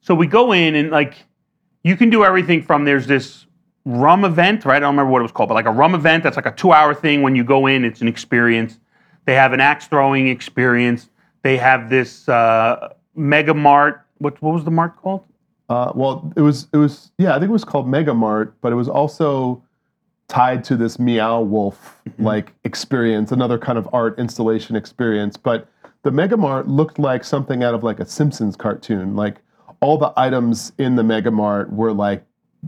So 0.00 0.14
we 0.14 0.26
go 0.26 0.52
in 0.52 0.74
and 0.74 0.90
like 0.90 1.14
you 1.82 1.96
can 1.96 2.08
do 2.08 2.24
everything 2.24 2.62
from 2.62 2.84
there's 2.84 3.06
this 3.06 3.46
rum 3.84 4.24
event, 4.24 4.64
right? 4.64 4.76
I 4.76 4.80
don't 4.80 4.94
remember 4.94 5.12
what 5.12 5.20
it 5.20 5.22
was 5.24 5.32
called, 5.32 5.48
but 5.48 5.54
like 5.54 5.66
a 5.66 5.70
rum 5.70 5.94
event 5.94 6.22
that's 6.22 6.36
like 6.36 6.46
a 6.46 6.52
two 6.52 6.72
hour 6.72 6.94
thing 6.94 7.22
when 7.22 7.36
you 7.36 7.44
go 7.44 7.66
in, 7.66 7.84
it's 7.84 8.00
an 8.00 8.08
experience. 8.08 8.78
They 9.26 9.34
have 9.34 9.52
an 9.52 9.60
axe 9.60 9.86
throwing 9.86 10.28
experience. 10.28 11.08
They 11.42 11.56
have 11.58 11.90
this 11.90 12.28
uh, 12.28 12.94
mega 13.14 13.54
mart. 13.54 14.06
What 14.18 14.40
what 14.42 14.54
was 14.54 14.64
the 14.64 14.70
mart 14.70 14.96
called? 14.96 15.24
Uh, 15.68 15.92
well, 15.94 16.30
it 16.36 16.42
was, 16.42 16.68
it 16.74 16.76
was, 16.76 17.10
yeah, 17.16 17.30
I 17.34 17.38
think 17.38 17.48
it 17.48 17.52
was 17.52 17.64
called 17.64 17.88
Mega 17.88 18.12
Mart, 18.12 18.54
but 18.60 18.70
it 18.70 18.74
was 18.74 18.86
also 18.86 19.62
tied 20.28 20.62
to 20.64 20.76
this 20.76 20.98
Meow 20.98 21.40
Wolf 21.40 22.00
Mm-hmm. 22.06 22.22
like 22.22 22.52
experience, 22.64 23.32
another 23.32 23.56
kind 23.56 23.78
of 23.78 23.88
art 23.94 24.18
installation 24.18 24.76
experience. 24.76 25.38
But 25.38 25.66
the 26.02 26.10
Mega 26.10 26.36
Mart 26.36 26.68
looked 26.68 26.98
like 26.98 27.24
something 27.24 27.64
out 27.64 27.72
of 27.72 27.82
like 27.82 27.98
a 27.98 28.04
Simpsons 28.04 28.56
cartoon. 28.56 29.16
Like 29.16 29.36
all 29.80 29.96
the 29.96 30.12
items 30.18 30.72
in 30.76 30.96
the 30.96 31.02
Mega 31.02 31.30
Mart 31.30 31.72
were 31.72 31.92
like 31.94 32.22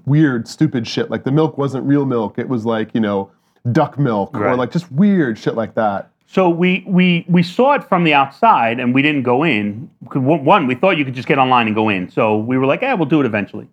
weird, 0.07 0.49
stupid 0.49 0.87
shit. 0.87 1.11
Like 1.11 1.25
the 1.25 1.33
milk 1.33 1.59
wasn't 1.59 1.85
real 1.85 2.07
milk; 2.07 2.39
it 2.39 2.49
was 2.49 2.65
like 2.65 2.95
you 2.95 3.01
know 3.01 3.31
duck 3.73 3.99
milk 3.99 4.37
or 4.37 4.57
like 4.57 4.71
just 4.71 4.91
weird 4.93 5.39
shit 5.39 5.55
like 5.55 5.75
that. 5.75 6.11
So 6.27 6.49
we 6.49 6.85
we 6.87 7.25
we 7.29 7.43
saw 7.43 7.75
it 7.75 7.85
from 7.85 8.05
the 8.05 8.15
outside 8.15 8.81
and 8.81 8.95
we 8.95 9.03
didn't 9.03 9.23
go 9.23 9.45
in. 9.45 9.91
One, 10.13 10.45
one, 10.45 10.67
we 10.67 10.75
thought 10.75 10.99
you 10.99 11.05
could 11.05 11.15
just 11.15 11.29
get 11.29 11.39
online 11.39 11.67
and 11.67 11.75
go 11.75 11.89
in. 11.89 12.11
So 12.11 12.37
we 12.37 12.59
were 12.59 12.67
like, 12.67 12.83
"Yeah, 12.83 12.95
we'll 12.95 13.07
do 13.09 13.21
it 13.21 13.27
eventually." 13.27 13.69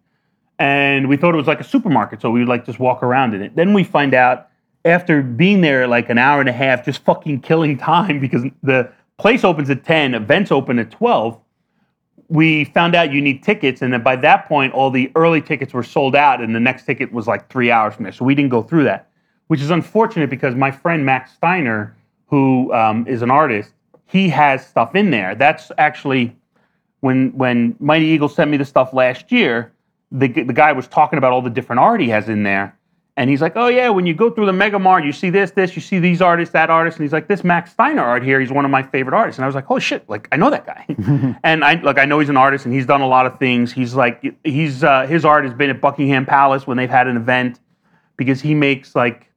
And 0.60 1.10
we 1.10 1.18
thought 1.18 1.34
it 1.34 1.38
was 1.38 1.48
like 1.48 1.60
a 1.60 1.64
supermarket, 1.64 2.22
so 2.22 2.30
we 2.30 2.40
would 2.40 2.48
like 2.48 2.66
just 2.66 2.80
walk 2.80 3.02
around 3.02 3.34
in 3.34 3.42
it. 3.42 3.56
Then 3.56 3.74
we 3.74 3.84
find 3.84 4.14
out 4.14 4.50
after 4.86 5.24
being 5.24 5.62
there 5.62 5.88
like 5.88 6.10
an 6.10 6.18
hour 6.18 6.40
and 6.40 6.50
a 6.50 6.54
half, 6.54 6.86
just 6.86 7.04
fucking 7.04 7.42
killing 7.42 7.78
time 7.78 8.20
because 8.22 8.44
the 8.62 8.92
place 9.18 9.44
opens 9.44 9.70
at 9.70 9.84
ten, 9.84 10.14
events 10.14 10.52
open 10.52 10.78
at 10.80 10.92
twelve. 10.92 11.40
We 12.30 12.66
found 12.66 12.96
out 12.96 13.12
you 13.12 13.22
need 13.22 13.44
tickets, 13.44 13.82
and 13.82 13.94
then 13.94 14.02
by 14.02 14.16
that 14.18 14.48
point, 14.48 14.74
all 14.74 14.90
the 14.90 15.12
early 15.16 15.42
tickets 15.42 15.74
were 15.74 15.84
sold 15.84 16.16
out, 16.16 16.42
and 16.42 16.56
the 16.56 16.60
next 16.60 16.86
ticket 16.86 17.12
was 17.12 17.28
like 17.28 17.50
three 17.50 17.70
hours 17.70 17.96
from 17.96 18.04
there. 18.04 18.14
So 18.14 18.26
we 18.26 18.34
didn't 18.36 18.50
go 18.50 18.64
through 18.64 18.86
that, 18.86 19.10
which 19.48 19.62
is 19.62 19.70
unfortunate 19.70 20.30
because 20.30 20.56
my 20.56 20.72
friend 20.72 21.06
Max 21.06 21.34
Steiner, 21.34 21.96
who 22.28 22.74
um, 22.74 23.06
is 23.08 23.22
an 23.22 23.30
artist, 23.30 23.72
he 24.06 24.30
has 24.30 24.66
stuff 24.66 24.96
in 24.96 25.12
there. 25.12 25.36
That's 25.36 25.72
actually 25.78 26.36
when 27.02 27.32
when 27.38 27.76
Mighty 27.80 28.06
Eagle 28.06 28.30
sent 28.30 28.50
me 28.50 28.58
the 28.58 28.66
stuff 28.66 28.94
last 28.94 29.32
year. 29.32 29.72
The 30.12 30.28
the 30.28 30.54
guy 30.54 30.72
was 30.72 30.88
talking 30.88 31.18
about 31.18 31.32
all 31.32 31.42
the 31.42 31.50
different 31.50 31.80
art 31.80 32.00
he 32.00 32.10
has 32.10 32.30
in 32.30 32.44
there, 32.44 32.78
and 33.16 33.30
he's 33.30 33.42
like, 33.42 33.54
"Oh 33.56 33.68
yeah, 33.68 33.90
when 33.90 34.06
you 34.08 34.14
go 34.14 34.32
through 34.32 34.48
the 34.48 34.54
Mega 34.54 34.80
Mart, 34.80 35.06
you 35.06 35.12
see 35.12 35.30
this, 35.30 35.52
this, 35.52 35.76
you 35.76 35.82
see 35.82 36.00
these 36.00 36.22
artists, 36.22 36.54
that 36.54 36.70
artist," 36.70 36.98
and 36.98 37.04
he's 37.04 37.14
like, 37.14 37.28
"This 37.28 37.44
Max 37.44 37.72
Steiner 37.72 38.02
art 38.02 38.24
here, 38.24 38.40
he's 38.40 38.52
one 38.52 38.66
of 38.66 38.72
my 38.72 38.82
favorite 38.82 39.16
artists." 39.16 39.38
And 39.38 39.46
I 39.46 39.48
was 39.48 39.56
like, 39.56 39.70
oh 39.70 39.78
shit! 39.78 40.08
Like 40.10 40.28
I 40.32 40.38
know 40.38 40.50
that 40.50 40.66
guy." 40.66 40.86
and 41.44 41.64
I 41.64 41.76
like 41.76 42.00
I 42.00 42.06
know 42.06 42.20
he's 42.20 42.30
an 42.30 42.38
artist 42.38 42.66
and 42.66 42.74
he's 42.74 42.88
done 42.88 43.02
a 43.02 43.08
lot 43.08 43.26
of 43.26 43.38
things. 43.38 43.72
He's 43.72 43.94
like 43.94 44.24
he's 44.44 44.84
uh, 44.84 45.06
his 45.06 45.26
art 45.26 45.46
has 45.46 45.54
been 45.54 45.70
at 45.70 45.80
Buckingham 45.80 46.26
Palace 46.26 46.66
when 46.66 46.78
they've 46.78 46.90
had 46.90 47.08
an 47.08 47.18
event 47.18 47.60
because 48.18 48.42
he 48.42 48.56
makes 48.56 48.96
like 48.96 49.30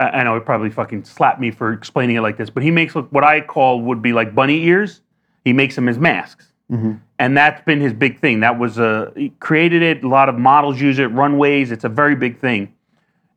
I 0.00 0.06
I 0.06 0.22
know 0.24 0.36
it 0.36 0.44
probably 0.44 0.70
fucking 0.70 1.04
slapped 1.04 1.40
me 1.40 1.52
for 1.52 1.72
explaining 1.72 2.16
it 2.16 2.20
like 2.20 2.36
this, 2.36 2.50
but 2.50 2.64
he 2.64 2.72
makes 2.72 2.96
like, 2.96 3.08
what 3.10 3.22
I 3.22 3.40
call 3.42 3.80
would 3.82 4.02
be 4.02 4.12
like 4.12 4.34
bunny 4.34 4.64
ears. 4.64 5.02
He 5.44 5.52
makes 5.52 5.76
them 5.76 5.88
as 5.88 5.98
masks, 5.98 6.48
and 7.18 7.36
that's 7.36 7.62
been 7.64 7.80
his 7.80 7.92
big 7.92 8.18
thing. 8.18 8.40
That 8.40 8.58
was 8.58 8.78
uh, 8.80 9.12
he 9.14 9.28
created 9.38 9.82
it. 9.82 10.02
A 10.02 10.08
lot 10.08 10.28
of 10.28 10.36
models 10.36 10.80
use 10.80 10.98
it, 10.98 11.12
runways. 11.12 11.70
It's 11.70 11.84
a 11.84 11.88
very 11.88 12.16
big 12.16 12.40
thing. 12.40 12.74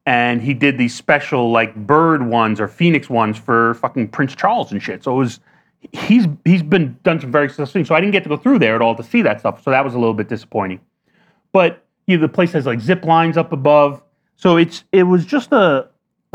And 0.08 0.42
he 0.42 0.56
did 0.56 0.80
these 0.80 0.96
special 0.96 1.52
like 1.52 1.76
bird 1.76 2.26
ones 2.26 2.60
or 2.60 2.68
phoenix 2.68 3.10
ones 3.10 3.38
for 3.38 3.76
fucking 3.76 4.08
Prince 4.08 4.36
Charles 4.36 4.72
and 4.72 4.82
shit. 4.82 5.04
So 5.04 5.14
it 5.14 5.18
was 5.18 5.40
he's 5.92 6.26
he's 6.46 6.64
been 6.64 6.98
done 7.04 7.20
some 7.20 7.32
very 7.32 7.50
successful 7.50 7.74
things. 7.74 7.90
So 7.90 7.94
I 7.94 8.00
didn't 8.00 8.14
get 8.14 8.24
to 8.24 8.30
go 8.30 8.38
through 8.38 8.60
there 8.60 8.74
at 8.74 8.82
all 8.82 8.96
to 8.96 9.04
see 9.04 9.22
that 9.22 9.42
stuff. 9.42 9.62
So 9.62 9.70
that 9.70 9.86
was 9.86 9.94
a 9.94 10.00
little 10.00 10.16
bit 10.16 10.30
disappointing 10.30 10.80
but 11.58 11.84
you 12.06 12.18
know, 12.18 12.22
the 12.22 12.32
place 12.32 12.52
has 12.52 12.66
like 12.66 12.80
zip 12.80 13.04
lines 13.04 13.38
up 13.38 13.52
above. 13.52 14.04
So 14.36 14.58
it's 14.58 14.84
it 14.92 15.04
was 15.04 15.26
just 15.26 15.52
a 15.52 15.88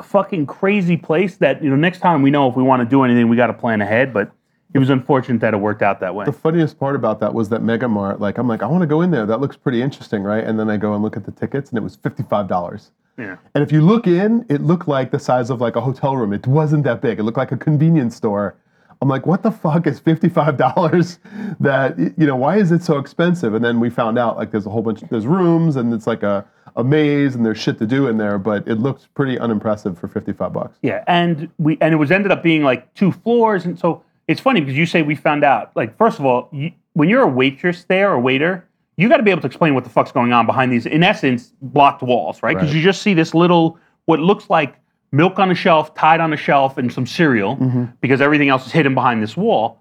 fucking 0.03 0.47
crazy 0.47 0.97
place 0.97 1.37
that 1.37 1.63
you 1.63 1.71
know 1.71 1.77
next 1.77 2.01
time 2.01 2.23
we 2.23 2.31
know 2.31 2.49
if 2.49 2.57
we 2.57 2.63
want 2.65 2.81
to 2.83 2.89
do 2.89 3.05
anything 3.05 3.29
we 3.29 3.37
got 3.37 3.47
to 3.47 3.53
plan 3.53 3.81
ahead. 3.81 4.13
But 4.13 4.33
it 4.75 4.81
was 4.81 4.91
unfortunate 4.91 5.41
that 5.41 5.55
it 5.55 5.59
worked 5.59 5.83
out 5.83 6.01
that 6.01 6.15
way. 6.15 6.25
The 6.25 6.33
funniest 6.33 6.79
part 6.79 6.97
about 6.97 7.21
that 7.21 7.35
was 7.35 7.51
that 7.51 7.63
Mega 7.63 7.87
Mart, 7.87 8.21
like, 8.21 8.39
I'm 8.39 8.49
like, 8.49 8.63
I 8.63 8.67
want 8.67 8.81
to 8.81 8.87
go 8.87 9.03
in 9.03 9.11
there. 9.11 9.27
That 9.27 9.39
looks 9.39 9.55
pretty 9.55 9.83
interesting, 9.83 10.23
right? 10.23 10.43
And 10.43 10.59
then 10.59 10.71
I 10.71 10.79
go 10.79 10.95
and 10.95 11.03
look 11.03 11.17
at 11.17 11.25
the 11.25 11.31
tickets, 11.31 11.69
and 11.69 11.79
it 11.79 11.83
was 11.83 11.99
$55. 11.99 12.91
Yeah. 13.19 13.37
And 13.55 13.63
if 13.63 13.73
you 13.73 13.81
look 13.83 14.07
in, 14.07 14.47
it 14.49 14.63
looked 14.63 14.89
like 14.89 15.11
the 15.11 15.19
size 15.19 15.51
of 15.51 15.61
like 15.61 15.77
a 15.77 15.81
hotel 15.81 16.17
room. 16.17 16.33
It 16.33 16.47
wasn't 16.47 16.85
that 16.85 17.01
big. 17.01 17.19
It 17.19 17.23
looked 17.23 17.39
like 17.39 17.53
a 17.53 17.57
convenience 17.57 18.17
store. 18.17 18.57
I'm 19.01 19.09
like, 19.09 19.27
what 19.27 19.43
the 19.43 19.51
fuck 19.51 19.87
is 19.87 20.01
$55 20.01 21.19
that, 21.61 21.99
you 21.99 22.27
know, 22.27 22.37
why 22.37 22.57
is 22.59 22.71
it 22.73 22.83
so 22.83 22.99
expensive? 22.99 23.55
And 23.55 23.65
then 23.65 23.81
we 23.81 23.91
found 23.91 24.19
out 24.19 24.37
like 24.37 24.51
there's 24.51 24.67
a 24.67 24.71
whole 24.71 24.83
bunch, 24.83 25.01
there's 25.11 25.27
rooms 25.27 25.77
and 25.77 25.93
it's 25.93 26.07
like 26.07 26.23
a, 26.23 26.47
a 26.77 26.85
maze 26.85 27.35
and 27.35 27.45
there's 27.45 27.59
shit 27.59 27.79
to 27.79 27.87
do 27.87 28.07
in 28.07 28.17
there, 28.17 28.39
but 28.39 28.67
it 28.67 28.77
looked 28.77 29.13
pretty 29.15 29.39
unimpressive 29.39 29.99
for 29.99 30.09
55 30.09 30.53
bucks. 30.53 30.79
Yeah, 30.83 31.05
and 31.07 31.51
we 31.59 31.77
and 31.81 31.93
it 31.93 31.97
was 31.97 32.11
ended 32.11 32.33
up 32.33 32.43
being 32.43 32.63
like 32.63 32.93
two 32.95 33.13
floors, 33.13 33.65
and 33.65 33.79
so 33.79 34.03
it's 34.29 34.41
funny 34.41 34.61
because 34.61 34.77
you 34.77 34.87
say 34.87 35.03
we 35.03 35.15
found 35.15 35.45
out. 35.45 35.75
Like, 35.77 35.97
first 35.99 36.19
of 36.19 36.25
all, 36.25 36.49
you, 36.53 36.73
when 36.95 37.09
you're 37.09 37.23
a 37.23 37.29
waitress 37.29 37.85
there 37.85 38.11
or 38.11 38.19
waiter, 38.19 38.67
you 38.97 39.09
got 39.09 39.17
to 39.19 39.23
be 39.23 39.31
able 39.31 39.41
to 39.41 39.47
explain 39.47 39.75
what 39.75 39.85
the 39.85 39.91
fuck's 39.91 40.13
going 40.13 40.33
on 40.33 40.47
behind 40.47 40.73
these, 40.73 40.87
in 40.87 41.03
essence, 41.03 41.53
blocked 41.63 42.03
walls, 42.03 42.43
right? 42.43 42.55
Because 42.57 42.69
Right. 42.71 42.77
you 42.77 42.83
just 42.83 43.03
see 43.03 43.15
this 43.15 43.35
little 43.35 43.79
what 44.05 44.21
looks 44.21 44.51
like 44.51 44.77
milk 45.13 45.39
on 45.39 45.51
a 45.51 45.55
shelf, 45.55 45.95
tied 45.95 46.21
on 46.21 46.33
a 46.33 46.37
shelf, 46.37 46.79
and 46.79 46.93
some 46.93 47.07
cereal, 47.07 47.57
because 48.01 48.21
everything 48.21 48.49
else 48.49 48.67
is 48.67 48.73
hidden 48.73 48.95
behind 48.95 49.23
this 49.23 49.37
wall. 49.37 49.81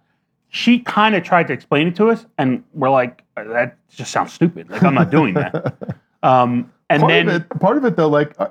She 0.50 0.80
kind 0.80 1.16
of 1.16 1.24
tried 1.24 1.48
to 1.48 1.54
explain 1.54 1.88
it 1.88 1.96
to 1.96 2.10
us, 2.10 2.26
and 2.38 2.64
we're 2.74 2.90
like, 2.90 3.24
that 3.36 3.78
just 3.90 4.12
sounds 4.12 4.34
stupid. 4.34 4.70
Like, 4.70 4.84
I'm 4.84 4.94
not 4.94 5.10
doing 5.10 5.34
that. 5.36 5.76
Um, 6.24 6.72
and 6.92 7.00
part 7.02 7.10
then 7.12 7.30
of 7.30 7.36
it, 7.42 7.50
part 7.60 7.78
of 7.78 7.84
it 7.86 7.96
though, 7.96 8.08
like 8.08 8.36
uh, 8.40 8.50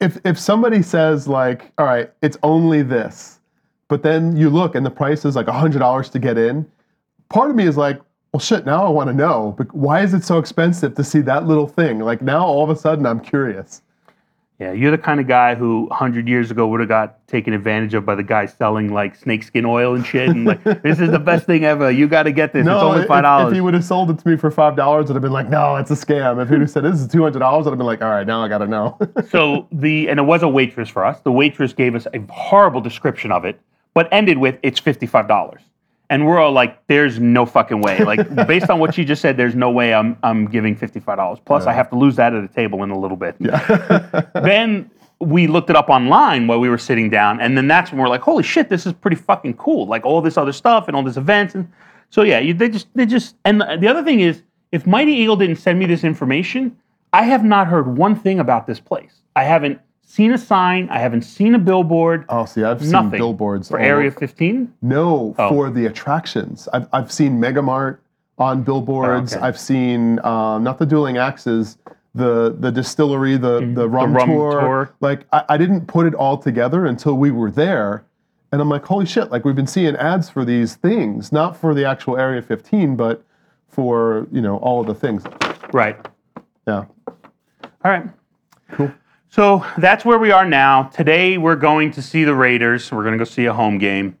if 0.00 0.18
if 0.24 0.38
somebody 0.38 0.82
says 0.82 1.26
like, 1.26 1.72
all 1.78 1.84
right, 1.84 2.12
it's 2.22 2.36
only 2.44 2.82
this, 2.82 3.40
but 3.88 4.04
then 4.04 4.36
you 4.36 4.50
look 4.50 4.76
and 4.76 4.86
the 4.86 4.90
price 4.90 5.24
is 5.24 5.34
like 5.34 5.48
hundred 5.48 5.80
dollars 5.80 6.08
to 6.10 6.20
get 6.20 6.38
in, 6.38 6.64
part 7.28 7.50
of 7.50 7.56
me 7.56 7.64
is 7.64 7.76
like, 7.76 8.00
well, 8.32 8.40
shit. 8.40 8.64
Now 8.64 8.86
I 8.86 8.90
want 8.90 9.08
to 9.08 9.14
know, 9.14 9.54
but 9.58 9.72
why 9.74 10.02
is 10.02 10.14
it 10.14 10.22
so 10.24 10.38
expensive 10.38 10.94
to 10.94 11.04
see 11.04 11.20
that 11.22 11.46
little 11.46 11.66
thing? 11.66 11.98
Like 12.00 12.22
now, 12.22 12.44
all 12.44 12.62
of 12.62 12.70
a 12.70 12.76
sudden, 12.76 13.06
I'm 13.06 13.20
curious. 13.20 13.82
Yeah, 14.60 14.72
you're 14.72 14.90
the 14.90 14.98
kind 14.98 15.20
of 15.20 15.26
guy 15.26 15.54
who 15.54 15.86
100 15.86 16.28
years 16.28 16.50
ago 16.50 16.68
would 16.68 16.80
have 16.80 16.88
got 16.90 17.26
taken 17.26 17.54
advantage 17.54 17.94
of 17.94 18.04
by 18.04 18.14
the 18.14 18.22
guy 18.22 18.44
selling 18.44 18.92
like 18.92 19.16
snakeskin 19.16 19.64
oil 19.64 19.94
and 19.94 20.04
shit. 20.04 20.28
And 20.28 20.44
like, 20.44 20.62
this 20.82 21.00
is 21.00 21.10
the 21.10 21.18
best 21.18 21.46
thing 21.46 21.64
ever. 21.64 21.90
You 21.90 22.06
got 22.06 22.24
to 22.24 22.30
get 22.32 22.52
this. 22.52 22.60
it's 22.66 22.70
only 22.70 23.00
if- 23.00 23.08
five 23.08 23.20
If, 23.20 23.24
dollars. 23.24 23.54
he 23.54 23.62
would 23.62 23.72
have 23.72 23.86
sold 23.86 24.10
it 24.10 24.18
to 24.18 24.28
me 24.28 24.36
for 24.36 24.50
five 24.50 24.76
dollars, 24.76 25.08
I'd 25.10 25.14
have 25.14 25.22
been 25.22 25.32
like, 25.32 25.48
no, 25.48 25.76
it's 25.76 25.90
a 25.90 25.94
scam. 25.94 26.42
If 26.42 26.50
he'd 26.50 26.60
have 26.60 26.70
said 26.70 26.84
this 26.84 27.00
is 27.00 27.08
two 27.08 27.22
hundred 27.22 27.38
dollars, 27.38 27.66
I'd 27.66 27.70
have 27.70 27.78
been 27.78 27.86
like, 27.86 28.02
all 28.02 28.10
right, 28.10 28.26
now 28.26 28.44
I 28.44 28.48
gotta 28.48 28.66
know. 28.66 28.98
so 29.30 29.66
the 29.72 30.10
and 30.10 30.20
it 30.20 30.24
was 30.24 30.42
a 30.42 30.48
waitress 30.48 30.90
for 30.90 31.06
us. 31.06 31.18
The 31.20 31.32
waitress 31.32 31.72
gave 31.72 31.94
us 31.94 32.06
a 32.12 32.20
horrible 32.28 32.82
description 32.82 33.32
of 33.32 33.46
it, 33.46 33.58
but 33.94 34.08
ended 34.12 34.36
with 34.36 34.58
it's 34.62 34.78
55 34.78 35.26
dollars. 35.26 35.62
And 36.10 36.26
we're 36.26 36.38
all 36.38 36.52
like, 36.52 36.86
"There's 36.88 37.18
no 37.18 37.46
fucking 37.46 37.80
way!" 37.80 38.04
Like, 38.04 38.34
based 38.46 38.68
on 38.68 38.80
what 38.80 38.94
she 38.94 39.04
just 39.04 39.22
said, 39.22 39.36
there's 39.36 39.54
no 39.54 39.70
way 39.70 39.94
I'm 39.94 40.18
I'm 40.22 40.46
giving 40.46 40.76
fifty-five 40.76 41.16
dollars. 41.16 41.38
Plus, 41.44 41.66
I 41.66 41.72
have 41.72 41.88
to 41.90 41.96
lose 41.96 42.16
that 42.16 42.34
at 42.34 42.44
a 42.44 42.48
table 42.48 42.82
in 42.82 42.90
a 42.90 42.98
little 42.98 43.16
bit. 43.16 43.36
then 44.34 44.90
we 45.20 45.46
looked 45.46 45.70
it 45.70 45.76
up 45.76 45.88
online 45.88 46.46
while 46.46 46.58
we 46.58 46.68
were 46.68 46.78
sitting 46.78 47.10
down, 47.10 47.40
and 47.40 47.56
then 47.56 47.68
that's 47.68 47.92
when 47.92 48.00
we're 48.00 48.08
like, 48.08 48.22
"Holy 48.22 48.42
shit, 48.42 48.68
this 48.68 48.86
is 48.86 48.92
pretty 48.92 49.16
fucking 49.16 49.54
cool!" 49.54 49.86
Like 49.86 50.04
all 50.04 50.20
this 50.20 50.36
other 50.36 50.52
stuff 50.52 50.88
and 50.88 50.96
all 50.96 51.04
this 51.04 51.16
events, 51.16 51.54
and 51.54 51.70
so 52.10 52.22
yeah, 52.22 52.40
you, 52.40 52.54
they 52.54 52.68
just 52.68 52.88
they 52.94 53.06
just. 53.06 53.36
And 53.44 53.60
the, 53.60 53.78
the 53.80 53.86
other 53.86 54.02
thing 54.02 54.20
is, 54.20 54.42
if 54.72 54.86
Mighty 54.86 55.12
Eagle 55.12 55.36
didn't 55.36 55.56
send 55.56 55.78
me 55.78 55.86
this 55.86 56.04
information, 56.04 56.76
I 57.12 57.22
have 57.22 57.44
not 57.44 57.68
heard 57.68 57.96
one 57.96 58.16
thing 58.16 58.40
about 58.40 58.66
this 58.66 58.80
place. 58.80 59.22
I 59.36 59.44
haven't 59.44 59.80
seen 60.10 60.32
a 60.32 60.38
sign. 60.38 60.88
I 60.90 60.98
haven't 60.98 61.22
seen 61.22 61.54
a 61.54 61.58
billboard. 61.58 62.24
oh, 62.28 62.44
see, 62.44 62.64
I've 62.64 62.84
seen 62.84 63.10
billboards 63.10 63.68
for 63.68 63.78
all 63.78 63.84
Area 63.84 64.10
15. 64.10 64.72
No, 64.82 65.34
Oh. 65.38 65.48
for 65.48 65.70
the 65.70 65.86
attractions. 65.86 66.68
I've, 66.72 66.88
I've 66.92 67.12
seen 67.12 67.40
Megamart 67.40 67.98
on 68.38 68.62
billboards. 68.62 69.34
Oh, 69.34 69.36
okay. 69.38 69.46
I've 69.46 69.58
seen 69.58 70.18
um, 70.24 70.64
not 70.64 70.78
the 70.78 70.86
dueling 70.86 71.16
axes, 71.18 71.78
the 72.14 72.56
the 72.58 72.72
distillery, 72.72 73.36
the 73.36 73.60
the 73.74 73.88
rum, 73.88 74.08
Mm-hmm. 74.12 74.16
rum 74.16 74.28
tour. 74.28 74.60
tour. 74.60 74.94
Like 75.00 75.26
I, 75.32 75.44
I 75.50 75.56
didn't 75.56 75.86
put 75.86 76.06
it 76.06 76.14
all 76.14 76.36
together 76.38 76.86
until 76.86 77.16
we 77.16 77.30
were 77.30 77.50
there, 77.50 78.04
and 78.50 78.60
I'm 78.60 78.68
like, 78.68 78.84
holy 78.84 79.06
shit! 79.06 79.30
Like 79.30 79.44
we've 79.44 79.54
been 79.54 79.66
seeing 79.68 79.94
ads 79.96 80.28
for 80.28 80.44
these 80.44 80.74
things, 80.74 81.30
not 81.30 81.56
for 81.56 81.72
the 81.72 81.84
actual 81.84 82.16
Area 82.16 82.42
15, 82.42 82.96
but 82.96 83.22
for 83.68 84.26
you 84.32 84.40
know 84.40 84.56
all 84.56 84.80
of 84.80 84.86
the 84.88 84.94
things. 84.94 85.22
Right. 85.72 85.96
Yeah. 86.66 86.86
All 87.06 87.90
right. 87.92 88.06
Cool. 88.72 88.90
So 89.30 89.64
that's 89.78 90.04
where 90.04 90.18
we 90.18 90.32
are 90.32 90.44
now. 90.44 90.84
Today 90.84 91.38
we're 91.38 91.54
going 91.54 91.92
to 91.92 92.02
see 92.02 92.24
the 92.24 92.34
Raiders. 92.34 92.90
We're 92.90 93.04
going 93.04 93.12
to 93.12 93.18
go 93.18 93.24
see 93.24 93.46
a 93.46 93.52
home 93.54 93.78
game. 93.78 94.18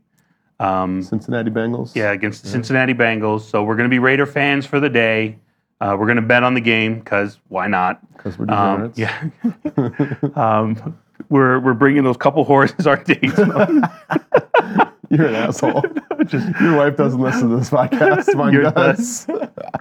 Um, 0.60 1.02
Cincinnati 1.02 1.50
Bengals. 1.50 1.96
yeah, 1.96 2.12
against 2.12 2.44
the 2.44 2.48
Cincinnati 2.48 2.94
Bengals. 2.94 3.40
So 3.40 3.64
we're 3.64 3.74
going 3.74 3.88
to 3.88 3.92
be 3.92 3.98
Raider 3.98 4.24
fans 4.24 4.66
for 4.66 4.78
the 4.78 4.88
day. 4.88 5.36
Uh, 5.80 5.96
we're 5.98 6.06
going 6.06 6.16
to 6.16 6.22
bet 6.22 6.44
on 6.44 6.54
the 6.54 6.60
game 6.60 7.00
because 7.00 7.38
why 7.48 7.66
not? 7.66 8.00
Because 8.12 8.38
we're 8.38 8.48
Um, 8.52 8.92
yeah. 8.94 9.30
um, 10.36 10.96
we're 11.28 11.58
we're 11.58 11.74
bringing 11.74 12.04
those 12.04 12.16
couple 12.16 12.44
horses 12.44 12.86
our 12.86 13.02
dates. 13.02 13.36
You're 15.12 15.26
an 15.26 15.34
asshole. 15.34 15.82
Your 16.60 16.76
wife 16.76 16.96
doesn't 16.96 17.18
listen 17.18 17.50
to 17.50 17.56
this 17.56 17.70
podcast. 17.70 18.32
Mine 18.36 18.62
does. 18.62 19.26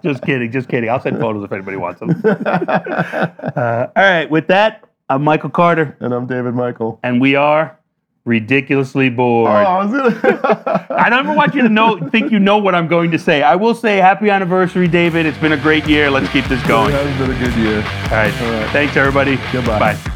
just 0.01 0.23
kidding, 0.23 0.51
just 0.51 0.69
kidding. 0.69 0.89
I'll 0.89 0.99
send 0.99 1.19
photos 1.19 1.43
if 1.43 1.51
anybody 1.51 1.77
wants 1.77 1.99
them. 1.99 2.19
Uh, 2.25 3.87
all 3.95 4.03
right, 4.03 4.27
with 4.31 4.47
that, 4.47 4.88
I'm 5.09 5.23
Michael 5.23 5.49
Carter, 5.49 5.97
and 5.99 6.13
I'm 6.13 6.27
David 6.27 6.53
Michael. 6.53 6.99
and 7.01 7.19
we 7.19 7.33
are 7.33 7.79
ridiculously 8.25 9.09
bored. 9.09 9.49
Oh, 9.49 9.55
I 9.55 9.87
gonna. 9.87 10.85
I 10.91 11.09
don't 11.09 11.25
ever 11.25 11.33
want 11.33 11.55
you 11.55 11.63
to 11.63 11.69
know, 11.69 11.97
think 12.09 12.31
you 12.31 12.37
know 12.37 12.59
what 12.59 12.75
I'm 12.75 12.87
going 12.87 13.09
to 13.11 13.17
say. 13.17 13.41
I 13.41 13.55
will 13.55 13.73
say 13.73 13.97
happy 13.97 14.29
anniversary, 14.29 14.87
David. 14.87 15.25
It's 15.25 15.37
been 15.39 15.53
a 15.53 15.57
great 15.57 15.87
year. 15.87 16.11
Let's 16.11 16.29
keep 16.29 16.45
this 16.45 16.61
going. 16.67 16.93
It 16.93 17.03
has 17.03 17.27
been 17.27 17.35
a 17.35 17.39
good 17.39 17.57
year. 17.57 17.79
right. 18.11 18.31
right. 18.31 18.69
Thanks, 18.71 18.95
everybody. 18.97 19.39
Goodbye. 19.51 19.79
Bye. 19.79 20.15